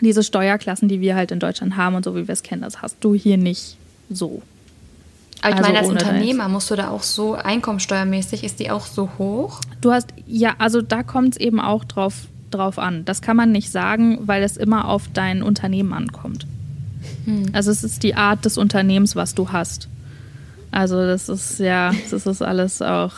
diese 0.00 0.24
Steuerklassen, 0.24 0.88
die 0.88 1.00
wir 1.00 1.14
halt 1.14 1.30
in 1.30 1.38
Deutschland 1.38 1.76
haben 1.76 1.94
und 1.94 2.04
so 2.04 2.16
wie 2.16 2.26
wir 2.26 2.32
es 2.32 2.42
kennen, 2.42 2.62
das 2.62 2.82
hast 2.82 2.96
du 3.02 3.14
hier 3.14 3.36
nicht 3.36 3.76
so. 4.10 4.42
Aber 5.44 5.50
ich 5.50 5.56
Also 5.56 5.72
meine, 5.72 5.78
als 5.78 5.88
Unternehmer 5.88 6.48
musst 6.48 6.70
du 6.70 6.74
da 6.74 6.88
auch 6.88 7.02
so 7.02 7.34
einkommensteuermäßig, 7.34 8.44
ist 8.44 8.60
die 8.60 8.70
auch 8.70 8.86
so 8.86 9.10
hoch? 9.18 9.60
Du 9.80 9.92
hast, 9.92 10.08
ja, 10.26 10.54
also 10.58 10.80
da 10.80 11.02
kommt 11.02 11.34
es 11.34 11.36
eben 11.40 11.60
auch 11.60 11.84
drauf, 11.84 12.14
drauf 12.50 12.78
an. 12.78 13.04
Das 13.04 13.20
kann 13.20 13.36
man 13.36 13.52
nicht 13.52 13.70
sagen, 13.70 14.20
weil 14.22 14.42
es 14.42 14.56
immer 14.56 14.88
auf 14.88 15.02
dein 15.12 15.42
Unternehmen 15.42 15.92
ankommt. 15.92 16.46
Also 17.52 17.70
es 17.70 17.84
ist 17.84 18.02
die 18.02 18.14
Art 18.14 18.44
des 18.46 18.56
Unternehmens, 18.56 19.14
was 19.16 19.34
du 19.34 19.52
hast. 19.52 19.88
Also 20.70 21.06
das 21.06 21.28
ist 21.28 21.60
ja, 21.60 21.92
das 22.10 22.26
ist 22.26 22.42
alles 22.42 22.80
auch, 22.80 23.12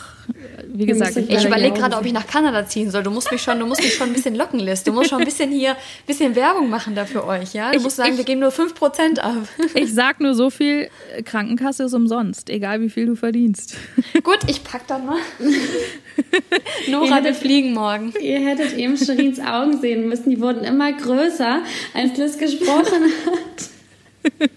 wie 0.73 0.85
gesagt, 0.85 1.15
ich, 1.17 1.45
überlege 1.45 1.75
gerade, 1.77 1.95
ob 1.97 2.05
ich 2.05 2.13
nach 2.13 2.27
Kanada 2.27 2.65
ziehen 2.65 2.91
soll. 2.91 3.03
Du 3.03 3.11
musst 3.11 3.31
mich 3.31 3.41
schon, 3.41 3.59
du 3.59 3.65
musst 3.65 3.81
mich 3.81 3.93
schon 3.93 4.07
ein 4.09 4.13
bisschen 4.13 4.35
locken, 4.35 4.59
Liz. 4.59 4.83
Du 4.83 4.91
musst 4.91 5.09
schon 5.09 5.19
ein 5.19 5.25
bisschen 5.25 5.51
hier, 5.51 5.71
ein 5.71 5.75
bisschen 6.05 6.35
Werbung 6.35 6.69
machen 6.69 6.95
da 6.95 7.05
für 7.05 7.25
euch, 7.25 7.53
ja? 7.53 7.71
Du 7.71 7.77
Ich- 7.77 7.83
musst 7.83 7.95
sagen, 7.97 8.11
ich- 8.13 8.17
wir 8.17 8.25
geben 8.25 8.41
nur 8.41 8.51
5% 8.51 9.19
ab. 9.19 9.47
ich 9.73 9.93
sag 9.93 10.19
nur 10.19 10.33
so 10.35 10.49
viel, 10.49 10.89
Krankenkasse 11.25 11.83
ist 11.83 11.93
umsonst, 11.93 12.49
egal 12.49 12.81
wie 12.81 12.89
viel 12.89 13.05
du 13.05 13.15
verdienst. 13.15 13.75
Gut, 14.23 14.39
ich 14.47 14.63
pack 14.63 14.85
dann 14.87 15.05
mal. 15.05 15.17
Nora, 16.89 17.23
wir 17.23 17.33
fliegen 17.33 17.73
morgen. 17.73 18.13
Ihr 18.21 18.39
hättet 18.39 18.73
eben 18.77 18.97
Sherins 18.97 19.39
Augen 19.39 19.79
sehen 19.79 20.07
müssen. 20.07 20.29
Die 20.29 20.39
wurden 20.41 20.63
immer 20.63 20.91
größer, 20.93 21.61
als 21.93 22.17
Liz 22.17 22.37
gesprochen 22.37 23.03
hat. 23.25 24.39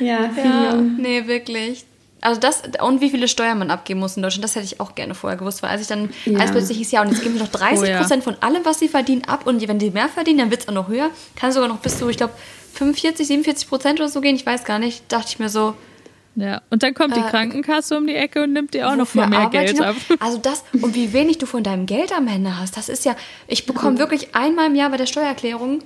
ja, 0.00 0.30
Ja, 0.44 0.74
nee, 0.74 1.26
wirklich. 1.26 1.84
Also 2.20 2.40
das, 2.40 2.62
und 2.82 3.00
wie 3.00 3.10
viele 3.10 3.28
Steuern 3.28 3.58
man 3.58 3.70
abgeben 3.70 4.00
muss 4.00 4.16
in 4.16 4.22
Deutschland, 4.22 4.42
das 4.44 4.56
hätte 4.56 4.64
ich 4.64 4.80
auch 4.80 4.94
gerne 4.94 5.14
vorher 5.14 5.38
gewusst, 5.38 5.62
weil 5.62 5.70
als 5.70 5.82
ich 5.82 5.86
dann, 5.86 6.10
Ja. 6.24 6.40
als 6.40 6.50
plötzlich 6.50 6.78
hieß, 6.78 6.90
ja, 6.90 7.02
und 7.02 7.10
jetzt 7.10 7.22
geben 7.22 7.34
wir 7.36 7.42
noch 7.42 7.50
30 7.50 7.78
Oh 7.80 7.84
ja. 7.84 8.00
Prozent 8.00 8.24
von 8.24 8.36
allem, 8.40 8.64
was 8.64 8.78
sie 8.80 8.88
verdienen, 8.88 9.24
ab 9.26 9.46
und 9.46 9.66
wenn 9.68 9.78
die 9.78 9.90
mehr 9.90 10.08
verdienen, 10.08 10.38
dann 10.38 10.50
wird 10.50 10.62
es 10.62 10.68
auch 10.68 10.72
noch 10.72 10.88
höher, 10.88 11.10
kann 11.36 11.52
sogar 11.52 11.68
noch 11.68 11.78
bis 11.78 11.98
zu, 11.98 12.08
ich 12.08 12.16
glaube, 12.16 12.32
45, 12.74 13.26
47 13.26 13.68
Prozent 13.68 14.00
oder 14.00 14.08
so 14.08 14.20
gehen, 14.20 14.34
ich 14.36 14.44
weiß 14.46 14.64
gar 14.64 14.78
nicht, 14.78 15.02
dachte 15.12 15.26
ich 15.28 15.38
mir 15.38 15.48
so, 15.48 15.74
Ja, 16.34 16.62
und 16.70 16.82
dann 16.82 16.94
kommt 16.94 17.14
die 17.16 17.20
äh, 17.20 17.30
Krankenkasse 17.30 17.96
um 17.96 18.06
die 18.06 18.14
Ecke 18.14 18.42
und 18.44 18.52
nimmt 18.52 18.74
dir 18.74 18.88
auch 18.88 18.96
noch 18.96 19.14
mal 19.14 19.28
mehr 19.28 19.46
Geld 19.50 19.80
ab. 19.80 19.96
Also 20.20 20.38
das, 20.38 20.64
und 20.72 20.94
wie 20.94 21.12
wenig 21.12 21.38
du 21.38 21.46
von 21.46 21.62
deinem 21.62 21.86
Geld 21.86 22.12
am 22.12 22.26
Ende 22.28 22.58
hast, 22.58 22.76
das 22.76 22.88
ist 22.88 23.04
ja, 23.04 23.14
ich 23.46 23.66
bekomme 23.66 23.94
ja. 23.94 23.98
wirklich 24.00 24.34
einmal 24.34 24.66
im 24.66 24.74
Jahr 24.74 24.90
bei 24.90 24.96
der 24.96 25.06
Steuererklärung 25.06 25.82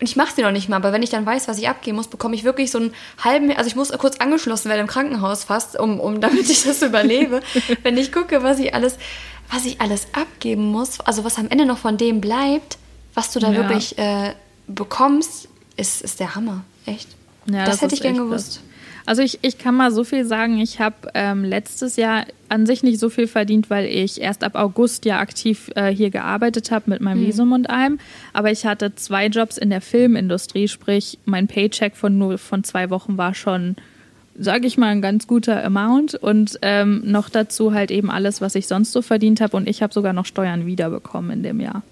und 0.00 0.08
ich 0.08 0.16
mache 0.16 0.34
sie 0.34 0.42
noch 0.42 0.50
nicht 0.50 0.68
mal, 0.70 0.76
aber 0.76 0.92
wenn 0.92 1.02
ich 1.02 1.10
dann 1.10 1.26
weiß, 1.26 1.46
was 1.46 1.58
ich 1.58 1.68
abgeben 1.68 1.96
muss, 1.96 2.08
bekomme 2.08 2.34
ich 2.34 2.42
wirklich 2.42 2.70
so 2.70 2.78
einen 2.78 2.94
halben, 3.22 3.54
also 3.54 3.68
ich 3.68 3.76
muss 3.76 3.90
kurz 3.92 4.16
angeschlossen 4.16 4.70
werden 4.70 4.80
im 4.80 4.86
Krankenhaus 4.86 5.44
fast, 5.44 5.78
um, 5.78 6.00
um 6.00 6.22
damit 6.22 6.48
ich 6.48 6.62
das 6.62 6.80
überlebe. 6.82 7.42
wenn 7.82 7.98
ich 7.98 8.10
gucke, 8.10 8.42
was 8.42 8.58
ich 8.58 8.74
alles, 8.74 8.96
was 9.50 9.66
ich 9.66 9.80
alles 9.80 10.06
abgeben 10.12 10.64
muss, 10.64 11.00
also 11.00 11.22
was 11.24 11.38
am 11.38 11.48
Ende 11.48 11.66
noch 11.66 11.78
von 11.78 11.98
dem 11.98 12.22
bleibt, 12.22 12.78
was 13.14 13.30
du 13.32 13.40
da 13.40 13.50
ja. 13.50 13.56
wirklich 13.58 13.98
äh, 13.98 14.32
bekommst, 14.68 15.48
ist, 15.76 16.00
ist 16.00 16.18
der 16.18 16.34
Hammer. 16.34 16.64
Echt. 16.86 17.08
Ja, 17.46 17.64
das, 17.64 17.76
das 17.76 17.82
hätte 17.82 17.94
ich 17.94 18.02
gern 18.02 18.16
gewusst. 18.16 18.62
Also 19.06 19.22
ich, 19.22 19.38
ich 19.42 19.58
kann 19.58 19.74
mal 19.74 19.90
so 19.90 20.04
viel 20.04 20.24
sagen, 20.24 20.60
ich 20.60 20.78
habe 20.78 20.94
ähm, 21.14 21.42
letztes 21.42 21.96
Jahr 21.96 22.26
an 22.48 22.66
sich 22.66 22.82
nicht 22.82 23.00
so 23.00 23.10
viel 23.10 23.26
verdient, 23.26 23.70
weil 23.70 23.86
ich 23.86 24.20
erst 24.20 24.44
ab 24.44 24.54
August 24.54 25.04
ja 25.04 25.18
aktiv 25.18 25.70
äh, 25.74 25.88
hier 25.88 26.10
gearbeitet 26.10 26.70
habe 26.70 26.90
mit 26.90 27.00
meinem 27.00 27.22
mhm. 27.22 27.26
Visum 27.26 27.52
und 27.52 27.70
allem. 27.70 27.98
Aber 28.32 28.50
ich 28.50 28.66
hatte 28.66 28.94
zwei 28.94 29.26
Jobs 29.26 29.58
in 29.58 29.70
der 29.70 29.80
Filmindustrie, 29.80 30.68
sprich 30.68 31.18
mein 31.24 31.48
Paycheck 31.48 31.96
von 31.96 32.18
nur 32.18 32.38
von 32.38 32.62
zwei 32.64 32.90
Wochen 32.90 33.16
war 33.16 33.34
schon, 33.34 33.76
sage 34.38 34.66
ich 34.66 34.78
mal, 34.78 34.88
ein 34.88 35.02
ganz 35.02 35.26
guter 35.26 35.64
Amount. 35.64 36.14
Und 36.14 36.58
ähm, 36.62 37.02
noch 37.04 37.30
dazu 37.30 37.72
halt 37.72 37.90
eben 37.90 38.10
alles, 38.10 38.40
was 38.40 38.54
ich 38.54 38.66
sonst 38.66 38.92
so 38.92 39.02
verdient 39.02 39.40
habe. 39.40 39.56
Und 39.56 39.68
ich 39.68 39.82
habe 39.82 39.92
sogar 39.92 40.12
noch 40.12 40.26
Steuern 40.26 40.66
wiederbekommen 40.66 41.30
in 41.30 41.42
dem 41.42 41.60
Jahr. 41.60 41.82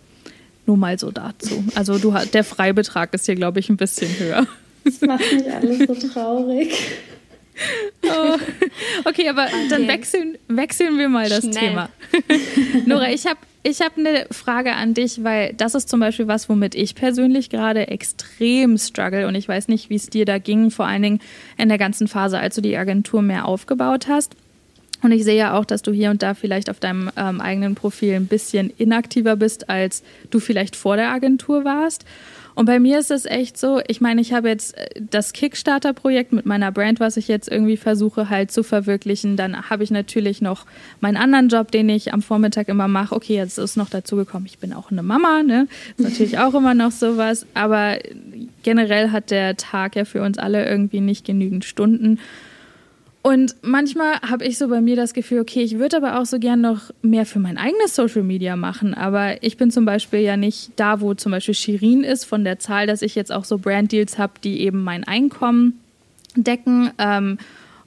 Nur 0.66 0.76
mal 0.76 0.99
so 0.99 1.11
dazu. 1.11 1.64
Also 1.74 1.99
du, 1.99 2.14
der 2.32 2.44
Freibetrag 2.44 3.14
ist 3.14 3.26
hier, 3.26 3.36
glaube 3.36 3.59
ich, 3.59 3.70
ein 3.70 3.76
bisschen 3.76 4.11
höher. 4.18 4.46
Das 4.89 5.01
macht 5.03 5.32
mich 5.32 5.53
alles 5.53 5.78
so 5.78 6.09
traurig. 6.09 6.72
Oh. 8.05 8.36
Okay, 9.05 9.28
aber 9.28 9.47
okay. 9.47 9.68
dann 9.68 9.89
wechseln, 9.89 10.39
wechseln 10.49 10.99
wir 10.99 11.09
mal 11.09 11.28
das 11.28 11.41
Schnell. 11.41 11.55
Thema. 11.55 11.89
Nora, 12.86 13.11
ich 13.11 13.26
habe 13.26 13.39
ich 13.64 13.80
hab 13.80 13.99
eine 13.99 14.26
Frage 14.30 14.74
an 14.74 14.95
dich, 14.95 15.24
weil 15.24 15.53
das 15.55 15.74
ist 15.74 15.89
zum 15.89 16.01
Beispiel 16.01 16.28
was, 16.28 16.49
womit 16.49 16.74
ich 16.74 16.95
persönlich 16.95 17.51
gerade 17.51 17.89
extrem 17.89 18.78
struggle 18.78 19.26
und 19.26 19.34
ich 19.34 19.49
weiß 19.49 19.68
nicht, 19.68 19.91
wie 19.91 19.97
es 19.97 20.09
dir 20.09 20.24
da 20.24 20.39
ging, 20.39 20.70
vor 20.70 20.86
allen 20.86 21.03
Dingen 21.03 21.20
in 21.57 21.68
der 21.68 21.78
ganzen 21.78 22.09
Phase, 22.09 22.39
als 22.39 22.55
du 22.55 22.61
die 22.61 22.76
Agentur 22.76 23.22
mehr 23.22 23.47
aufgebaut 23.47 24.07
hast. 24.09 24.36
Und 25.03 25.12
ich 25.12 25.24
sehe 25.24 25.36
ja 25.36 25.57
auch, 25.57 25.64
dass 25.64 25.82
du 25.82 25.93
hier 25.93 26.11
und 26.11 26.22
da 26.22 26.34
vielleicht 26.34 26.70
auf 26.70 26.80
deinem 26.80 27.11
ähm, 27.16 27.41
eigenen 27.41 27.74
Profil 27.74 28.14
ein 28.14 28.26
bisschen 28.26 28.72
inaktiver 28.78 29.36
bist, 29.36 29.68
als 29.68 30.03
du 30.30 30.41
vielleicht 30.41 30.74
vor 30.74 30.97
der 30.97 31.11
Agentur 31.11 31.64
warst. 31.64 32.05
Und 32.59 32.65
bei 32.65 32.81
mir 32.81 32.99
ist 32.99 33.13
es 33.13 33.25
echt 33.25 33.57
so, 33.57 33.81
ich 33.87 34.01
meine, 34.01 34.21
ich 34.21 34.33
habe 34.33 34.49
jetzt 34.49 34.77
äh, 34.77 34.89
das 34.99 35.33
Kickstarter-Projekt 35.33 36.33
mit 36.33 36.45
meiner 36.45 36.73
Brand, 36.73 36.99
was 36.99 37.17
ich 37.17 37.29
jetzt 37.29 37.49
irgendwie 37.49 37.77
versuche 37.77 38.31
halt 38.31 38.51
zu 38.51 38.65
verwirklichen. 38.65 39.37
Dann 39.37 39.71
habe 39.71 39.85
ich 39.85 39.93
natürlich 39.93 40.43
noch 40.43 40.67
meinen 40.99 41.17
anderen 41.17 41.51
Job, 41.51 41.71
den 41.71 41.89
ich 41.89 42.13
am 42.13 42.21
Vormittag 42.21 42.67
immer 42.67 42.89
mache. 42.89 43.15
Okay, 43.15 43.37
jetzt 43.37 43.59
ist 43.59 43.77
noch 43.77 43.89
dazu 43.89 44.17
gekommen, 44.17 44.47
ich 44.47 44.59
bin 44.59 44.73
auch 44.73 44.91
eine 44.91 45.05
Mama, 45.05 45.45
ne? 45.45 45.69
Ist 45.97 46.03
natürlich 46.03 46.39
auch 46.41 46.53
immer 46.53 46.75
noch 46.75 46.91
sowas. 46.91 47.47
Aber 47.55 47.99
generell 48.65 49.13
hat 49.13 49.31
der 49.31 49.57
Tag 49.57 49.95
ja 49.95 50.05
für 50.05 50.23
uns 50.23 50.37
alle 50.37 50.69
irgendwie 50.69 51.01
nicht 51.01 51.25
genügend 51.25 51.65
Stunden. 51.65 52.19
Und 53.23 53.57
manchmal 53.62 54.21
habe 54.21 54.45
ich 54.45 54.59
so 54.59 54.69
bei 54.69 54.81
mir 54.81 54.97
das 54.97 55.12
Gefühl, 55.12 55.41
okay, 55.41 55.62
ich 55.62 55.79
würde 55.79 55.97
aber 55.97 56.21
auch 56.21 56.25
so 56.25 56.39
gern 56.39 56.61
noch 56.61 56.91
mehr 57.03 57.27
für 57.27 57.41
mein 57.41 57.59
eigenes 57.59 57.95
Social 57.95 58.23
Media 58.23 58.57
machen. 58.57 58.95
Aber 58.95 59.43
ich 59.43 59.57
bin 59.57 59.71
zum 59.71 59.85
Beispiel 59.85 60.21
ja 60.21 60.37
nicht 60.37 60.71
da, 60.77 61.01
wo 61.01 61.14
zum 61.14 61.33
Beispiel 61.33 61.55
Shirin 61.55 62.05
ist, 62.05 62.25
von 62.25 62.45
der 62.45 62.59
Zahl, 62.59 62.87
dass 62.87 63.03
ich 63.03 63.14
jetzt 63.14 63.33
auch 63.33 63.45
so 63.45 63.59
Brand-Deals 63.59 64.19
habe, 64.19 64.35
die 64.43 64.61
eben 64.61 64.83
mein 64.83 65.05
Einkommen 65.05 65.81
decken. 66.37 66.91
Ähm, 66.99 67.39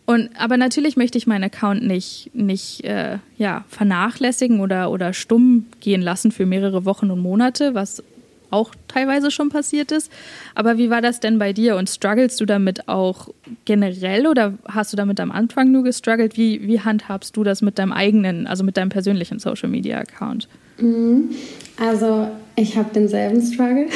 und, 0.05 0.29
aber 0.37 0.57
natürlich 0.57 0.97
möchte 0.97 1.17
ich 1.17 1.27
meinen 1.27 1.45
Account 1.45 1.83
nicht, 1.87 2.31
nicht 2.33 2.83
äh, 2.83 3.19
ja, 3.37 3.63
vernachlässigen 3.69 4.59
oder, 4.59 4.91
oder 4.91 5.13
stumm 5.13 5.67
gehen 5.79 6.01
lassen 6.01 6.31
für 6.31 6.45
mehrere 6.45 6.83
Wochen 6.83 7.09
und 7.11 7.19
Monate, 7.19 7.73
was 7.73 8.03
auch 8.51 8.75
teilweise 8.87 9.31
schon 9.31 9.49
passiert 9.49 9.91
ist. 9.91 10.11
Aber 10.55 10.77
wie 10.77 10.89
war 10.89 11.01
das 11.01 11.19
denn 11.19 11.39
bei 11.39 11.53
dir 11.53 11.77
und 11.77 11.89
strugglest 11.89 12.39
du 12.39 12.45
damit 12.45 12.87
auch 12.87 13.29
generell 13.65 14.27
oder 14.27 14.53
hast 14.65 14.93
du 14.93 14.97
damit 14.97 15.19
am 15.19 15.31
Anfang 15.31 15.71
nur 15.71 15.83
gestruggelt? 15.83 16.37
Wie, 16.37 16.67
wie 16.67 16.79
handhabst 16.79 17.35
du 17.35 17.43
das 17.43 17.61
mit 17.61 17.79
deinem 17.79 17.93
eigenen, 17.93 18.47
also 18.47 18.63
mit 18.63 18.77
deinem 18.77 18.89
persönlichen 18.89 19.39
Social 19.39 19.69
Media 19.69 19.97
Account? 19.97 20.47
Mhm. 20.77 21.31
Also 21.79 22.27
ich 22.55 22.77
habe 22.77 22.89
denselben 22.93 23.41
Struggle. 23.41 23.87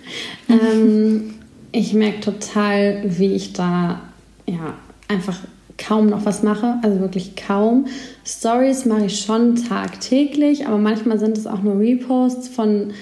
ähm, 0.48 1.34
ich 1.72 1.92
merke 1.92 2.20
total, 2.20 3.02
wie 3.04 3.34
ich 3.34 3.52
da 3.52 4.00
ja 4.46 4.74
einfach 5.08 5.38
kaum 5.76 6.06
noch 6.06 6.24
was 6.24 6.42
mache, 6.42 6.78
also 6.82 7.00
wirklich 7.00 7.36
kaum. 7.36 7.86
Stories 8.24 8.84
mache 8.84 9.06
ich 9.06 9.20
schon 9.20 9.56
tagtäglich, 9.56 10.66
aber 10.66 10.78
manchmal 10.78 11.18
sind 11.18 11.36
es 11.36 11.46
auch 11.46 11.62
nur 11.62 11.78
Reposts 11.78 12.48
von 12.48 12.92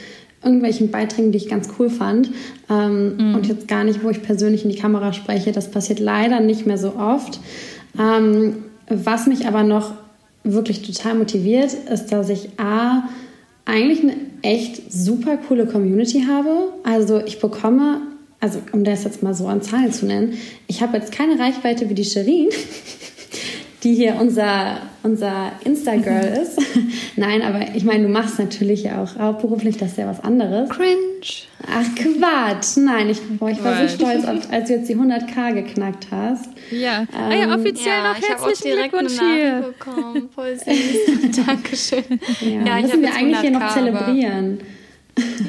irgendwelchen 0.45 0.91
Beiträgen, 0.91 1.33
die 1.33 1.39
ich 1.39 1.49
ganz 1.49 1.69
cool 1.79 1.91
fand. 1.91 2.31
Ähm, 2.69 3.17
mhm. 3.17 3.35
Und 3.35 3.47
jetzt 3.47 3.69
gar 3.69 3.85
nicht, 3.85 4.03
wo 4.03 4.11
ich 4.11 4.23
persönlich 4.23 4.65
in 4.65 4.71
die 4.71 4.79
Kamera 4.79 5.13
spreche. 5.13 5.53
Das 5.53 5.71
passiert 5.71 6.01
leider 6.01 6.41
nicht 6.41 6.67
mehr 6.67 6.79
so 6.79 6.97
oft. 6.97 7.41
Ähm, 7.99 8.65
was 8.89 9.27
mich 9.27 9.47
aber 9.47 9.63
noch 9.63 9.93
wirklich 10.45 10.83
total 10.83 11.15
motiviert, 11.15 11.73
ist, 11.73 12.07
dass 12.07 12.29
ich 12.29 12.51
A, 12.59 13.09
eigentlich 13.65 14.03
eine 14.03 14.17
echt 14.43 14.93
super 14.93 15.37
coole 15.37 15.67
Community 15.67 16.25
habe. 16.29 16.73
Also 16.83 17.21
ich 17.25 17.41
bekomme, 17.41 18.03
also 18.41 18.59
um 18.73 18.85
das 18.85 19.05
jetzt 19.05 19.23
mal 19.23 19.35
so 19.35 19.47
an 19.47 19.63
Zahlen 19.63 19.93
zu 19.93 20.07
nennen, 20.07 20.35
ich 20.67 20.83
habe 20.83 20.97
jetzt 20.97 21.13
keine 21.13 21.39
Reichweite 21.39 21.89
wie 21.89 21.95
die 21.95 22.05
Sherin. 22.05 22.49
die 23.83 23.95
hier 23.95 24.17
unser, 24.21 24.79
unser 25.03 25.53
Insta-Girl 25.65 26.41
ist. 26.41 26.61
Nein, 27.17 27.43
aber 27.43 27.75
ich 27.75 27.85
meine, 27.85 28.05
du 28.05 28.09
machst 28.09 28.39
natürlich 28.39 28.91
auch 28.93 29.17
hauptberuflich, 29.19 29.77
das 29.77 29.93
ist 29.93 29.99
ja 29.99 30.07
was 30.07 30.21
anderes. 30.21 30.71
Cringe. 30.71 30.99
Ach 31.67 31.87
Quatsch. 31.97 32.77
Nein, 32.77 33.11
ich, 33.11 33.21
boah, 33.39 33.51
ich 33.51 33.63
war 33.63 33.89
so 33.89 33.89
stolz, 33.89 34.25
als 34.25 34.69
du 34.69 34.75
jetzt 34.75 34.89
die 34.89 34.97
100k 34.97 35.55
geknackt 35.55 36.07
hast. 36.13 36.49
Ja, 36.71 37.01
ähm, 37.01 37.07
ah 37.13 37.35
ja 37.35 37.55
offiziell 37.55 37.97
ja, 38.03 38.13
noch 38.13 38.21
herzlichen 38.21 38.79
Glückwunsch 38.79 39.19
hier. 39.19 39.75
Voll 40.35 40.57
süß. 40.57 41.45
Dankeschön. 41.47 42.21
Ja, 42.41 42.77
ja 42.77 42.83
müssen 42.83 43.03
wir 43.03 43.15
eigentlich 43.15 43.41
hier 43.41 43.51
noch 43.51 43.75
zelebrieren. 43.75 44.61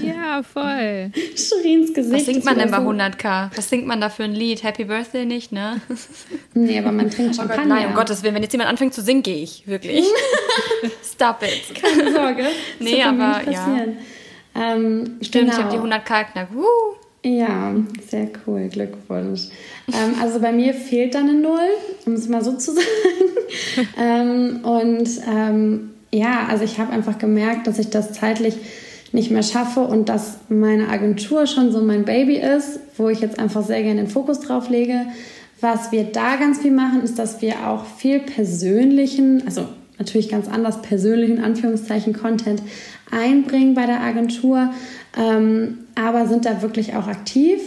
Ja, 0.03 0.43
voll. 0.43 1.11
Schirins 1.35 1.93
Gesicht. 1.93 2.13
Was 2.13 2.25
singt 2.25 2.45
man 2.45 2.57
denn 2.57 2.71
bei 2.71 2.77
100k? 2.77 3.51
Was 3.55 3.69
singt 3.69 3.85
man 3.87 4.01
da 4.01 4.09
für 4.09 4.23
ein 4.23 4.33
Lied? 4.33 4.63
Happy 4.63 4.85
Birthday 4.85 5.25
nicht, 5.25 5.51
ne? 5.51 5.81
Nee, 6.53 6.77
aber 6.79 6.91
man 6.91 7.09
trinkt 7.09 7.35
Champagner. 7.35 7.63
Oh 7.63 7.67
Gott, 7.67 7.79
nein, 7.79 7.87
um 7.87 7.93
Gottes 7.95 8.23
Willen, 8.23 8.35
wenn 8.35 8.43
jetzt 8.43 8.51
jemand 8.51 8.69
anfängt 8.69 8.93
zu 8.93 9.01
singen, 9.01 9.23
gehe 9.23 9.43
ich, 9.43 9.67
wirklich. 9.67 10.05
Stop 11.03 11.41
it. 11.41 11.73
Keine 11.75 12.11
Sorge. 12.11 12.45
nee, 12.79 13.01
aber 13.01 13.41
ja. 13.49 13.85
Ähm, 14.55 15.17
Stimmt, 15.21 15.51
genau. 15.51 15.51
ich 15.51 15.63
habe 15.63 15.71
die 15.71 15.93
100k 15.93 16.25
knackt. 16.31 16.51
Ja, 17.25 17.73
sehr 18.07 18.27
cool, 18.45 18.67
Glückwunsch. 18.67 19.47
ähm, 19.87 20.15
also 20.21 20.39
bei 20.39 20.51
mir 20.51 20.73
fehlt 20.73 21.15
dann 21.15 21.29
eine 21.29 21.39
Null, 21.39 21.69
um 22.05 22.13
es 22.13 22.27
mal 22.27 22.43
so 22.43 22.57
zu 22.57 22.73
sagen. 22.73 22.85
ähm, 23.97 24.59
und 24.63 25.09
ähm, 25.27 25.91
ja, 26.11 26.45
also 26.47 26.63
ich 26.63 26.79
habe 26.79 26.91
einfach 26.91 27.17
gemerkt, 27.17 27.65
dass 27.65 27.79
ich 27.79 27.89
das 27.89 28.13
zeitlich 28.13 28.55
nicht 29.13 29.31
mehr 29.31 29.43
schaffe 29.43 29.81
und 29.81 30.09
dass 30.09 30.37
meine 30.49 30.89
Agentur 30.89 31.45
schon 31.45 31.71
so 31.71 31.81
mein 31.81 32.03
Baby 32.03 32.37
ist, 32.37 32.79
wo 32.97 33.09
ich 33.09 33.21
jetzt 33.21 33.39
einfach 33.39 33.63
sehr 33.63 33.83
gerne 33.83 34.01
den 34.01 34.09
Fokus 34.09 34.39
drauf 34.39 34.69
lege. 34.69 35.05
Was 35.61 35.91
wir 35.91 36.03
da 36.03 36.35
ganz 36.35 36.59
viel 36.59 36.71
machen, 36.71 37.03
ist, 37.03 37.19
dass 37.19 37.41
wir 37.41 37.67
auch 37.67 37.85
viel 37.85 38.19
persönlichen, 38.19 39.43
also 39.45 39.67
natürlich 39.99 40.29
ganz 40.29 40.49
anders 40.49 40.81
persönlichen 40.81 41.43
Anführungszeichen 41.43 42.13
Content 42.13 42.61
einbringen 43.11 43.75
bei 43.75 43.85
der 43.85 44.01
Agentur, 44.01 44.71
ähm, 45.17 45.77
aber 45.95 46.27
sind 46.27 46.45
da 46.45 46.63
wirklich 46.63 46.95
auch 46.95 47.07
aktiv 47.07 47.61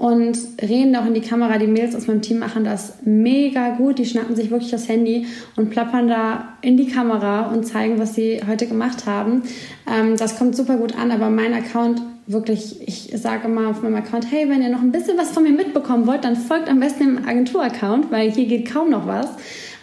und 0.00 0.38
reden 0.62 0.96
auch 0.96 1.04
in 1.04 1.12
die 1.12 1.20
Kamera. 1.20 1.58
Die 1.58 1.66
Mädels 1.66 1.94
aus 1.94 2.06
meinem 2.06 2.22
Team 2.22 2.38
machen 2.38 2.64
das 2.64 2.94
mega 3.04 3.76
gut. 3.76 3.98
Die 3.98 4.06
schnappen 4.06 4.34
sich 4.34 4.50
wirklich 4.50 4.70
das 4.70 4.88
Handy 4.88 5.26
und 5.56 5.68
plappern 5.68 6.08
da 6.08 6.54
in 6.62 6.78
die 6.78 6.86
Kamera 6.86 7.50
und 7.52 7.66
zeigen, 7.66 7.98
was 7.98 8.14
sie 8.14 8.40
heute 8.48 8.66
gemacht 8.66 9.04
haben. 9.04 9.42
Ähm, 9.86 10.16
das 10.16 10.38
kommt 10.38 10.56
super 10.56 10.78
gut 10.78 10.96
an, 10.98 11.10
aber 11.10 11.28
mein 11.28 11.52
Account 11.52 12.00
wirklich, 12.26 12.80
ich 12.88 13.12
sage 13.20 13.48
immer 13.48 13.68
auf 13.68 13.82
meinem 13.82 13.96
Account, 13.96 14.30
hey, 14.30 14.48
wenn 14.48 14.62
ihr 14.62 14.70
noch 14.70 14.80
ein 14.80 14.92
bisschen 14.92 15.18
was 15.18 15.32
von 15.32 15.42
mir 15.42 15.52
mitbekommen 15.52 16.06
wollt, 16.06 16.24
dann 16.24 16.36
folgt 16.36 16.70
am 16.70 16.80
besten 16.80 17.16
dem 17.16 17.28
Agentur-Account, 17.28 18.10
weil 18.10 18.30
hier 18.30 18.46
geht 18.46 18.72
kaum 18.72 18.88
noch 18.88 19.06
was. 19.06 19.28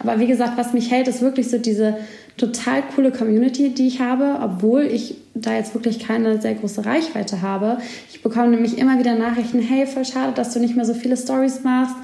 Aber 0.00 0.18
wie 0.18 0.26
gesagt, 0.26 0.56
was 0.56 0.72
mich 0.72 0.90
hält, 0.90 1.06
ist 1.06 1.22
wirklich 1.22 1.48
so 1.48 1.58
diese 1.58 1.96
total 2.38 2.82
coole 2.94 3.12
Community, 3.12 3.70
die 3.70 3.88
ich 3.88 4.00
habe, 4.00 4.38
obwohl 4.42 4.82
ich 4.82 5.16
da 5.34 5.54
jetzt 5.54 5.74
wirklich 5.74 5.98
keine 5.98 6.40
sehr 6.40 6.54
große 6.54 6.86
Reichweite 6.86 7.42
habe. 7.42 7.78
Ich 8.10 8.22
bekomme 8.22 8.48
nämlich 8.48 8.78
immer 8.78 8.98
wieder 8.98 9.14
Nachrichten, 9.14 9.60
hey, 9.60 9.86
voll 9.86 10.04
schade, 10.04 10.32
dass 10.34 10.54
du 10.54 10.60
nicht 10.60 10.76
mehr 10.76 10.84
so 10.84 10.94
viele 10.94 11.16
Stories 11.16 11.62
machst. 11.62 11.96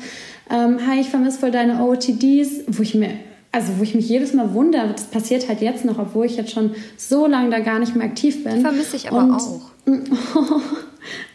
Ähm, 0.51 0.79
hi, 0.87 1.01
ich 1.01 1.09
vermisse 1.09 1.39
voll 1.39 1.51
deine 1.51 1.83
OOTDs, 1.83 2.65
wo 2.69 2.83
ich 2.83 2.95
mir 2.95 3.11
also 3.55 3.79
wo 3.79 3.85
ich 3.85 3.95
mich 3.95 4.09
jedes 4.09 4.35
Mal 4.35 4.53
wundere, 4.53 4.89
das 4.89 5.05
passiert 5.05 5.49
halt 5.49 5.61
jetzt 5.61 5.85
noch, 5.85 6.01
obwohl 6.01 6.27
ich 6.27 6.37
jetzt 6.37 6.51
schon 6.51 6.75
so 6.97 7.29
lange 7.29 7.51
da 7.51 7.61
gar 7.61 7.79
nicht 7.79 7.95
mehr 7.95 8.05
aktiv 8.05 8.43
bin. 8.43 8.63
Vermisse 8.63 8.97
ich 8.97 9.09
aber 9.09 9.19
Und, 9.19 9.31
auch. 9.31 9.61
okay, 9.87 10.01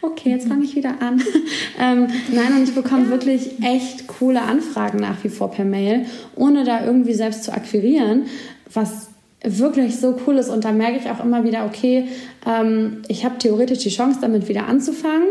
Okay, 0.02 0.30
jetzt 0.30 0.48
fange 0.48 0.64
ich 0.64 0.76
wieder 0.76 1.00
an. 1.00 1.22
ähm, 1.80 2.08
nein, 2.32 2.56
und 2.56 2.64
ich 2.64 2.74
bekomme 2.74 3.04
ja. 3.04 3.10
wirklich 3.10 3.62
echt 3.62 4.06
coole 4.06 4.42
Anfragen 4.42 4.98
nach 4.98 5.22
wie 5.22 5.28
vor 5.28 5.50
per 5.50 5.64
Mail, 5.64 6.06
ohne 6.36 6.64
da 6.64 6.84
irgendwie 6.84 7.14
selbst 7.14 7.44
zu 7.44 7.52
akquirieren, 7.52 8.24
was 8.72 9.08
wirklich 9.42 9.98
so 9.98 10.18
cool 10.26 10.36
ist. 10.36 10.48
Und 10.48 10.64
da 10.64 10.72
merke 10.72 10.98
ich 10.98 11.10
auch 11.10 11.24
immer 11.24 11.44
wieder, 11.44 11.64
okay, 11.64 12.08
ähm, 12.46 13.02
ich 13.08 13.24
habe 13.24 13.38
theoretisch 13.38 13.78
die 13.78 13.90
Chance, 13.90 14.18
damit 14.20 14.48
wieder 14.48 14.66
anzufangen 14.66 15.28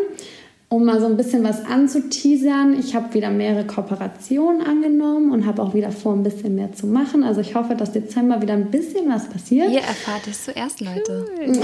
um 0.69 0.85
mal 0.85 0.99
so 0.99 1.07
ein 1.07 1.17
bisschen 1.17 1.43
was 1.43 1.65
anzuteasern, 1.65 2.79
ich 2.79 2.93
habe 2.93 3.15
wieder 3.15 3.31
mehrere 3.31 3.65
Kooperationen 3.65 4.61
angenommen 4.61 5.31
und 5.31 5.47
habe 5.47 5.63
auch 5.63 5.73
wieder 5.73 5.91
vor, 5.91 6.13
ein 6.13 6.21
bisschen 6.21 6.53
mehr 6.53 6.71
zu 6.73 6.85
machen. 6.85 7.23
Also 7.23 7.41
ich 7.41 7.55
hoffe, 7.55 7.73
dass 7.73 7.91
Dezember 7.91 8.39
wieder 8.43 8.53
ein 8.53 8.69
bisschen 8.69 9.09
was 9.09 9.27
passiert. 9.27 9.71
Ihr 9.71 9.79
erfahrt 9.79 10.27
es 10.29 10.45
zuerst, 10.45 10.79
Leute. 10.79 11.25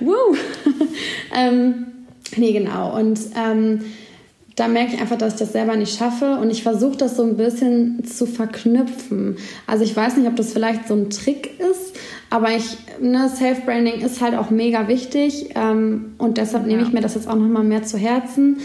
Woo! 0.00 0.36
ähm, 1.36 1.86
nee, 2.36 2.52
genau. 2.52 2.96
Und 2.96 3.18
ähm, 3.36 3.80
da 4.56 4.68
merke 4.68 4.94
ich 4.94 5.00
einfach, 5.00 5.18
dass 5.18 5.34
ich 5.34 5.38
das 5.40 5.52
selber 5.52 5.74
nicht 5.76 5.98
schaffe 5.98 6.38
und 6.40 6.50
ich 6.50 6.62
versuche 6.62 6.96
das 6.96 7.16
so 7.16 7.24
ein 7.24 7.36
bisschen 7.36 8.04
zu 8.04 8.26
verknüpfen. 8.26 9.36
Also 9.66 9.82
ich 9.82 9.96
weiß 9.96 10.16
nicht, 10.16 10.28
ob 10.28 10.36
das 10.36 10.52
vielleicht 10.52 10.86
so 10.86 10.94
ein 10.94 11.10
Trick 11.10 11.58
ist, 11.58 11.96
aber 12.30 12.50
ich, 12.50 12.76
ne, 13.00 13.28
Self-Branding 13.28 14.00
ist 14.00 14.20
halt 14.20 14.36
auch 14.36 14.50
mega 14.50 14.86
wichtig 14.86 15.50
ähm, 15.56 16.14
und 16.18 16.38
deshalb 16.38 16.66
nehme 16.66 16.82
ich 16.82 16.92
mir 16.92 17.00
das 17.00 17.14
jetzt 17.14 17.28
auch 17.28 17.34
nochmal 17.34 17.64
mehr 17.64 17.82
zu 17.82 17.98
Herzen 17.98 18.58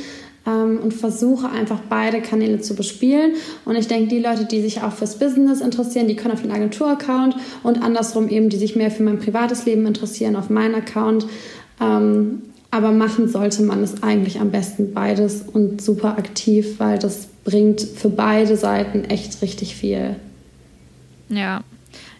ähm, 0.46 0.80
und 0.84 0.94
versuche 0.94 1.50
einfach 1.50 1.80
beide 1.90 2.22
Kanäle 2.22 2.62
zu 2.62 2.76
bespielen. 2.76 3.34
Und 3.66 3.76
ich 3.76 3.88
denke, 3.88 4.10
die 4.10 4.20
Leute, 4.20 4.46
die 4.46 4.62
sich 4.62 4.84
auch 4.84 4.94
fürs 4.94 5.18
Business 5.18 5.62
interessieren, 5.62 6.08
die 6.08 6.16
können 6.16 6.34
auf 6.34 6.42
den 6.44 6.52
Agentur-Account 6.52 7.36
und 7.64 7.82
andersrum 7.82 8.30
eben, 8.30 8.50
die 8.50 8.58
sich 8.58 8.76
mehr 8.76 8.92
für 8.92 9.04
mein 9.04 9.18
privates 9.18 9.66
Leben 9.66 9.86
interessieren, 9.88 10.36
auf 10.36 10.50
meinen 10.50 10.76
Account. 10.76 11.26
Ähm, 11.82 12.44
aber 12.72 12.92
machen 12.92 13.28
sollte 13.28 13.64
man 13.64 13.84
es 13.84 14.04
eigentlich 14.04 14.40
am 14.40 14.52
besten 14.52 14.94
beides 14.94 15.42
und 15.42 15.82
super 15.82 16.18
aktiv, 16.18 16.80
weil 16.80 17.00
das 17.00 17.28
bringt 17.44 17.82
für 17.82 18.10
beide 18.10 18.58
Seiten 18.58 19.06
echt 19.06 19.42
richtig 19.42 19.76
viel. 19.76 20.16
Ja. 21.30 21.62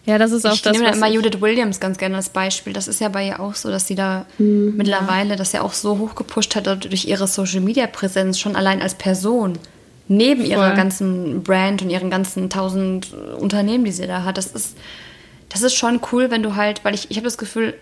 Ja, 0.06 0.18
das 0.18 0.32
ist 0.32 0.46
auch 0.46 0.54
ich 0.54 0.62
das. 0.62 0.72
Ich 0.72 0.78
nehme 0.80 0.90
da 0.90 0.96
immer 0.96 1.08
Judith 1.08 1.40
Williams 1.40 1.78
ganz 1.78 1.98
gerne 1.98 2.16
als 2.16 2.30
Beispiel. 2.30 2.72
Das 2.72 2.88
ist 2.88 3.00
ja 3.00 3.08
bei 3.08 3.28
ihr 3.28 3.38
auch 3.38 3.54
so, 3.54 3.70
dass 3.70 3.86
sie 3.86 3.94
da 3.94 4.26
mhm, 4.38 4.74
mittlerweile 4.76 5.36
das 5.36 5.52
ja 5.52 5.62
auch 5.62 5.74
so 5.74 5.98
hochgepusht 5.98 6.56
hat 6.56 6.66
durch 6.66 7.04
ihre 7.04 7.28
Social 7.28 7.60
Media 7.60 7.86
Präsenz, 7.86 8.38
schon 8.38 8.56
allein 8.56 8.80
als 8.80 8.94
Person. 8.94 9.58
Neben 10.08 10.40
Voll. 10.40 10.50
ihrer 10.50 10.74
ganzen 10.74 11.44
Brand 11.44 11.82
und 11.82 11.90
ihren 11.90 12.10
ganzen 12.10 12.50
tausend 12.50 13.14
Unternehmen, 13.38 13.84
die 13.84 13.92
sie 13.92 14.08
da 14.08 14.24
hat. 14.24 14.38
Das 14.38 14.48
ist, 14.48 14.76
das 15.48 15.62
ist 15.62 15.74
schon 15.74 16.00
cool, 16.10 16.30
wenn 16.30 16.42
du 16.42 16.56
halt, 16.56 16.84
weil 16.84 16.94
ich, 16.94 17.10
ich 17.10 17.16
habe 17.16 17.26
das 17.26 17.38
Gefühl, 17.38 17.74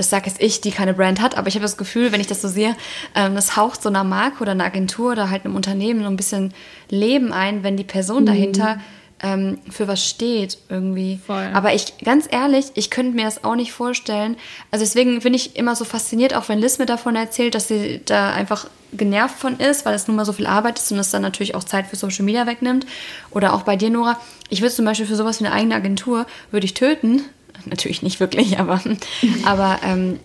das 0.00 0.08
sage 0.08 0.30
jetzt 0.30 0.40
ich, 0.40 0.62
die 0.62 0.70
keine 0.70 0.94
Brand 0.94 1.20
hat, 1.20 1.36
aber 1.36 1.48
ich 1.48 1.54
habe 1.54 1.62
das 1.62 1.76
Gefühl, 1.76 2.10
wenn 2.10 2.22
ich 2.22 2.26
das 2.26 2.40
so 2.40 2.48
sehe, 2.48 2.74
ähm, 3.14 3.34
das 3.34 3.54
haucht 3.56 3.82
so 3.82 3.90
einer 3.90 4.02
Marke 4.02 4.40
oder 4.40 4.52
einer 4.52 4.64
Agentur 4.64 5.12
oder 5.12 5.28
halt 5.28 5.44
einem 5.44 5.56
Unternehmen 5.56 6.02
so 6.02 6.06
ein 6.06 6.16
bisschen 6.16 6.54
Leben 6.88 7.34
ein, 7.34 7.62
wenn 7.62 7.76
die 7.76 7.84
Person 7.84 8.22
mhm. 8.22 8.26
dahinter 8.26 8.78
ähm, 9.22 9.58
für 9.70 9.86
was 9.88 10.02
steht 10.02 10.56
irgendwie. 10.70 11.20
Voll. 11.26 11.50
Aber 11.52 11.74
ich, 11.74 11.98
ganz 11.98 12.26
ehrlich, 12.30 12.66
ich 12.76 12.90
könnte 12.90 13.14
mir 13.14 13.24
das 13.24 13.44
auch 13.44 13.54
nicht 13.54 13.72
vorstellen. 13.72 14.36
Also 14.70 14.84
deswegen 14.84 15.20
bin 15.20 15.34
ich 15.34 15.56
immer 15.56 15.76
so 15.76 15.84
fasziniert, 15.84 16.34
auch 16.34 16.48
wenn 16.48 16.58
Liz 16.58 16.78
mir 16.78 16.86
davon 16.86 17.16
erzählt, 17.16 17.54
dass 17.54 17.68
sie 17.68 18.00
da 18.06 18.32
einfach 18.32 18.66
genervt 18.92 19.38
von 19.38 19.58
ist, 19.58 19.84
weil 19.84 19.94
es 19.94 20.08
nun 20.08 20.16
mal 20.16 20.24
so 20.24 20.32
viel 20.32 20.46
Arbeit 20.46 20.78
ist 20.78 20.90
und 20.90 20.98
es 20.98 21.10
dann 21.10 21.20
natürlich 21.22 21.54
auch 21.54 21.64
Zeit 21.64 21.86
für 21.86 21.96
Social 21.96 22.24
Media 22.24 22.46
wegnimmt. 22.46 22.86
Oder 23.30 23.52
auch 23.52 23.62
bei 23.62 23.76
dir, 23.76 23.90
Nora. 23.90 24.18
Ich 24.48 24.62
würde 24.62 24.74
zum 24.74 24.86
Beispiel 24.86 25.06
für 25.06 25.16
sowas 25.16 25.40
wie 25.40 25.44
eine 25.44 25.54
eigene 25.54 25.74
Agentur, 25.74 26.26
würde 26.50 26.64
ich 26.64 26.72
töten, 26.72 27.22
natürlich 27.66 28.02
nicht 28.02 28.20
wirklich, 28.20 28.58
aber, 28.58 28.80
aber 29.44 29.80
ähm, 29.84 30.18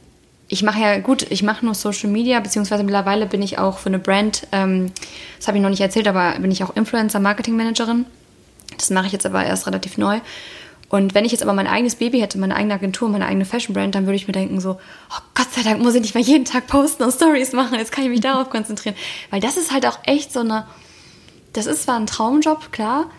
ich 0.48 0.64
mache 0.64 0.80
ja 0.80 1.00
gut, 1.00 1.26
ich 1.30 1.44
mache 1.44 1.66
nur 1.66 1.74
Social 1.74 2.10
Media, 2.10 2.40
beziehungsweise 2.40 2.84
mittlerweile 2.84 3.26
bin 3.26 3.42
ich 3.42 3.58
auch 3.58 3.80
für 3.80 3.90
eine 3.90 4.00
Brand, 4.00 4.48
ähm, 4.52 4.92
das 5.38 5.48
habe 5.48 5.58
ich 5.58 5.64
noch 5.64 5.70
nicht 5.70 5.82
erzählt, 5.82 6.08
aber 6.08 6.38
bin 6.40 6.52
ich 6.52 6.64
auch 6.64 6.76
Influencer 6.76 7.20
Marketing 7.20 7.56
Managerin. 7.56 8.06
Das 8.78 8.90
mache 8.90 9.08
ich 9.08 9.12
jetzt 9.12 9.26
aber 9.26 9.44
erst 9.44 9.68
relativ 9.68 9.98
neu. 9.98 10.20
Und 10.90 11.16
wenn 11.16 11.26
ich 11.26 11.32
jetzt 11.32 11.42
aber 11.42 11.54
mein 11.54 11.68
eigenes 11.68 11.96
Baby 11.96 12.20
hätte, 12.20 12.38
meine 12.38 12.56
eigene 12.56 12.76
Agentur, 12.76 13.10
meine 13.10 13.26
eigene 13.26 13.46
Fashion 13.46 13.74
Brand, 13.74 13.96
dann 13.96 14.06
würde 14.06 14.16
ich 14.16 14.28
mir 14.28 14.34
denken 14.34 14.60
so, 14.60 14.72
oh 15.10 15.22
Gott 15.34 15.52
sei 15.52 15.64
Dank 15.64 15.82
muss 15.82 15.96
ich 15.96 16.02
nicht 16.02 16.14
mehr 16.14 16.24
jeden 16.24 16.46
Tag 16.46 16.68
posten 16.68 17.04
und 17.04 17.12
Stories 17.12 17.54
machen, 17.54 17.78
jetzt 17.78 17.92
kann 17.92 18.04
ich 18.04 18.10
mich 18.10 18.22
darauf 18.22 18.50
konzentrieren. 18.50 18.96
Weil 19.32 19.40
das 19.40 19.58
ist 19.58 19.74
halt 19.74 19.86
auch 19.88 19.98
echt 20.04 20.32
so 20.32 20.42
eine, 20.42 20.68
das 21.54 21.66
ist 21.66 21.84
zwar 21.84 21.96
ein 21.96 22.06
Traumjob, 22.06 22.72
klar, 22.72 23.10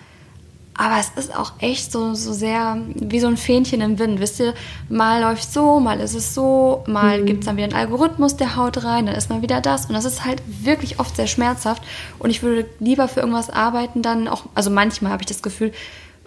aber 0.79 1.01
es 1.01 1.11
ist 1.17 1.35
auch 1.35 1.53
echt 1.59 1.91
so, 1.91 2.15
so 2.15 2.33
sehr 2.33 2.79
wie 2.95 3.21
so 3.21 3.27
ein 3.29 3.37
Fähnchen 3.37 3.81
im 3.81 3.99
Wind. 3.99 4.21
Wisst 4.21 4.41
ihr, 4.41 4.55
mal 4.89 5.23
läuft 5.23 5.51
so, 5.51 5.81
mal 5.81 6.01
ist 6.01 6.15
es 6.15 6.35
so, 6.35 6.85
mal 6.87 7.23
mhm. 7.23 7.27
gibt 7.27 7.41
es 7.41 7.47
dann 7.47 7.57
wieder 7.57 7.67
einen 7.67 7.75
Algorithmus, 7.75 8.37
der 8.37 8.57
haut 8.57 8.85
rein, 8.85 9.07
dann 9.07 9.15
ist 9.15 9.31
mal 9.31 9.43
wieder 9.43 9.61
das. 9.61 9.87
Und 9.87 9.95
das 9.95 10.05
ist 10.05 10.25
halt 10.25 10.43
wirklich 10.47 11.01
oft 11.01 11.17
sehr 11.17 11.27
schmerzhaft. 11.27 11.83
Und 12.19 12.31
ich 12.31 12.43
würde 12.43 12.67
lieber 12.79 13.09
für 13.09 13.21
irgendwas 13.21 13.49
arbeiten, 13.49 14.03
dann 14.03 14.29
auch, 14.29 14.45
also 14.55 14.71
manchmal 14.71 15.13
habe 15.13 15.23
ich 15.23 15.27
das 15.27 15.43
Gefühl, 15.43 15.73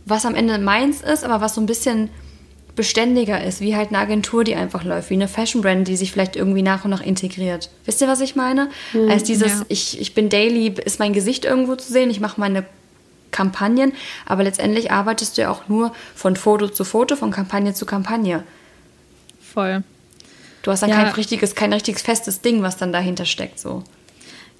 was 0.05 0.25
am 0.25 0.33
Ende 0.33 0.57
meins 0.57 1.01
ist, 1.01 1.23
aber 1.23 1.41
was 1.41 1.53
so 1.53 1.61
ein 1.61 1.67
bisschen 1.67 2.09
beständiger 2.75 3.43
ist, 3.43 3.61
wie 3.61 3.75
halt 3.75 3.89
eine 3.89 3.97
Agentur, 3.99 4.43
die 4.43 4.55
einfach 4.55 4.83
läuft, 4.83 5.09
wie 5.09 5.15
eine 5.15 5.27
Fashion 5.27 5.61
Brand, 5.61 5.87
die 5.87 5.97
sich 5.97 6.11
vielleicht 6.11 6.35
irgendwie 6.35 6.61
nach 6.61 6.85
und 6.85 6.91
nach 6.91 7.01
integriert. 7.01 7.69
Wisst 7.85 8.01
ihr, 8.01 8.07
was 8.07 8.21
ich 8.21 8.35
meine? 8.35 8.69
Mhm, 8.93 9.09
Als 9.09 9.23
dieses, 9.23 9.51
ja. 9.51 9.65
ich, 9.67 9.99
ich 9.99 10.15
bin 10.15 10.29
daily, 10.29 10.73
ist 10.85 10.97
mein 10.97 11.13
Gesicht 11.13 11.45
irgendwo 11.45 11.75
zu 11.75 11.91
sehen, 11.91 12.09
ich 12.09 12.21
mache 12.21 12.39
meine 12.39 12.63
Kampagnen, 13.31 13.93
aber 14.25 14.43
letztendlich 14.43 14.91
arbeitest 14.91 15.37
du 15.37 15.43
ja 15.43 15.49
auch 15.49 15.67
nur 15.67 15.93
von 16.15 16.35
Foto 16.35 16.67
zu 16.67 16.83
Foto, 16.83 17.15
von 17.15 17.31
Kampagne 17.31 17.73
zu 17.73 17.85
Kampagne. 17.85 18.43
Voll. 19.41 19.83
Du 20.61 20.71
hast 20.71 20.81
dann 20.81 20.89
ja. 20.89 21.03
kein 21.03 21.13
richtiges, 21.13 21.55
kein 21.55 21.73
richtiges 21.73 22.01
festes 22.01 22.41
Ding, 22.41 22.61
was 22.61 22.77
dann 22.77 22.91
dahinter 22.91 23.25
steckt, 23.25 23.59
so. 23.59 23.83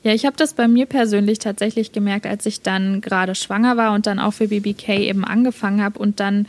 Ja, 0.01 0.13
ich 0.13 0.25
habe 0.25 0.37
das 0.37 0.53
bei 0.53 0.67
mir 0.69 0.85
persönlich 0.85 1.39
tatsächlich 1.39 1.91
gemerkt, 1.91 2.25
als 2.25 2.45
ich 2.45 2.61
dann 2.61 3.01
gerade 3.01 3.35
schwanger 3.35 3.75
war 3.75 3.93
und 3.93 4.07
dann 4.07 4.19
auch 4.19 4.31
für 4.31 4.47
BBK 4.47 4.99
eben 4.99 5.25
angefangen 5.25 5.83
habe 5.83 5.99
und 5.99 6.21
dann 6.21 6.47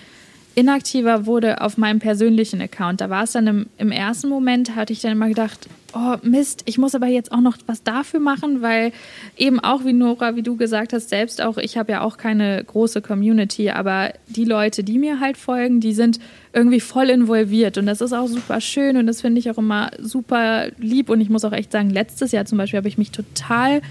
inaktiver 0.54 1.26
wurde 1.26 1.60
auf 1.60 1.78
meinem 1.78 2.00
persönlichen 2.00 2.60
Account. 2.60 3.00
Da 3.00 3.08
war 3.08 3.24
es 3.24 3.32
dann 3.32 3.46
im, 3.46 3.66
im, 3.78 3.92
ersten 3.92 4.28
Moment, 4.28 4.74
hatte 4.74 4.92
ich 4.92 5.00
dann 5.00 5.12
immer 5.12 5.28
gedacht, 5.28 5.68
oh 5.92 6.16
Mist, 6.22 6.62
ich 6.66 6.76
muss 6.78 6.94
aber 6.94 7.06
jetzt 7.06 7.32
auch 7.32 7.40
noch 7.40 7.56
was 7.66 7.82
dafür 7.82 8.20
machen, 8.20 8.60
weil 8.62 8.92
eben 9.36 9.60
auch 9.60 9.84
wie 9.84 9.92
Nora, 9.92 10.36
wie 10.36 10.42
du 10.42 10.56
gesagt 10.56 10.92
hast, 10.92 11.08
selbst 11.08 11.40
auch, 11.40 11.56
ich 11.56 11.78
habe 11.78 11.92
ja 11.92 12.00
auch 12.00 12.16
keine 12.16 12.62
große 12.64 13.00
Community, 13.00 13.70
aber 13.70 14.12
die 14.28 14.44
Leute, 14.44 14.82
die 14.82 14.98
mir 14.98 15.20
halt 15.20 15.36
folgen, 15.36 15.80
die 15.80 15.94
sind 15.94 16.18
irgendwie 16.52 16.80
voll 16.80 17.10
involviert 17.10 17.78
und 17.78 17.86
das 17.86 18.00
ist 18.00 18.12
auch 18.12 18.26
super 18.26 18.60
schön 18.60 18.96
und 18.96 19.06
das 19.06 19.20
finde 19.20 19.38
ich 19.38 19.50
auch 19.50 19.58
immer 19.58 19.90
super 20.00 20.68
lieb 20.78 21.10
und 21.10 21.20
ich 21.20 21.30
muss 21.30 21.44
auch 21.44 21.52
echt 21.52 21.72
sagen, 21.72 21.90
letztes 21.90 22.32
Jahr 22.32 22.44
zum 22.44 22.58
Beispiel 22.58 22.78
habe 22.78 22.88
ich 22.88 22.98
mich 22.98 23.12
total, 23.12 23.82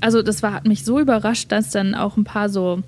also 0.00 0.22
das 0.22 0.42
war, 0.42 0.52
hat 0.52 0.66
mich 0.66 0.84
so 0.84 1.00
überrascht, 1.00 1.50
dass 1.52 1.70
dann 1.70 1.94
auch 1.94 2.16
ein 2.16 2.24
paar 2.24 2.48
so 2.48 2.82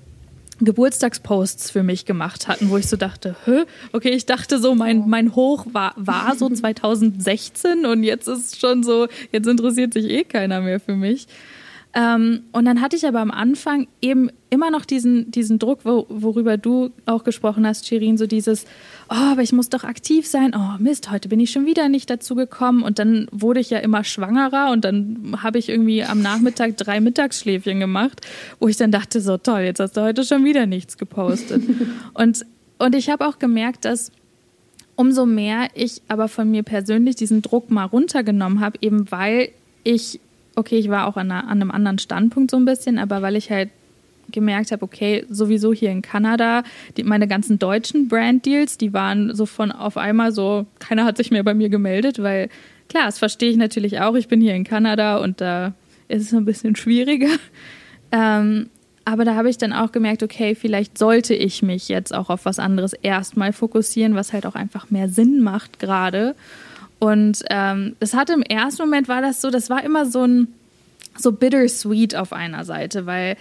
Geburtstagsposts 0.61 1.71
für 1.71 1.83
mich 1.83 2.05
gemacht 2.05 2.47
hatten, 2.47 2.69
wo 2.69 2.77
ich 2.77 2.87
so 2.87 2.97
dachte, 2.97 3.35
Hö? 3.45 3.65
okay, 3.93 4.09
ich 4.09 4.25
dachte 4.25 4.59
so, 4.59 4.75
mein, 4.75 5.07
mein 5.07 5.35
Hoch 5.35 5.65
war, 5.71 5.93
war 5.95 6.35
so 6.35 6.49
2016 6.53 7.85
und 7.85 8.03
jetzt 8.03 8.27
ist 8.27 8.59
schon 8.59 8.83
so, 8.83 9.07
jetzt 9.31 9.47
interessiert 9.47 9.93
sich 9.93 10.05
eh 10.05 10.23
keiner 10.23 10.61
mehr 10.61 10.79
für 10.79 10.95
mich. 10.95 11.27
Ähm, 11.95 12.41
und 12.51 12.65
dann 12.65 12.81
hatte 12.81 12.95
ich 12.95 13.07
aber 13.07 13.19
am 13.19 13.31
Anfang 13.31 13.87
eben 13.99 14.29
immer 14.51 14.69
noch 14.69 14.85
diesen, 14.85 15.31
diesen 15.31 15.57
Druck, 15.57 15.79
wo, 15.85 16.05
worüber 16.09 16.57
du 16.57 16.91
auch 17.07 17.23
gesprochen 17.23 17.65
hast, 17.65 17.87
Shirin, 17.87 18.17
so 18.17 18.27
dieses, 18.27 18.65
oh, 19.09 19.15
aber 19.15 19.41
ich 19.41 19.53
muss 19.53 19.69
doch 19.69 19.83
aktiv 19.83 20.27
sein. 20.27 20.53
Oh, 20.55 20.81
Mist, 20.81 21.09
heute 21.09 21.29
bin 21.29 21.39
ich 21.39 21.49
schon 21.49 21.65
wieder 21.65 21.89
nicht 21.89 22.09
dazu 22.09 22.35
gekommen. 22.35 22.83
Und 22.83 22.99
dann 22.99 23.27
wurde 23.31 23.59
ich 23.59 23.71
ja 23.71 23.79
immer 23.79 24.03
schwangerer 24.03 24.71
und 24.71 24.85
dann 24.85 25.35
habe 25.41 25.57
ich 25.57 25.69
irgendwie 25.69 26.03
am 26.03 26.21
Nachmittag 26.21 26.77
drei 26.77 26.99
Mittagsschläfchen 26.99 27.79
gemacht, 27.79 28.21
wo 28.59 28.67
ich 28.67 28.77
dann 28.77 28.91
dachte, 28.91 29.19
so 29.19 29.37
toll, 29.37 29.61
jetzt 29.61 29.79
hast 29.79 29.97
du 29.97 30.01
heute 30.01 30.23
schon 30.23 30.45
wieder 30.45 30.67
nichts 30.67 30.97
gepostet. 30.97 31.63
und, 32.13 32.45
und 32.77 32.95
ich 32.95 33.09
habe 33.09 33.27
auch 33.27 33.39
gemerkt, 33.39 33.85
dass 33.85 34.11
umso 34.95 35.25
mehr 35.25 35.69
ich 35.73 36.03
aber 36.07 36.27
von 36.27 36.51
mir 36.51 36.61
persönlich 36.61 37.15
diesen 37.15 37.41
Druck 37.41 37.71
mal 37.71 37.85
runtergenommen 37.85 38.59
habe, 38.59 38.77
eben 38.81 39.09
weil 39.11 39.49
ich 39.83 40.19
okay, 40.59 40.77
ich 40.77 40.89
war 40.89 41.07
auch 41.07 41.17
an, 41.17 41.31
einer, 41.31 41.43
an 41.43 41.61
einem 41.61 41.71
anderen 41.71 41.99
Standpunkt 41.99 42.51
so 42.51 42.57
ein 42.57 42.65
bisschen, 42.65 42.99
aber 42.99 43.21
weil 43.21 43.35
ich 43.35 43.49
halt 43.49 43.69
gemerkt 44.31 44.71
habe, 44.71 44.83
okay, 44.83 45.25
sowieso 45.29 45.73
hier 45.73 45.89
in 45.89 46.01
Kanada, 46.01 46.63
die, 46.97 47.03
meine 47.03 47.27
ganzen 47.27 47.57
deutschen 47.59 48.07
Brand-Deals, 48.07 48.77
die 48.77 48.93
waren 48.93 49.33
so 49.35 49.45
von 49.45 49.71
auf 49.71 49.97
einmal 49.97 50.31
so, 50.31 50.67
keiner 50.79 51.05
hat 51.05 51.17
sich 51.17 51.31
mehr 51.31 51.43
bei 51.43 51.53
mir 51.53 51.69
gemeldet, 51.69 52.21
weil 52.21 52.49
klar, 52.89 53.05
das 53.05 53.19
verstehe 53.19 53.49
ich 53.49 53.57
natürlich 53.57 53.99
auch, 53.99 54.15
ich 54.15 54.27
bin 54.27 54.41
hier 54.41 54.55
in 54.55 54.63
Kanada 54.63 55.17
und 55.17 55.41
da 55.41 55.73
ist 56.07 56.23
es 56.23 56.33
ein 56.33 56.45
bisschen 56.45 56.75
schwieriger. 56.75 57.29
Ähm, 58.11 58.71
aber 59.05 59.23
da 59.23 59.35
habe 59.35 59.51
ich 59.51 59.59
dann 59.59 59.71
auch 59.71 59.91
gemerkt, 59.91 60.23
okay, 60.23 60.55
vielleicht 60.55 60.97
sollte 60.97 61.35
ich 61.35 61.61
mich 61.61 61.89
jetzt 61.89 62.11
auch 62.11 62.31
auf 62.31 62.45
was 62.45 62.57
anderes 62.57 62.93
erstmal 62.93 63.53
fokussieren, 63.53 64.15
was 64.15 64.33
halt 64.33 64.47
auch 64.47 64.55
einfach 64.55 64.89
mehr 64.89 65.09
Sinn 65.09 65.41
macht 65.41 65.77
gerade. 65.77 66.35
Und 66.99 67.43
ähm, 67.49 67.95
das 67.99 68.13
hatte 68.13 68.33
im 68.33 68.41
ersten 68.41 68.83
Moment 68.83 69.07
war 69.07 69.21
das 69.21 69.41
so, 69.41 69.49
das 69.49 69.69
war 69.69 69.83
immer 69.83 70.05
so 70.05 70.23
ein 70.23 70.47
so 71.17 71.31
bittersweet 71.31 72.15
auf 72.15 72.33
einer 72.33 72.65
Seite, 72.65 73.05
weil 73.05 73.35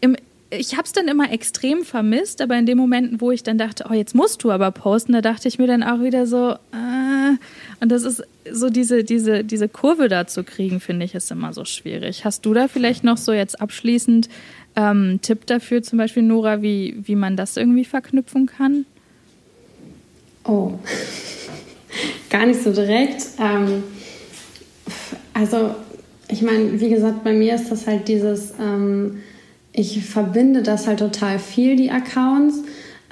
im, 0.00 0.16
ich 0.50 0.72
habe 0.74 0.84
es 0.84 0.92
dann 0.92 1.08
immer 1.08 1.32
extrem 1.32 1.84
vermisst, 1.84 2.40
aber 2.40 2.56
in 2.56 2.66
den 2.66 2.78
Momenten, 2.78 3.20
wo 3.20 3.30
ich 3.32 3.42
dann 3.42 3.58
dachte, 3.58 3.86
oh, 3.90 3.94
jetzt 3.94 4.14
musst 4.14 4.44
du 4.44 4.50
aber 4.50 4.70
posten, 4.70 5.12
da 5.12 5.20
dachte 5.20 5.48
ich 5.48 5.58
mir 5.58 5.66
dann 5.66 5.82
auch 5.82 6.00
wieder 6.00 6.26
so, 6.26 6.52
äh, 6.52 7.36
und 7.80 7.90
das 7.90 8.04
ist 8.04 8.22
so 8.50 8.70
diese, 8.70 9.04
diese, 9.04 9.42
diese 9.44 9.68
Kurve 9.68 10.08
da 10.08 10.26
zu 10.26 10.44
kriegen, 10.44 10.80
finde 10.80 11.04
ich, 11.04 11.14
ist 11.14 11.30
immer 11.30 11.52
so 11.52 11.64
schwierig. 11.64 12.24
Hast 12.24 12.46
du 12.46 12.54
da 12.54 12.68
vielleicht 12.68 13.04
noch 13.04 13.16
so 13.16 13.32
jetzt 13.32 13.60
abschließend 13.60 14.28
ähm, 14.76 15.18
Tipp 15.22 15.46
dafür, 15.46 15.82
zum 15.82 15.98
Beispiel, 15.98 16.22
Nora, 16.22 16.62
wie, 16.62 16.96
wie 17.02 17.16
man 17.16 17.36
das 17.36 17.56
irgendwie 17.56 17.84
verknüpfen 17.84 18.46
kann? 18.46 18.86
Oh, 20.44 20.78
gar 22.30 22.46
nicht 22.46 22.62
so 22.62 22.72
direkt. 22.72 23.26
Ähm, 23.40 23.82
also, 25.34 25.74
ich 26.28 26.42
meine, 26.42 26.80
wie 26.80 26.88
gesagt, 26.88 27.24
bei 27.24 27.32
mir 27.32 27.54
ist 27.54 27.70
das 27.70 27.86
halt 27.86 28.08
dieses, 28.08 28.54
ähm, 28.60 29.18
ich 29.72 30.04
verbinde 30.04 30.62
das 30.62 30.86
halt 30.86 31.00
total 31.00 31.38
viel, 31.38 31.76
die 31.76 31.90
Accounts. 31.90 32.62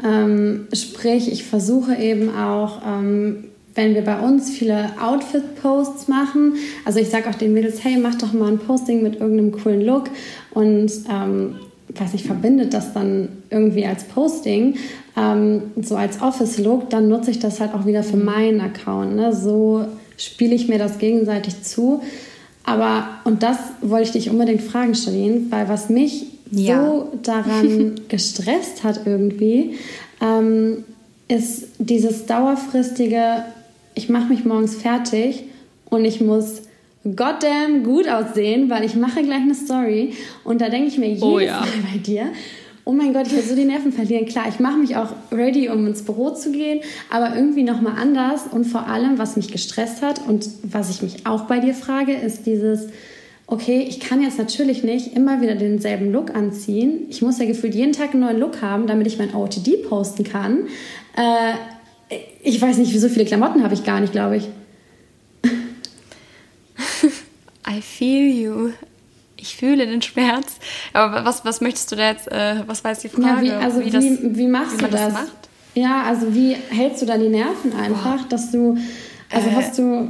Ähm, 0.02 0.66
sprich, 0.72 1.30
ich 1.30 1.44
versuche 1.44 1.94
eben 1.96 2.34
auch, 2.34 2.82
ähm, 2.86 3.44
wenn 3.74 3.94
wir 3.94 4.02
bei 4.02 4.18
uns 4.18 4.50
viele 4.50 4.90
Outfit-Posts 5.00 6.08
machen, 6.08 6.54
also 6.84 7.00
ich 7.00 7.10
sage 7.10 7.28
auch 7.28 7.34
den 7.34 7.52
Mädels, 7.52 7.82
hey, 7.84 7.96
mach 7.96 8.14
doch 8.14 8.32
mal 8.32 8.50
ein 8.50 8.58
Posting 8.58 9.02
mit 9.02 9.20
irgendeinem 9.20 9.52
coolen 9.52 9.84
Look 9.84 10.10
und 10.52 10.90
ähm, 11.10 11.56
weiß 11.98 12.14
ich, 12.14 12.24
verbindet 12.24 12.74
das 12.74 12.92
dann 12.92 13.28
irgendwie 13.50 13.86
als 13.86 14.04
Posting, 14.04 14.76
ähm, 15.16 15.62
so 15.80 15.96
als 15.96 16.20
Office-Look, 16.20 16.90
dann 16.90 17.08
nutze 17.08 17.30
ich 17.30 17.38
das 17.38 17.60
halt 17.60 17.74
auch 17.74 17.86
wieder 17.86 18.02
für 18.02 18.16
meinen 18.16 18.60
Account. 18.60 19.16
Ne? 19.16 19.34
So 19.34 19.86
spiele 20.16 20.54
ich 20.54 20.68
mir 20.68 20.78
das 20.78 20.98
gegenseitig 20.98 21.62
zu. 21.62 22.02
Aber, 22.64 23.08
und 23.24 23.42
das 23.42 23.58
wollte 23.82 24.04
ich 24.04 24.12
dich 24.12 24.30
unbedingt 24.30 24.62
fragen, 24.62 24.94
Charlene, 24.94 25.42
weil 25.50 25.68
was 25.68 25.90
mich 25.90 26.26
ja. 26.50 26.84
so 26.84 27.12
daran 27.22 28.00
gestresst 28.08 28.84
hat 28.84 29.00
irgendwie, 29.04 29.76
ähm, 30.20 30.84
ist 31.28 31.68
dieses 31.78 32.26
dauerfristige, 32.26 33.44
ich 33.94 34.08
mache 34.08 34.28
mich 34.28 34.44
morgens 34.44 34.74
fertig 34.74 35.44
und 35.90 36.04
ich 36.04 36.20
muss 36.20 36.62
goddamn 37.04 37.84
gut 37.84 38.08
aussehen, 38.08 38.70
weil 38.70 38.84
ich 38.84 38.94
mache 38.94 39.22
gleich 39.22 39.42
eine 39.42 39.54
Story 39.54 40.14
und 40.42 40.60
da 40.60 40.68
denke 40.68 40.88
ich 40.88 40.98
mir 40.98 41.06
oh 41.06 41.08
jedes 41.08 41.22
oh, 41.22 41.38
ja. 41.38 41.60
Mal 41.60 41.68
bei 41.92 41.98
dir, 41.98 42.26
oh 42.84 42.92
mein 42.92 43.12
Gott, 43.12 43.26
ich 43.26 43.34
will 43.34 43.42
so 43.42 43.54
die 43.54 43.64
Nerven 43.64 43.92
verlieren. 43.92 44.26
Klar, 44.26 44.46
ich 44.48 44.60
mache 44.60 44.78
mich 44.78 44.96
auch 44.96 45.10
ready, 45.32 45.68
um 45.68 45.86
ins 45.86 46.02
Büro 46.02 46.30
zu 46.30 46.50
gehen, 46.52 46.80
aber 47.10 47.34
irgendwie 47.34 47.62
nochmal 47.62 47.94
anders 48.00 48.42
und 48.50 48.64
vor 48.64 48.86
allem, 48.86 49.18
was 49.18 49.36
mich 49.36 49.50
gestresst 49.50 50.02
hat 50.02 50.20
und 50.26 50.48
was 50.62 50.90
ich 50.90 51.02
mich 51.02 51.26
auch 51.26 51.42
bei 51.42 51.60
dir 51.60 51.74
frage, 51.74 52.12
ist 52.12 52.46
dieses, 52.46 52.88
okay, 53.46 53.84
ich 53.88 54.00
kann 54.00 54.22
jetzt 54.22 54.38
natürlich 54.38 54.82
nicht 54.82 55.14
immer 55.14 55.40
wieder 55.40 55.54
denselben 55.54 56.12
Look 56.12 56.34
anziehen. 56.34 57.06
Ich 57.10 57.22
muss 57.22 57.38
ja 57.38 57.46
gefühlt 57.46 57.74
jeden 57.74 57.92
Tag 57.92 58.12
einen 58.12 58.20
neuen 58.20 58.38
Look 58.38 58.62
haben, 58.62 58.86
damit 58.86 59.06
ich 59.06 59.18
mein 59.18 59.34
OTD 59.34 59.82
posten 59.88 60.24
kann. 60.24 60.68
Äh, 61.16 62.14
ich 62.42 62.60
weiß 62.60 62.78
nicht, 62.78 62.92
wie 62.92 62.98
so 62.98 63.08
viele 63.08 63.24
Klamotten 63.24 63.62
habe 63.62 63.74
ich 63.74 63.84
gar 63.84 64.00
nicht, 64.00 64.12
glaube 64.12 64.36
ich. 64.36 64.48
I 67.76 67.80
feel 67.80 68.32
you. 68.32 68.70
Ich 69.36 69.56
fühle 69.56 69.86
den 69.86 70.00
Schmerz. 70.00 70.56
Aber 70.92 71.24
was, 71.24 71.44
was 71.44 71.60
möchtest 71.60 71.92
du 71.92 71.96
da 71.96 72.10
jetzt, 72.10 72.30
äh, 72.30 72.62
was 72.66 72.82
jetzt 72.82 73.04
die 73.04 73.08
Frage? 73.08 73.46
Ja, 73.46 73.60
wie, 73.60 73.64
also 73.64 73.84
wie, 73.84 73.90
das, 73.90 74.04
wie, 74.04 74.46
machst 74.46 74.78
wie 74.78 74.84
du 74.84 74.90
das? 74.90 75.12
das 75.12 75.26
ja, 75.74 76.04
also 76.04 76.34
wie 76.34 76.54
hältst 76.54 77.02
du 77.02 77.06
da 77.06 77.18
die 77.18 77.28
Nerven 77.28 77.72
einfach, 77.72 78.18
Boah. 78.18 78.28
dass 78.28 78.52
du, 78.52 78.78
also 79.30 79.48
äh, 79.48 79.52
hast 79.54 79.76
du, 79.76 80.08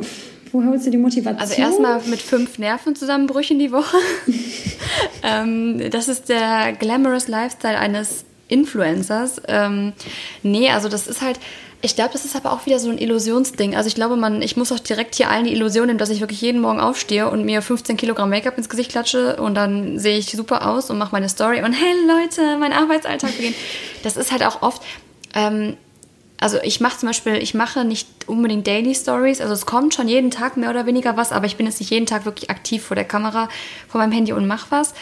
wo 0.53 0.63
holst 0.63 0.87
du 0.87 0.91
die 0.91 0.99
Motivation? 0.99 1.41
Also 1.41 1.55
erstmal 1.55 2.01
mit 2.07 2.21
fünf 2.21 2.59
Nervenzusammenbrüchen 2.59 3.59
die 3.59 3.73
Woche. 3.73 3.97
ähm, 5.23 5.91
das 5.91 6.09
ist 6.09 6.29
der 6.29 6.75
glamorous 6.79 7.29
Lifestyle 7.29 7.79
eines 7.79 8.27
Influencers. 8.55 9.43
Ähm, 9.49 9.93
nee, 10.43 10.71
also 10.71 10.89
das 10.89 11.09
ist 11.09 11.21
halt, 11.21 11.41
ich 11.83 11.97
glaube, 11.97 12.11
das 12.13 12.25
ist 12.25 12.35
aber 12.37 12.53
auch 12.53 12.65
wieder 12.65 12.79
so 12.79 12.89
ein 12.89 12.99
Illusionsding. 12.99 13.75
Also 13.75 13.89
ich 13.89 13.95
glaube, 13.95 14.17
man, 14.17 14.41
ich 14.41 14.57
muss 14.57 14.73
auch 14.73 14.79
direkt 14.79 15.17
hier 15.17 15.29
allen 15.29 15.45
die 15.45 15.53
Illusion 15.53 15.87
nehmen, 15.87 15.99
dass 15.99 16.09
ich 16.09 16.21
wirklich 16.21 16.41
jeden 16.41 16.61
Morgen 16.61 16.81
aufstehe 16.81 17.29
und 17.29 17.45
mir 17.45 17.61
15 17.61 17.97
Kilogramm 17.97 18.31
Make-up 18.31 18.57
ins 18.57 18.69
Gesicht 18.69 18.91
klatsche 18.91 19.37
und 19.37 19.55
dann 19.55 19.99
sehe 19.99 20.17
ich 20.17 20.31
super 20.31 20.67
aus 20.67 20.89
und 20.89 20.97
mache 20.97 21.13
meine 21.13 21.29
Story 21.29 21.63
und 21.63 21.73
hey 21.73 21.95
Leute, 22.07 22.57
mein 22.59 22.73
Arbeitsalltag 22.73 23.37
beginnt. 23.37 23.57
Das 24.03 24.17
ist 24.17 24.33
halt 24.33 24.45
auch 24.45 24.63
oft, 24.63 24.83
ähm, 25.35 25.77
also 26.41 26.59
ich 26.63 26.81
mache 26.81 26.99
zum 26.99 27.09
Beispiel, 27.09 27.35
ich 27.35 27.55
mache 27.55 27.85
nicht 27.85 28.09
unbedingt 28.27 28.67
Daily 28.67 28.95
Stories, 28.95 29.41
also 29.41 29.53
es 29.53 29.67
kommt 29.67 29.95
schon 29.95 30.09
jeden 30.09 30.31
Tag 30.31 30.57
mehr 30.57 30.71
oder 30.71 30.87
weniger 30.87 31.17
was, 31.17 31.33
aber 31.33 31.47
ich 31.47 31.57
bin 31.57 31.67
jetzt 31.67 31.81
nicht 31.81 31.91
jeden 31.91 32.07
Tag 32.07 32.25
wirklich 32.25 32.51
aktiv 32.51 32.83
vor 32.83 32.95
der 32.95 33.05
Kamera, 33.05 33.49
vor 33.89 34.01
meinem 34.01 34.13
Handy 34.13 34.33
und 34.33 34.47
mache 34.47 34.67
was. 34.71 34.95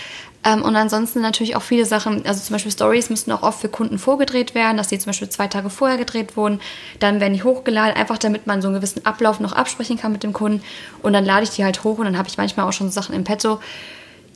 Ähm, 0.45 0.63
und 0.63 0.75
ansonsten 0.75 1.21
natürlich 1.21 1.55
auch 1.55 1.63
viele 1.63 1.87
Sachen, 1.87 2.27
also 2.27 2.41
zum 2.41 2.55
Beispiel 2.55 2.73
Stories 2.73 3.11
müssten 3.11 3.31
auch 3.33 3.43
oft 3.43 3.61
für 3.61 3.69
Kunden 3.69 3.99
vorgedreht 3.99 4.55
werden, 4.55 4.77
dass 4.77 4.89
die 4.89 4.99
zum 4.99 5.11
Beispiel 5.11 5.29
zwei 5.29 5.47
Tage 5.47 5.71
vorher 5.71 5.99
gedreht 5.99 6.37
wurden. 6.37 6.61
Dann 6.99 7.21
werden 7.21 7.35
die 7.35 7.43
hochgeladen, 7.43 7.95
einfach 7.95 8.19
damit 8.19 8.47
man 8.47 8.61
so 8.61 8.69
einen 8.69 8.77
gewissen 8.77 9.07
Ablauf 9.07 9.39
noch 9.41 9.53
absprechen 9.53 9.99
kann 9.99 10.13
mit 10.13 10.23
dem 10.23 10.33
Kunden. 10.33 10.63
Und 11.03 11.13
dann 11.13 11.25
lade 11.25 11.45
ich 11.45 11.51
die 11.51 11.65
halt 11.65 11.85
hoch 11.85 11.99
und 11.99 12.07
dann 12.07 12.19
habe 12.19 12.29
ich 12.29 12.37
manchmal 12.37 12.67
auch 12.67 12.73
schon 12.73 12.89
so 12.89 13.01
Sachen 13.01 13.15
im 13.15 13.25
Petto. 13.25 13.61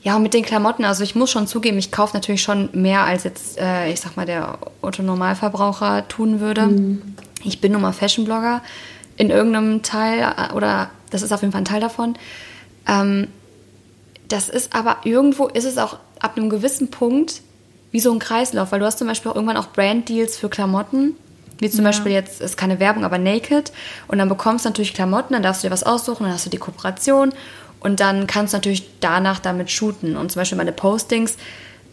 Ja, 0.02 0.14
und 0.14 0.22
mit 0.22 0.34
den 0.34 0.44
Klamotten, 0.44 0.84
also 0.84 1.02
ich 1.02 1.16
muss 1.16 1.32
schon 1.32 1.48
zugeben, 1.48 1.78
ich 1.78 1.90
kaufe 1.90 2.16
natürlich 2.16 2.42
schon 2.42 2.68
mehr, 2.72 3.00
als 3.02 3.24
jetzt, 3.24 3.58
äh, 3.58 3.90
ich 3.90 4.00
sag 4.00 4.16
mal, 4.16 4.24
der 4.24 4.58
Otto-Normalverbraucher 4.80 6.06
tun 6.06 6.38
würde. 6.38 6.66
Mhm. 6.66 7.02
Ich 7.42 7.60
bin 7.60 7.72
nun 7.72 7.82
mal 7.82 7.92
Fashion-Blogger 7.92 8.62
in 9.16 9.30
irgendeinem 9.30 9.82
Teil, 9.82 10.20
äh, 10.20 10.52
oder 10.52 10.90
das 11.10 11.22
ist 11.22 11.32
auf 11.32 11.40
jeden 11.40 11.50
Fall 11.50 11.62
ein 11.62 11.66
Teil 11.66 11.80
davon. 11.80 12.14
Ähm, 12.86 13.26
das 14.28 14.48
ist 14.48 14.74
aber 14.74 14.98
irgendwo 15.04 15.46
ist 15.46 15.64
es 15.64 15.78
auch 15.78 15.98
ab 16.18 16.36
einem 16.36 16.50
gewissen 16.50 16.90
Punkt 16.90 17.42
wie 17.90 18.00
so 18.00 18.12
ein 18.12 18.18
Kreislauf, 18.18 18.72
weil 18.72 18.80
du 18.80 18.86
hast 18.86 18.98
zum 18.98 19.06
Beispiel 19.06 19.30
auch 19.30 19.36
irgendwann 19.36 19.56
auch 19.56 19.68
Brand-Deals 19.68 20.36
für 20.36 20.48
Klamotten, 20.48 21.14
wie 21.58 21.70
zum 21.70 21.80
ja. 21.80 21.90
Beispiel 21.90 22.12
jetzt, 22.12 22.40
ist 22.40 22.56
keine 22.56 22.80
Werbung, 22.80 23.04
aber 23.04 23.18
Naked. 23.18 23.72
Und 24.08 24.18
dann 24.18 24.28
bekommst 24.28 24.64
du 24.64 24.68
natürlich 24.68 24.92
Klamotten, 24.92 25.32
dann 25.32 25.42
darfst 25.42 25.62
du 25.62 25.68
dir 25.68 25.72
was 25.72 25.84
aussuchen, 25.84 26.24
dann 26.24 26.32
hast 26.32 26.44
du 26.44 26.50
die 26.50 26.58
Kooperation 26.58 27.32
und 27.80 28.00
dann 28.00 28.26
kannst 28.26 28.52
du 28.52 28.58
natürlich 28.58 28.86
danach 29.00 29.38
damit 29.38 29.70
shooten. 29.70 30.16
Und 30.16 30.32
zum 30.32 30.40
Beispiel 30.40 30.58
meine 30.58 30.72
Postings, 30.72 31.36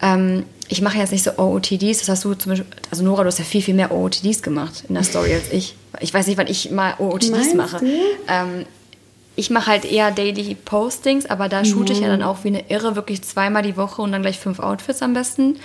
ähm, 0.02 0.46
ich 0.68 0.82
mache 0.82 0.98
jetzt 0.98 1.12
nicht 1.12 1.24
so 1.24 1.32
OOTDs, 1.38 2.00
das 2.00 2.10
hast 2.10 2.26
du 2.26 2.34
zum 2.34 2.52
Beispiel, 2.52 2.68
also 2.90 3.04
Nora, 3.04 3.24
du 3.24 3.28
hast 3.28 3.40
ja 3.40 3.46
viel, 3.46 3.62
viel 3.62 3.76
mehr 3.76 3.92
OOTDs 3.92 4.42
gemacht 4.42 4.84
in 4.90 4.96
der 4.96 5.04
Story 5.04 5.34
als 5.34 5.52
ich. 5.52 5.76
Ich 6.00 6.14
weiß 6.14 6.28
nicht, 6.28 6.38
wann 6.38 6.48
ich 6.48 6.72
mal 6.72 6.96
OOTDs 6.98 7.30
Meinst 7.30 7.56
mache. 7.56 7.86
Ähm, 8.28 8.66
ich 9.36 9.50
mache 9.50 9.68
halt 9.68 9.86
eher 9.86 10.12
Daily 10.12 10.56
Postings, 10.56 11.26
aber 11.26 11.50
da 11.50 11.66
shoote 11.66 11.94
mhm. 11.94 11.98
ich 11.98 12.04
ja 12.04 12.08
dann 12.08 12.24
auch 12.24 12.44
wie 12.44 12.50
eine 12.50 12.70
Irre, 12.70 12.96
wirklich 12.96 13.24
zweimal 13.24 13.64
die 13.64 13.78
Woche 13.78 14.02
und 14.02 14.12
dann 14.12 14.22
gleich 14.22 14.40
fünf 14.40 14.60
Outfits 14.60 15.02
am 15.02 15.14
besten. 15.14 15.58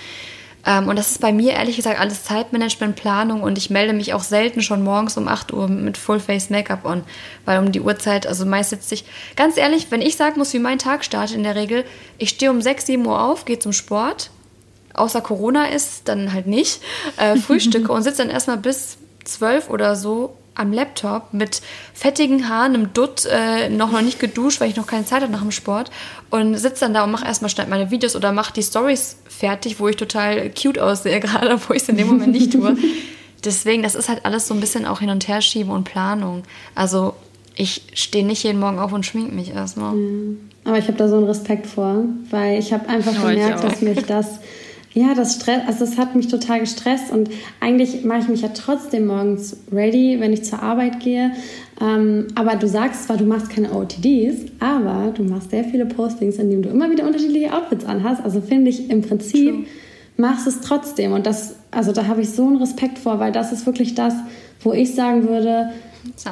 Ähm, 0.65 0.87
und 0.87 0.97
das 0.97 1.11
ist 1.11 1.21
bei 1.21 1.31
mir 1.31 1.53
ehrlich 1.53 1.77
gesagt 1.77 1.99
alles 1.99 2.23
Zeitmanagement, 2.23 2.95
Planung 2.95 3.41
und 3.41 3.57
ich 3.57 3.69
melde 3.69 3.93
mich 3.93 4.13
auch 4.13 4.23
selten 4.23 4.61
schon 4.61 4.83
morgens 4.83 5.17
um 5.17 5.27
8 5.27 5.53
Uhr 5.53 5.67
mit 5.67 5.97
Full-Face 5.97 6.49
Make-up 6.49 6.83
on, 6.83 7.03
weil 7.45 7.59
um 7.59 7.71
die 7.71 7.81
Uhrzeit, 7.81 8.27
also 8.27 8.45
meist 8.45 8.71
sitze 8.71 8.95
ich, 8.95 9.05
ganz 9.35 9.55
ehrlich, 9.57 9.87
wenn 9.89 10.01
ich 10.01 10.17
sagen 10.17 10.37
muss, 10.37 10.53
wie 10.53 10.59
mein 10.59 10.79
Tag 10.79 11.05
startet 11.05 11.37
in 11.37 11.43
der 11.43 11.55
Regel, 11.55 11.85
ich 12.17 12.29
stehe 12.29 12.51
um 12.51 12.61
6, 12.61 12.87
7 12.87 13.05
Uhr 13.05 13.21
auf, 13.21 13.45
gehe 13.45 13.59
zum 13.59 13.71
Sport, 13.71 14.31
außer 14.93 15.21
Corona 15.21 15.65
ist, 15.67 16.07
dann 16.09 16.33
halt 16.33 16.47
nicht, 16.47 16.81
äh, 17.17 17.37
frühstücke 17.37 17.91
und 17.93 18.03
sitze 18.03 18.23
dann 18.23 18.31
erstmal 18.31 18.57
bis 18.57 18.97
12 19.23 19.69
oder 19.69 19.95
so 19.95 20.35
am 20.59 20.73
Laptop 20.73 21.33
mit 21.33 21.61
fettigen 21.93 22.49
Haaren, 22.49 22.75
einem 22.75 22.93
Dutt, 22.93 23.25
äh, 23.25 23.69
noch, 23.69 23.91
noch 23.91 24.01
nicht 24.01 24.19
geduscht, 24.19 24.59
weil 24.59 24.69
ich 24.69 24.75
noch 24.75 24.87
keine 24.87 25.05
Zeit 25.05 25.21
hatte 25.21 25.31
nach 25.31 25.41
dem 25.41 25.51
Sport 25.51 25.89
und 26.29 26.55
sitze 26.55 26.81
dann 26.81 26.93
da 26.93 27.03
und 27.03 27.11
mache 27.11 27.25
erstmal 27.25 27.49
schnell 27.49 27.67
meine 27.67 27.91
Videos 27.91 28.15
oder 28.15 28.31
mache 28.31 28.53
die 28.53 28.63
Stories 28.63 29.17
fertig, 29.27 29.79
wo 29.79 29.87
ich 29.87 29.95
total 29.95 30.51
cute 30.51 30.79
aussehe, 30.79 31.19
gerade 31.21 31.59
wo 31.67 31.73
ich 31.73 31.83
es 31.83 31.89
in 31.89 31.97
dem 31.97 32.07
Moment 32.07 32.31
nicht 32.31 32.51
tue. 32.51 32.75
Deswegen, 33.43 33.83
das 33.83 33.95
ist 33.95 34.09
halt 34.09 34.25
alles 34.25 34.47
so 34.47 34.53
ein 34.53 34.59
bisschen 34.59 34.85
auch 34.85 34.99
hin 34.99 35.09
und 35.09 35.27
her 35.27 35.41
schieben 35.41 35.71
und 35.71 35.85
Planung. 35.85 36.43
Also 36.75 37.15
ich 37.55 37.83
stehe 37.93 38.25
nicht 38.25 38.43
jeden 38.43 38.59
Morgen 38.59 38.79
auf 38.79 38.91
und 38.93 39.05
schminke 39.05 39.33
mich 39.33 39.53
erstmal. 39.53 39.95
Ja. 39.97 40.03
Aber 40.65 40.77
ich 40.77 40.87
habe 40.87 40.97
da 40.97 41.07
so 41.07 41.17
einen 41.17 41.25
Respekt 41.25 41.67
vor, 41.67 42.03
weil 42.29 42.59
ich 42.59 42.73
habe 42.73 42.87
einfach 42.89 43.13
gemerkt, 43.13 43.63
dass 43.63 43.81
mich 43.81 44.05
das 44.05 44.39
ja, 44.93 45.13
das 45.13 45.35
Stress, 45.35 45.61
also 45.67 45.83
es 45.83 45.97
hat 45.97 46.15
mich 46.15 46.27
total 46.27 46.61
gestresst 46.61 47.11
und 47.11 47.29
eigentlich 47.59 48.03
mache 48.05 48.21
ich 48.21 48.27
mich 48.27 48.41
ja 48.41 48.49
trotzdem 48.49 49.05
morgens 49.05 49.57
ready, 49.71 50.19
wenn 50.19 50.33
ich 50.33 50.43
zur 50.43 50.63
Arbeit 50.63 50.99
gehe. 50.99 51.31
Ähm, 51.79 52.27
aber 52.35 52.55
du 52.55 52.67
sagst 52.67 53.05
zwar, 53.05 53.17
du 53.17 53.25
machst 53.25 53.51
keine 53.51 53.71
OTDs, 53.71 54.51
aber 54.59 55.11
du 55.15 55.23
machst 55.23 55.51
sehr 55.51 55.63
viele 55.63 55.85
Postings, 55.85 56.37
in 56.37 56.49
denen 56.49 56.63
du 56.63 56.69
immer 56.69 56.89
wieder 56.89 57.05
unterschiedliche 57.05 57.53
Outfits 57.53 57.85
anhast. 57.85 58.23
Also 58.23 58.41
finde 58.41 58.71
ich 58.71 58.89
im 58.89 59.03
Prinzip 59.03 59.53
True. 59.53 59.65
machst 60.17 60.47
es 60.47 60.61
trotzdem 60.61 61.13
und 61.13 61.27
das, 61.27 61.55
also 61.69 61.91
da 61.91 62.07
habe 62.07 62.21
ich 62.21 62.31
so 62.31 62.47
einen 62.47 62.57
Respekt 62.57 62.97
vor, 62.97 63.19
weil 63.19 63.31
das 63.31 63.51
ist 63.51 63.67
wirklich 63.67 63.93
das, 63.93 64.15
wo 64.61 64.73
ich 64.73 64.95
sagen 64.95 65.29
würde, 65.29 65.69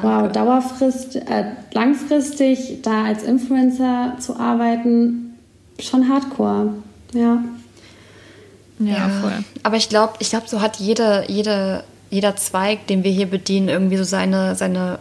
wow, 0.02 0.30
Dauerfrist, 0.30 1.14
äh, 1.16 1.44
langfristig 1.72 2.80
da 2.82 3.04
als 3.04 3.22
Influencer 3.22 4.16
zu 4.18 4.36
arbeiten, 4.36 5.34
schon 5.78 6.08
Hardcore, 6.08 6.74
ja. 7.14 7.44
Ja, 8.78 9.08
ja. 9.08 9.08
voll. 9.20 9.44
Aber 9.62 9.76
ich 9.76 9.88
glaube, 9.88 10.14
ich 10.18 10.30
glaube, 10.30 10.48
so 10.48 10.60
hat 10.60 10.76
jede, 10.76 11.24
jede, 11.28 11.84
jeder 12.10 12.36
Zweig, 12.36 12.86
den 12.86 13.04
wir 13.04 13.10
hier 13.10 13.26
bedienen, 13.26 13.68
irgendwie 13.68 13.96
so 13.96 14.04
seine, 14.04 14.54
seine 14.54 14.98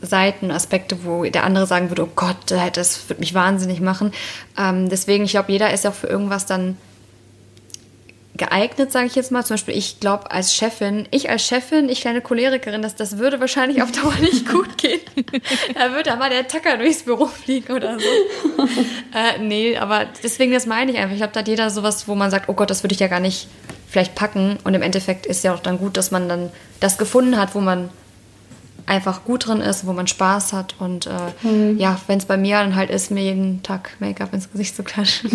Seiten, 0.00 0.50
Aspekte, 0.50 1.04
wo 1.04 1.24
der 1.24 1.44
andere 1.44 1.66
sagen 1.66 1.90
würde, 1.90 2.04
oh 2.04 2.10
Gott, 2.14 2.36
das 2.72 3.08
wird 3.08 3.20
mich 3.20 3.34
wahnsinnig 3.34 3.80
machen. 3.80 4.12
Ähm, 4.56 4.88
deswegen, 4.88 5.24
ich 5.24 5.32
glaube, 5.32 5.50
jeder 5.52 5.72
ist 5.72 5.86
auch 5.86 5.94
für 5.94 6.06
irgendwas 6.06 6.46
dann 6.46 6.76
geeignet, 8.38 8.90
sage 8.92 9.06
ich 9.06 9.14
jetzt 9.14 9.30
mal. 9.30 9.44
Zum 9.44 9.54
Beispiel, 9.54 9.76
ich 9.76 10.00
glaube, 10.00 10.30
als 10.30 10.54
Chefin, 10.54 11.06
ich 11.10 11.28
als 11.28 11.46
Chefin, 11.46 11.88
ich 11.88 12.00
kleine 12.00 12.20
Cholerikerin, 12.20 12.80
das, 12.80 12.94
das 12.94 13.18
würde 13.18 13.40
wahrscheinlich 13.40 13.82
auf 13.82 13.92
Dauer 13.92 14.14
nicht 14.20 14.48
gut 14.50 14.78
gehen. 14.78 15.00
da 15.74 15.92
würde 15.92 16.12
aber 16.12 16.28
der 16.30 16.48
Tacker 16.48 16.78
durchs 16.78 17.02
Büro 17.02 17.26
fliegen 17.26 17.72
oder 17.72 17.98
so. 17.98 18.06
äh, 19.14 19.38
nee, 19.40 19.76
aber 19.76 20.06
deswegen, 20.22 20.52
das 20.52 20.66
meine 20.66 20.90
ich 20.92 20.98
einfach. 20.98 21.12
Ich 21.12 21.18
glaube, 21.18 21.32
da 21.32 21.40
hat 21.40 21.48
jeder 21.48 21.70
sowas, 21.70 22.08
wo 22.08 22.14
man 22.14 22.30
sagt, 22.30 22.48
oh 22.48 22.54
Gott, 22.54 22.70
das 22.70 22.82
würde 22.82 22.94
ich 22.94 23.00
ja 23.00 23.08
gar 23.08 23.20
nicht 23.20 23.48
vielleicht 23.88 24.14
packen. 24.14 24.58
Und 24.64 24.74
im 24.74 24.82
Endeffekt 24.82 25.26
ist 25.26 25.44
ja 25.44 25.54
auch 25.54 25.60
dann 25.60 25.78
gut, 25.78 25.96
dass 25.96 26.10
man 26.10 26.28
dann 26.28 26.50
das 26.80 26.98
gefunden 26.98 27.36
hat, 27.36 27.54
wo 27.54 27.60
man 27.60 27.90
einfach 28.86 29.24
gut 29.24 29.46
drin 29.46 29.60
ist, 29.60 29.86
wo 29.86 29.92
man 29.92 30.06
Spaß 30.06 30.52
hat. 30.52 30.74
Und 30.78 31.06
äh, 31.06 31.46
mhm. 31.46 31.78
ja, 31.78 32.00
wenn 32.06 32.18
es 32.18 32.24
bei 32.24 32.36
mir 32.36 32.58
dann 32.58 32.74
halt 32.74 32.90
ist, 32.90 33.10
mir 33.10 33.22
jeden 33.22 33.62
Tag 33.62 33.96
Make-up 33.98 34.32
ins 34.32 34.50
Gesicht 34.50 34.74
zu 34.74 34.82
klatschen, 34.82 35.30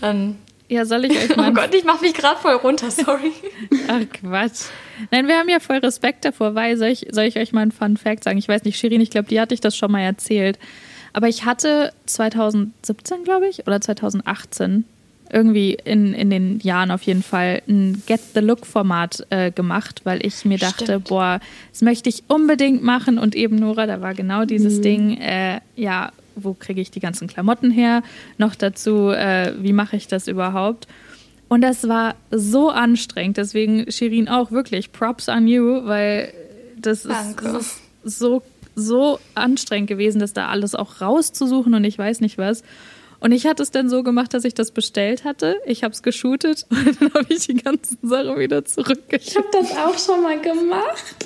dann 0.00 0.38
ja, 0.68 0.84
soll 0.84 1.04
ich 1.04 1.12
euch 1.12 1.36
mal. 1.36 1.50
Oh 1.50 1.54
Gott, 1.54 1.74
ich 1.74 1.84
mach 1.84 2.00
mich 2.00 2.14
gerade 2.14 2.38
voll 2.40 2.54
runter, 2.54 2.90
sorry. 2.90 3.32
Ach 3.88 4.00
Quatsch. 4.12 4.66
Nein, 5.10 5.26
wir 5.28 5.38
haben 5.38 5.48
ja 5.48 5.60
voll 5.60 5.78
Respekt 5.78 6.24
davor, 6.24 6.54
weil 6.54 6.76
soll 6.76 6.88
ich, 6.88 7.06
soll 7.10 7.24
ich 7.24 7.36
euch 7.36 7.52
mal 7.52 7.62
einen 7.62 7.72
Fun 7.72 7.96
Fact 7.96 8.24
sagen? 8.24 8.38
Ich 8.38 8.48
weiß 8.48 8.64
nicht, 8.64 8.78
Shirin, 8.78 9.00
ich 9.00 9.10
glaube, 9.10 9.28
die 9.28 9.40
hatte 9.40 9.54
ich 9.54 9.60
das 9.60 9.76
schon 9.76 9.92
mal 9.92 10.00
erzählt. 10.00 10.58
Aber 11.12 11.28
ich 11.28 11.44
hatte 11.44 11.92
2017, 12.06 13.24
glaube 13.24 13.48
ich, 13.48 13.66
oder 13.66 13.80
2018, 13.80 14.84
irgendwie 15.34 15.76
in, 15.84 16.14
in 16.14 16.30
den 16.30 16.60
Jahren 16.60 16.92
auf 16.92 17.02
jeden 17.02 17.22
Fall, 17.22 17.60
ein 17.68 18.02
Get 18.06 18.20
the 18.34 18.40
Look-Format 18.40 19.26
äh, 19.30 19.50
gemacht, 19.50 20.02
weil 20.04 20.24
ich 20.24 20.44
mir 20.44 20.58
dachte, 20.58 20.84
Stimmt. 20.84 21.08
boah, 21.08 21.40
das 21.72 21.82
möchte 21.82 22.08
ich 22.08 22.22
unbedingt 22.28 22.84
machen. 22.84 23.18
Und 23.18 23.34
eben, 23.34 23.56
Nora, 23.56 23.86
da 23.86 24.00
war 24.00 24.14
genau 24.14 24.44
dieses 24.44 24.78
mhm. 24.78 24.82
Ding, 24.82 25.16
äh, 25.18 25.60
ja, 25.74 26.12
wo 26.36 26.54
kriege 26.54 26.80
ich 26.80 26.90
die 26.92 27.00
ganzen 27.00 27.26
Klamotten 27.26 27.72
her? 27.72 28.02
Noch 28.38 28.54
dazu, 28.54 29.10
äh, 29.10 29.52
wie 29.58 29.72
mache 29.72 29.96
ich 29.96 30.06
das 30.06 30.28
überhaupt? 30.28 30.86
Und 31.48 31.62
das 31.62 31.88
war 31.88 32.14
so 32.30 32.70
anstrengend. 32.70 33.36
Deswegen, 33.36 33.90
Shirin, 33.90 34.28
auch 34.28 34.52
wirklich 34.52 34.92
Props 34.92 35.28
on 35.28 35.48
you, 35.48 35.84
weil 35.84 36.32
das 36.76 37.04
ist, 37.04 37.36
das 37.42 37.80
ist 38.04 38.18
so, 38.18 38.42
so 38.76 39.18
anstrengend 39.34 39.88
gewesen, 39.88 40.20
das 40.20 40.32
da 40.32 40.48
alles 40.48 40.74
auch 40.74 41.00
rauszusuchen 41.00 41.74
und 41.74 41.84
ich 41.84 41.98
weiß 41.98 42.20
nicht 42.20 42.38
was. 42.38 42.62
Und 43.24 43.32
ich 43.32 43.46
hatte 43.46 43.62
es 43.62 43.70
dann 43.70 43.88
so 43.88 44.02
gemacht, 44.02 44.34
dass 44.34 44.44
ich 44.44 44.52
das 44.52 44.70
bestellt 44.70 45.24
hatte. 45.24 45.58
Ich 45.64 45.82
habe 45.82 45.94
es 45.94 46.02
geshootet 46.02 46.66
und 46.70 47.00
dann 47.00 47.14
habe 47.14 47.24
ich 47.32 47.46
die 47.46 47.54
ganzen 47.54 47.96
Sachen 48.02 48.38
wieder 48.38 48.66
zurückgeschickt. 48.66 49.28
Ich 49.30 49.36
habe 49.38 49.48
das 49.50 49.70
auch 49.78 49.98
schon 49.98 50.22
mal 50.22 50.38
gemacht. 50.38 51.16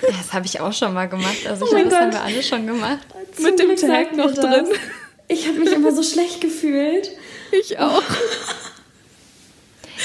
das 0.00 0.32
habe 0.32 0.46
ich 0.46 0.60
auch 0.60 0.72
schon 0.72 0.94
mal 0.94 1.08
gemacht. 1.08 1.44
Also 1.48 1.64
ich 1.64 1.72
oh 1.72 1.74
glaube, 1.74 1.90
das 1.90 1.98
haben 1.98 2.12
wir 2.12 2.22
alle 2.22 2.42
schon 2.44 2.68
gemacht. 2.68 3.00
Zum 3.34 3.44
Mit 3.46 3.58
dem 3.58 3.74
Tag 3.74 4.16
noch 4.16 4.32
drin. 4.32 4.66
Ich 5.26 5.48
habe 5.48 5.58
mich 5.58 5.72
immer 5.72 5.90
so 5.90 6.04
schlecht 6.04 6.40
gefühlt. 6.40 7.10
Ich 7.50 7.80
auch. 7.80 8.04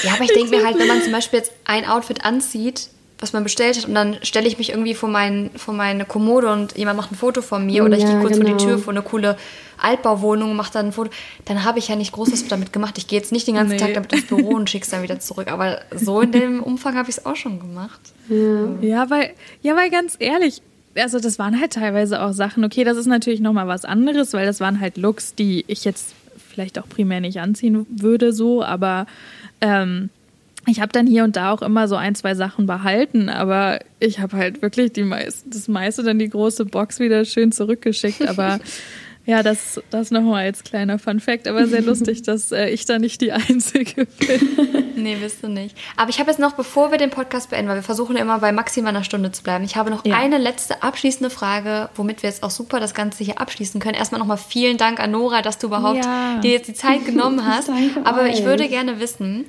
Ja, 0.02 0.14
aber 0.14 0.24
ich 0.24 0.32
denke 0.32 0.56
mir 0.56 0.66
halt, 0.66 0.80
wenn 0.80 0.88
man 0.88 1.00
zum 1.00 1.12
Beispiel 1.12 1.38
jetzt 1.38 1.52
ein 1.64 1.84
Outfit 1.84 2.24
anzieht, 2.24 2.88
was 3.20 3.32
man 3.32 3.42
bestellt 3.42 3.76
hat 3.76 3.86
und 3.86 3.94
dann 3.94 4.16
stelle 4.22 4.46
ich 4.46 4.58
mich 4.58 4.70
irgendwie 4.70 4.94
vor, 4.94 5.08
mein, 5.08 5.50
vor 5.56 5.74
meine 5.74 6.04
Kommode 6.04 6.52
und 6.52 6.76
jemand 6.76 6.96
macht 6.96 7.10
ein 7.10 7.16
Foto 7.16 7.42
von 7.42 7.66
mir 7.66 7.84
oder 7.84 7.96
ich 7.96 8.04
ja, 8.04 8.12
gehe 8.12 8.20
kurz 8.20 8.38
genau. 8.38 8.48
vor 8.48 8.56
die 8.56 8.64
genau. 8.64 8.76
Tür 8.76 8.78
vor 8.82 8.92
eine 8.92 9.02
coole 9.02 9.36
Altbauwohnung, 9.78 10.54
mache 10.54 10.72
dann 10.72 10.86
ein 10.86 10.92
Foto, 10.92 11.10
dann 11.44 11.64
habe 11.64 11.78
ich 11.78 11.88
ja 11.88 11.96
nicht 11.96 12.12
groß 12.12 12.32
was 12.32 12.46
damit 12.46 12.72
gemacht. 12.72 12.96
Ich 12.98 13.08
gehe 13.08 13.18
jetzt 13.18 13.32
nicht 13.32 13.46
den 13.46 13.56
ganzen 13.56 13.72
nee. 13.72 13.78
Tag 13.78 13.94
damit 13.94 14.12
ins 14.12 14.26
Büro 14.26 14.50
und 14.50 14.70
schicke 14.70 14.84
es 14.84 14.90
dann 14.90 15.02
wieder 15.02 15.18
zurück. 15.18 15.50
Aber 15.50 15.80
so 15.94 16.20
in 16.20 16.32
dem 16.32 16.62
Umfang 16.62 16.96
habe 16.96 17.10
ich 17.10 17.18
es 17.18 17.26
auch 17.26 17.36
schon 17.36 17.58
gemacht. 17.58 18.00
Ja. 18.28 18.68
ja, 18.80 19.10
weil, 19.10 19.30
ja, 19.62 19.76
weil 19.76 19.90
ganz 19.90 20.16
ehrlich, 20.18 20.62
also 20.96 21.18
das 21.18 21.38
waren 21.38 21.60
halt 21.60 21.72
teilweise 21.72 22.22
auch 22.22 22.32
Sachen, 22.32 22.64
okay, 22.64 22.84
das 22.84 22.96
ist 22.96 23.06
natürlich 23.06 23.40
nochmal 23.40 23.66
was 23.66 23.84
anderes, 23.84 24.32
weil 24.32 24.46
das 24.46 24.60
waren 24.60 24.80
halt 24.80 24.96
Looks, 24.96 25.34
die 25.34 25.64
ich 25.66 25.84
jetzt 25.84 26.14
vielleicht 26.36 26.78
auch 26.78 26.88
primär 26.88 27.20
nicht 27.20 27.40
anziehen 27.40 27.86
würde, 27.88 28.32
so, 28.32 28.62
aber 28.62 29.06
ähm, 29.60 30.10
ich 30.68 30.80
habe 30.80 30.92
dann 30.92 31.06
hier 31.06 31.24
und 31.24 31.36
da 31.36 31.52
auch 31.52 31.62
immer 31.62 31.88
so 31.88 31.96
ein, 31.96 32.14
zwei 32.14 32.34
Sachen 32.34 32.66
behalten, 32.66 33.28
aber 33.28 33.80
ich 34.00 34.20
habe 34.20 34.36
halt 34.36 34.62
wirklich 34.62 34.92
die 34.92 35.02
meist, 35.02 35.46
das 35.46 35.68
meiste 35.68 36.02
dann 36.02 36.18
die 36.18 36.28
große 36.28 36.64
Box 36.66 37.00
wieder 37.00 37.24
schön 37.24 37.52
zurückgeschickt. 37.52 38.28
Aber 38.28 38.60
ja, 39.26 39.42
das, 39.42 39.80
das 39.90 40.10
nochmal 40.10 40.44
als 40.46 40.64
kleiner 40.64 40.98
Fun 40.98 41.20
Fact, 41.20 41.48
aber 41.48 41.66
sehr 41.66 41.82
lustig, 41.82 42.22
dass 42.22 42.50
äh, 42.50 42.68
ich 42.68 42.86
da 42.86 42.98
nicht 42.98 43.20
die 43.20 43.32
Einzige 43.48 44.06
bin. 44.06 44.92
nee, 44.96 45.16
bist 45.16 45.42
du 45.42 45.48
nicht. 45.48 45.76
Aber 45.96 46.10
ich 46.10 46.18
habe 46.18 46.30
jetzt 46.30 46.40
noch, 46.40 46.52
bevor 46.52 46.90
wir 46.90 46.98
den 46.98 47.10
Podcast 47.10 47.50
beenden, 47.50 47.68
weil 47.68 47.76
wir 47.76 47.82
versuchen 47.82 48.16
immer 48.16 48.38
bei 48.38 48.52
maximal 48.52 48.90
einer 48.90 49.04
Stunde 49.04 49.30
zu 49.32 49.42
bleiben, 49.42 49.64
ich 49.64 49.76
habe 49.76 49.90
noch 49.90 50.04
ja. 50.04 50.16
eine 50.16 50.38
letzte 50.38 50.82
abschließende 50.82 51.30
Frage, 51.30 51.90
womit 51.94 52.22
wir 52.22 52.30
jetzt 52.30 52.42
auch 52.42 52.50
super 52.50 52.80
das 52.80 52.94
Ganze 52.94 53.22
hier 53.22 53.40
abschließen 53.40 53.80
können. 53.80 53.94
Erstmal 53.94 54.18
nochmal 54.18 54.38
vielen 54.38 54.76
Dank 54.76 54.98
an 54.98 55.10
Nora, 55.10 55.42
dass 55.42 55.58
du 55.58 55.66
überhaupt 55.66 56.04
ja. 56.04 56.40
dir 56.40 56.52
jetzt 56.52 56.68
die 56.68 56.74
Zeit 56.74 57.04
genommen 57.04 57.46
hast. 57.46 57.70
Aber 58.04 58.22
euch. 58.22 58.38
ich 58.38 58.44
würde 58.44 58.68
gerne 58.68 58.98
wissen, 59.00 59.44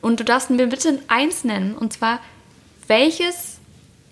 und 0.00 0.20
du 0.20 0.24
darfst 0.24 0.50
mir 0.50 0.66
bitte 0.66 0.98
eins 1.08 1.44
nennen, 1.44 1.74
und 1.74 1.92
zwar, 1.92 2.20
welches 2.86 3.58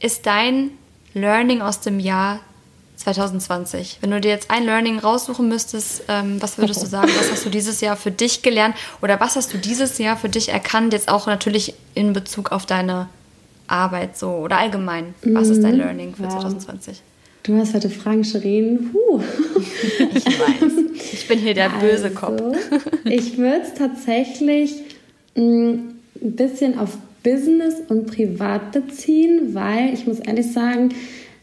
ist 0.00 0.26
dein 0.26 0.70
Learning 1.14 1.62
aus 1.62 1.80
dem 1.80 2.00
Jahr 2.00 2.40
2020? 2.96 3.98
Wenn 4.00 4.10
du 4.10 4.20
dir 4.20 4.30
jetzt 4.30 4.50
ein 4.50 4.64
Learning 4.64 4.98
raussuchen 4.98 5.48
müsstest, 5.48 6.04
ähm, 6.08 6.40
was 6.42 6.58
würdest 6.58 6.82
du 6.82 6.86
sagen? 6.86 7.10
Was 7.18 7.30
hast 7.30 7.44
du 7.44 7.50
dieses 7.50 7.80
Jahr 7.80 7.96
für 7.96 8.10
dich 8.10 8.42
gelernt? 8.42 8.74
Oder 9.00 9.20
was 9.20 9.36
hast 9.36 9.52
du 9.54 9.58
dieses 9.58 9.98
Jahr 9.98 10.16
für 10.16 10.28
dich 10.28 10.50
erkannt? 10.50 10.92
Jetzt 10.92 11.08
auch 11.08 11.26
natürlich 11.26 11.74
in 11.94 12.12
Bezug 12.12 12.52
auf 12.52 12.66
deine 12.66 13.08
Arbeit 13.66 14.16
so 14.16 14.30
oder 14.30 14.58
allgemein. 14.58 15.14
Was 15.22 15.48
ist 15.48 15.62
dein 15.62 15.74
mhm. 15.74 15.80
Learning 15.80 16.14
für 16.14 16.24
wow. 16.24 16.32
2020? 16.32 17.02
Du 17.44 17.56
hast 17.56 17.72
heute 17.72 17.88
Fragen, 17.88 18.24
Shirin. 18.24 18.90
Huh. 18.92 19.22
Ich 20.14 20.26
weiß. 20.26 20.72
Ich 21.12 21.28
bin 21.28 21.38
hier 21.38 21.54
der 21.54 21.68
böse 21.80 22.10
Kopf. 22.10 22.42
Also, 22.42 22.56
ich 23.04 23.38
würde 23.38 23.62
es 23.62 23.74
tatsächlich 23.74 24.72
ein 25.36 26.00
bisschen 26.20 26.78
auf 26.78 26.96
Business 27.22 27.74
und 27.88 28.06
Privat 28.06 28.72
beziehen, 28.72 29.54
weil 29.54 29.92
ich 29.92 30.06
muss 30.06 30.20
ehrlich 30.20 30.52
sagen, 30.52 30.90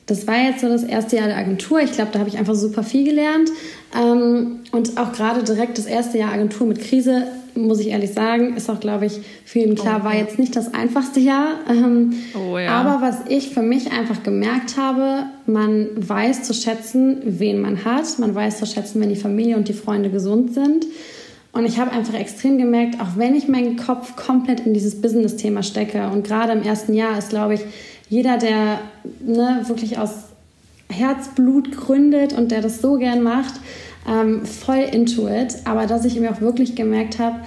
das 0.06 0.28
war 0.28 0.38
jetzt 0.38 0.62
so 0.62 0.68
das 0.68 0.84
erste 0.84 1.16
Jahr 1.16 1.28
der 1.28 1.38
Agentur. 1.38 1.80
Ich 1.82 1.94
glaube, 1.94 2.12
da 2.14 2.20
habe 2.20 2.30
ich 2.30 2.38
einfach 2.38 2.54
super 2.54 2.84
viel 2.84 3.06
gelernt. 3.06 3.50
Ähm, 3.98 4.60
und 4.72 4.98
auch 4.98 5.14
gerade 5.14 5.44
direkt 5.44 5.78
das 5.78 5.88
erste 5.88 6.20
Jahr 6.20 6.32
Agentur 6.32 6.68
mit 6.68 6.80
Krise, 6.80 7.28
muss 7.56 7.80
ich 7.80 7.88
ehrlich 7.88 8.14
sagen, 8.14 8.56
ist 8.56 8.70
auch, 8.70 8.80
glaube 8.80 9.08
ich, 9.08 9.20
vielen 9.46 9.76
klar, 9.76 10.02
oh, 10.02 10.06
war 10.06 10.16
jetzt 10.16 10.38
nicht 10.38 10.56
das 10.56 10.74
einfachste 10.74 11.20
Jahr. 11.20 11.60
Ähm, 11.70 12.14
oh, 12.36 12.58
ja. 12.58 12.70
Aber 12.72 13.02
was 13.02 13.22
ich 13.30 13.50
für 13.50 13.64
mich 13.64 13.92
einfach 13.92 14.22
gemerkt 14.22 14.78
habe, 14.78 15.28
man 15.48 15.88
weiß 15.96 16.44
zu 16.44 16.54
schätzen, 16.54 17.22
wen 17.24 17.60
man 17.62 17.84
hat. 17.84 18.20
Man 18.20 18.36
weiß 18.36 18.60
zu 18.60 18.68
schätzen, 18.68 19.02
wenn 19.02 19.10
die 19.10 19.16
Familie 19.16 19.56
und 19.56 19.70
die 19.70 19.74
Freunde 19.74 20.10
gesund 20.10 20.54
sind. 20.54 20.86
Und 21.56 21.66
ich 21.66 21.80
habe 21.80 21.91
einfach 21.91 22.16
extrem 22.16 22.58
gemerkt, 22.58 22.99
auch 22.99 23.16
wenn 23.16 23.34
ich 23.34 23.47
meinen 23.47 23.78
Kopf 23.78 24.18
komplett 24.18 24.66
in 24.66 24.74
dieses 24.74 25.01
Business-Thema 25.01 25.64
stecke 25.64 26.10
und 26.10 26.28
gerade 26.28 26.51
im 26.51 26.62
ersten 26.64 26.93
Jahr 26.93 27.18
ist, 27.18 27.30
glaube 27.30 27.53
ich, 27.53 27.62
jeder, 28.10 28.38
der 28.38 28.82
ne, 29.26 29.62
wirklich 29.66 29.97
aus 29.97 30.26
Herzblut 30.89 31.72
gründet 31.72 32.34
und 32.34 32.51
der 32.51 32.60
das 32.60 32.82
so 32.82 32.97
gern 32.97 33.24
macht, 33.24 33.53
ähm, 34.06 34.45
voll 34.45 34.86
into 34.91 35.30
it. 35.30 35.56
Aber 35.64 35.86
dass 35.86 36.03
ich 36.03 36.20
mir 36.20 36.30
auch 36.32 36.41
wirklich 36.41 36.76
gemerkt 36.76 37.20
habe, 37.20 37.39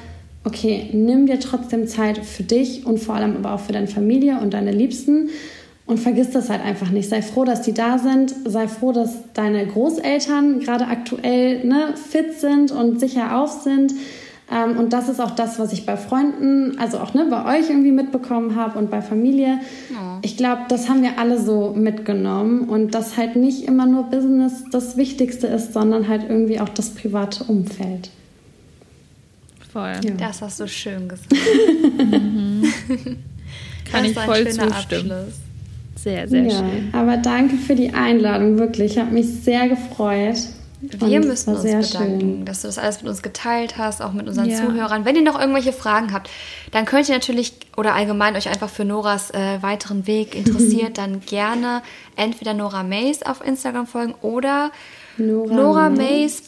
okay, 0.43 0.89
nimm 0.95 1.27
dir 1.27 1.39
trotzdem 1.39 1.87
Zeit 1.87 2.25
für 2.25 2.45
dich 2.45 2.87
und 2.87 3.01
vor 3.01 3.15
allem 3.15 3.37
aber 3.37 3.53
auch 3.53 3.61
für 3.61 3.75
deine 3.75 3.89
Familie 3.89 4.41
und 4.41 4.55
deine 4.55 4.73
Liebsten 4.73 5.29
und 5.89 5.99
vergiss 5.99 6.31
das 6.31 6.51
halt 6.51 6.63
einfach 6.63 6.91
nicht. 6.91 7.09
Sei 7.09 7.23
froh, 7.23 7.45
dass 7.45 7.63
die 7.63 7.73
da 7.73 7.99
sind. 7.99 8.35
Sei 8.45 8.69
froh, 8.69 8.93
dass 8.93 9.33
deine 9.33 9.67
Großeltern 9.67 10.61
gerade 10.61 10.87
aktuell 10.87 11.65
ne, 11.65 11.95
fit 11.97 12.39
sind 12.39 12.71
und 12.71 13.01
sicher 13.01 13.41
auf 13.41 13.63
sind. 13.63 13.95
Ähm, 14.51 14.77
und 14.77 14.93
das 14.93 15.09
ist 15.09 15.19
auch 15.19 15.31
das, 15.31 15.59
was 15.59 15.73
ich 15.73 15.87
bei 15.87 15.97
Freunden, 15.97 16.79
also 16.79 16.99
auch 16.99 17.15
ne, 17.15 17.27
bei 17.31 17.59
euch 17.59 17.71
irgendwie 17.71 17.91
mitbekommen 17.91 18.55
habe 18.55 18.79
und 18.79 18.91
bei 18.91 19.01
Familie. 19.01 19.61
Ja. 19.91 20.19
Ich 20.21 20.37
glaube, 20.37 20.63
das 20.69 20.91
haben 20.91 21.01
wir 21.01 21.19
alle 21.19 21.41
so 21.41 21.73
mitgenommen 21.75 22.69
und 22.69 22.95
dass 22.95 23.17
halt 23.17 23.37
nicht 23.37 23.65
immer 23.65 23.87
nur 23.87 24.05
Business 24.05 24.65
das 24.71 24.99
Wichtigste 24.99 25.47
ist, 25.47 25.73
sondern 25.73 26.07
halt 26.07 26.25
irgendwie 26.29 26.61
auch 26.61 26.69
das 26.69 26.91
private 26.91 27.45
Umfeld. 27.45 28.11
Voll. 29.73 29.95
Ja. 30.05 30.11
Das 30.19 30.43
hast 30.43 30.61
du 30.61 30.69
schön 30.69 31.09
gesagt. 31.09 31.33
mhm. 31.99 32.63
Kann 33.91 34.05
ich 34.05 34.19
voll 34.19 34.47
zustimmen. 34.49 34.71
Abschluss. 34.73 35.48
Sehr, 36.03 36.29
sehr 36.29 36.45
ja, 36.45 36.51
schön. 36.51 36.91
Aber 36.93 37.17
danke 37.17 37.57
für 37.57 37.75
die 37.75 37.93
Einladung, 37.93 38.59
wirklich. 38.59 38.93
Ich 38.93 38.99
habe 38.99 39.11
mich 39.11 39.27
sehr 39.27 39.69
gefreut. 39.69 40.37
Wir 40.81 41.19
müssen 41.19 41.57
uns 41.57 41.63
bedanken, 41.65 42.21
schön. 42.21 42.45
dass 42.45 42.63
du 42.63 42.69
das 42.69 42.79
alles 42.79 43.03
mit 43.03 43.11
uns 43.11 43.23
geteilt 43.23 43.79
hast, 43.79 44.01
auch 44.01 44.13
mit 44.13 44.29
unseren 44.29 44.49
ja. 44.49 44.59
Zuhörern. 44.59 45.05
Wenn 45.05 45.17
ihr 45.17 45.23
noch 45.23 45.39
irgendwelche 45.39 45.73
Fragen 45.73 46.13
habt, 46.13 46.31
dann 46.71 46.85
könnt 46.85 47.09
ihr 47.09 47.17
natürlich 47.17 47.55
oder 47.77 47.95
allgemein 47.95 48.37
euch 48.37 48.49
einfach 48.49 48.69
für 48.69 48.85
Noras 48.85 49.33
äh, 49.33 49.61
weiteren 49.61 50.07
Weg 50.07 50.37
interessiert, 50.37 50.97
dann 50.99 51.21
gerne 51.21 51.83
entweder 52.15 52.55
Nora 52.55 52.85
Mays 52.85 53.25
auf 53.25 53.45
Instagram 53.45 53.89
folgen 53.89 54.15
oder 54.23 54.71
Nora, 55.17 55.55
Nora 55.55 55.91
Mays 55.91 56.48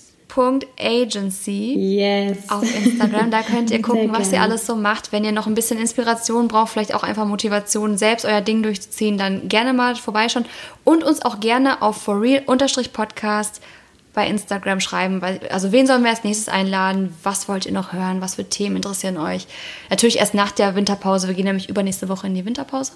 Agency 0.79 1.75
yes. 1.75 2.49
auf 2.49 2.63
Instagram. 2.63 3.31
Da 3.31 3.43
könnt 3.43 3.71
ihr 3.71 3.83
gucken, 3.83 4.13
was 4.13 4.33
ihr 4.33 4.41
alles 4.41 4.67
so 4.67 4.77
macht. 4.77 5.13
Wenn 5.13 5.25
ihr 5.25 5.33
noch 5.33 5.47
ein 5.47 5.55
bisschen 5.55 5.79
Inspiration 5.79 6.49
braucht, 6.49 6.73
vielleicht 6.73 6.95
auch 6.95 7.03
einfach 7.03 7.27
Motivation, 7.27 7.99
selbst 7.99 8.25
euer 8.25 8.41
Ding 8.41 8.63
durchzuziehen, 8.63 9.19
dann 9.19 9.49
gerne 9.49 9.73
mal 9.73 9.97
vorbeischauen 9.97 10.47
und 10.85 11.05
uns 11.05 11.23
auch 11.23 11.41
gerne 11.41 11.83
auf 11.83 11.97
forreal-podcast 11.97 13.61
bei 13.61 13.67
bei 14.13 14.27
Instagram 14.27 14.81
schreiben. 14.81 15.23
Also 15.51 15.73
wen 15.73 15.87
sollen 15.87 16.03
wir 16.03 16.11
als 16.11 16.25
nächstes 16.25 16.49
einladen? 16.49 17.15
Was 17.23 17.49
wollt 17.49 17.67
ihr 17.67 17.73
noch 17.73 17.93
hören? 17.93 18.21
Was 18.21 18.35
für 18.35 18.45
Themen 18.45 18.77
interessieren 18.77 19.17
euch? 19.17 19.47
Natürlich 19.89 20.19
erst 20.19 20.35
nach 20.35 20.51
der 20.51 20.75
Winterpause. 20.75 21.29
Wir 21.29 21.35
gehen 21.35 21.45
nämlich 21.45 21.69
übernächste 21.69 22.09
Woche 22.09 22.27
in 22.27 22.35
die 22.35 22.45
Winterpause. 22.45 22.93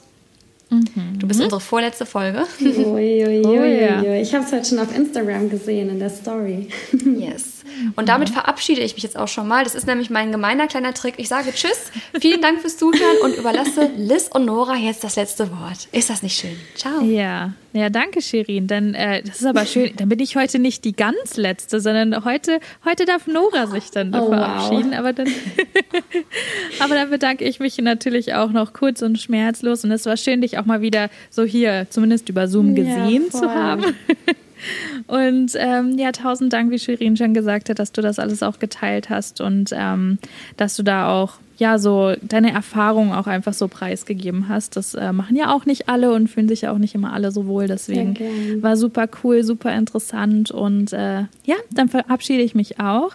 Mhm. 0.74 1.18
Du 1.18 1.26
bist 1.26 1.40
unsere 1.40 1.60
vorletzte 1.60 2.06
Folge. 2.06 2.44
Ui, 2.60 2.66
ui, 2.66 3.26
ui, 3.44 3.46
oh, 3.46 3.64
ja. 3.64 4.14
Ich 4.14 4.34
habe 4.34 4.44
es 4.44 4.52
heute 4.52 4.64
schon 4.64 4.78
auf 4.78 4.94
Instagram 4.94 5.50
gesehen 5.50 5.88
in 5.90 5.98
der 5.98 6.10
Story. 6.10 6.68
Yes. 7.04 7.53
Und 7.96 8.08
damit 8.08 8.30
verabschiede 8.30 8.80
ich 8.80 8.94
mich 8.94 9.02
jetzt 9.02 9.16
auch 9.16 9.28
schon 9.28 9.48
mal. 9.48 9.64
Das 9.64 9.74
ist 9.74 9.86
nämlich 9.86 10.10
mein 10.10 10.32
gemeiner 10.32 10.66
kleiner 10.66 10.94
Trick. 10.94 11.14
Ich 11.18 11.28
sage 11.28 11.52
Tschüss, 11.52 11.90
vielen 12.20 12.40
Dank 12.40 12.60
fürs 12.60 12.76
Zuhören 12.76 13.18
und 13.22 13.36
überlasse 13.36 13.90
Liz 13.96 14.28
und 14.32 14.44
Nora 14.44 14.76
jetzt 14.76 15.04
das 15.04 15.16
letzte 15.16 15.50
Wort. 15.50 15.88
Ist 15.92 16.10
das 16.10 16.22
nicht 16.22 16.38
schön? 16.38 16.56
Ciao. 16.74 17.02
Ja, 17.02 17.52
ja, 17.72 17.90
danke, 17.90 18.22
Shirin. 18.22 18.68
Dann, 18.68 18.94
äh, 18.94 19.22
das 19.22 19.40
ist 19.40 19.46
aber 19.46 19.66
schön. 19.66 19.92
Dann 19.96 20.08
bin 20.08 20.20
ich 20.20 20.36
heute 20.36 20.60
nicht 20.60 20.84
die 20.84 20.94
ganz 20.94 21.36
letzte, 21.36 21.80
sondern 21.80 22.24
heute, 22.24 22.60
heute 22.84 23.04
darf 23.04 23.26
Nora 23.26 23.66
sich 23.66 23.90
dann 23.90 24.14
oh, 24.14 24.28
verabschieden. 24.28 24.92
Wow. 24.92 24.98
Aber 24.98 25.12
dann, 25.12 25.26
aber 26.78 26.94
dann 26.94 27.10
bedanke 27.10 27.44
ich 27.44 27.58
mich 27.58 27.76
natürlich 27.78 28.34
auch 28.34 28.50
noch 28.50 28.74
kurz 28.74 29.02
und 29.02 29.18
schmerzlos. 29.18 29.84
Und 29.84 29.90
es 29.90 30.06
war 30.06 30.16
schön, 30.16 30.40
dich 30.40 30.58
auch 30.58 30.66
mal 30.66 30.82
wieder 30.82 31.10
so 31.30 31.42
hier, 31.42 31.88
zumindest 31.90 32.28
über 32.28 32.46
Zoom 32.46 32.76
gesehen 32.76 33.24
ja, 33.32 33.40
zu 33.40 33.50
haben. 33.52 33.84
Und 35.06 35.52
ähm, 35.56 35.98
ja, 35.98 36.12
tausend 36.12 36.52
Dank, 36.52 36.70
wie 36.70 36.78
Shirin 36.78 37.16
schon 37.16 37.34
gesagt 37.34 37.68
hat, 37.68 37.78
dass 37.78 37.92
du 37.92 38.00
das 38.00 38.18
alles 38.18 38.42
auch 38.42 38.58
geteilt 38.58 39.10
hast 39.10 39.40
und 39.40 39.70
ähm, 39.72 40.18
dass 40.56 40.76
du 40.76 40.82
da 40.82 41.10
auch 41.10 41.34
ja 41.58 41.78
so 41.78 42.14
deine 42.22 42.52
Erfahrungen 42.52 43.12
auch 43.12 43.26
einfach 43.26 43.52
so 43.52 43.68
preisgegeben 43.68 44.48
hast. 44.48 44.76
Das 44.76 44.94
äh, 44.94 45.12
machen 45.12 45.36
ja 45.36 45.52
auch 45.52 45.66
nicht 45.66 45.88
alle 45.88 46.12
und 46.12 46.28
fühlen 46.28 46.48
sich 46.48 46.62
ja 46.62 46.72
auch 46.72 46.78
nicht 46.78 46.94
immer 46.94 47.12
alle 47.12 47.30
so 47.32 47.46
wohl. 47.46 47.66
Deswegen 47.66 48.14
war 48.62 48.76
super 48.76 49.08
cool, 49.22 49.44
super 49.44 49.74
interessant 49.74 50.50
und 50.50 50.92
äh, 50.92 51.20
ja, 51.44 51.56
dann 51.70 51.88
verabschiede 51.88 52.42
ich 52.42 52.54
mich 52.54 52.80
auch. 52.80 53.14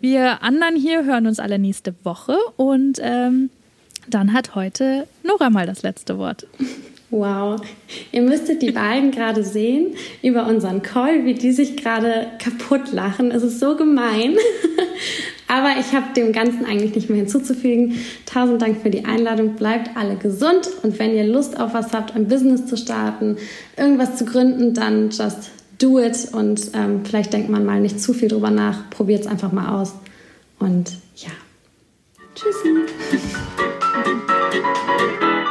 Wir 0.00 0.42
anderen 0.42 0.76
hier 0.76 1.04
hören 1.04 1.26
uns 1.26 1.40
alle 1.40 1.58
nächste 1.58 1.94
Woche 2.04 2.36
und 2.56 2.98
ähm, 3.02 3.50
dann 4.08 4.32
hat 4.32 4.54
heute 4.54 5.06
Nora 5.22 5.50
mal 5.50 5.66
das 5.66 5.82
letzte 5.82 6.18
Wort. 6.18 6.46
Wow, 7.14 7.60
ihr 8.10 8.22
müsstet 8.22 8.60
die 8.60 8.72
beiden 8.72 9.12
gerade 9.12 9.44
sehen 9.44 9.94
über 10.20 10.48
unseren 10.48 10.82
Call, 10.82 11.24
wie 11.24 11.34
die 11.34 11.52
sich 11.52 11.76
gerade 11.76 12.26
kaputt 12.40 12.90
lachen. 12.90 13.30
Es 13.30 13.44
ist 13.44 13.60
so 13.60 13.76
gemein. 13.76 14.34
Aber 15.46 15.78
ich 15.78 15.92
habe 15.92 16.06
dem 16.16 16.32
Ganzen 16.32 16.66
eigentlich 16.66 16.96
nicht 16.96 17.10
mehr 17.10 17.20
hinzuzufügen. 17.20 17.94
Tausend 18.26 18.60
Dank 18.62 18.82
für 18.82 18.90
die 18.90 19.04
Einladung. 19.04 19.54
Bleibt 19.54 19.96
alle 19.96 20.16
gesund 20.16 20.68
und 20.82 20.98
wenn 20.98 21.14
ihr 21.14 21.22
Lust 21.24 21.60
auf 21.60 21.72
was 21.72 21.92
habt, 21.92 22.16
ein 22.16 22.26
Business 22.26 22.66
zu 22.66 22.76
starten, 22.76 23.36
irgendwas 23.76 24.16
zu 24.16 24.24
gründen, 24.24 24.74
dann 24.74 25.10
just 25.10 25.52
do 25.78 26.00
it 26.00 26.30
und 26.32 26.72
ähm, 26.74 27.04
vielleicht 27.04 27.32
denkt 27.32 27.48
man 27.48 27.64
mal 27.64 27.80
nicht 27.80 28.00
zu 28.00 28.12
viel 28.12 28.26
drüber 28.26 28.50
nach. 28.50 28.90
Probiert 28.90 29.20
es 29.20 29.26
einfach 29.28 29.52
mal 29.52 29.80
aus. 29.80 29.94
Und 30.58 30.90
ja, 31.14 31.30
tschüssi. 32.34 32.70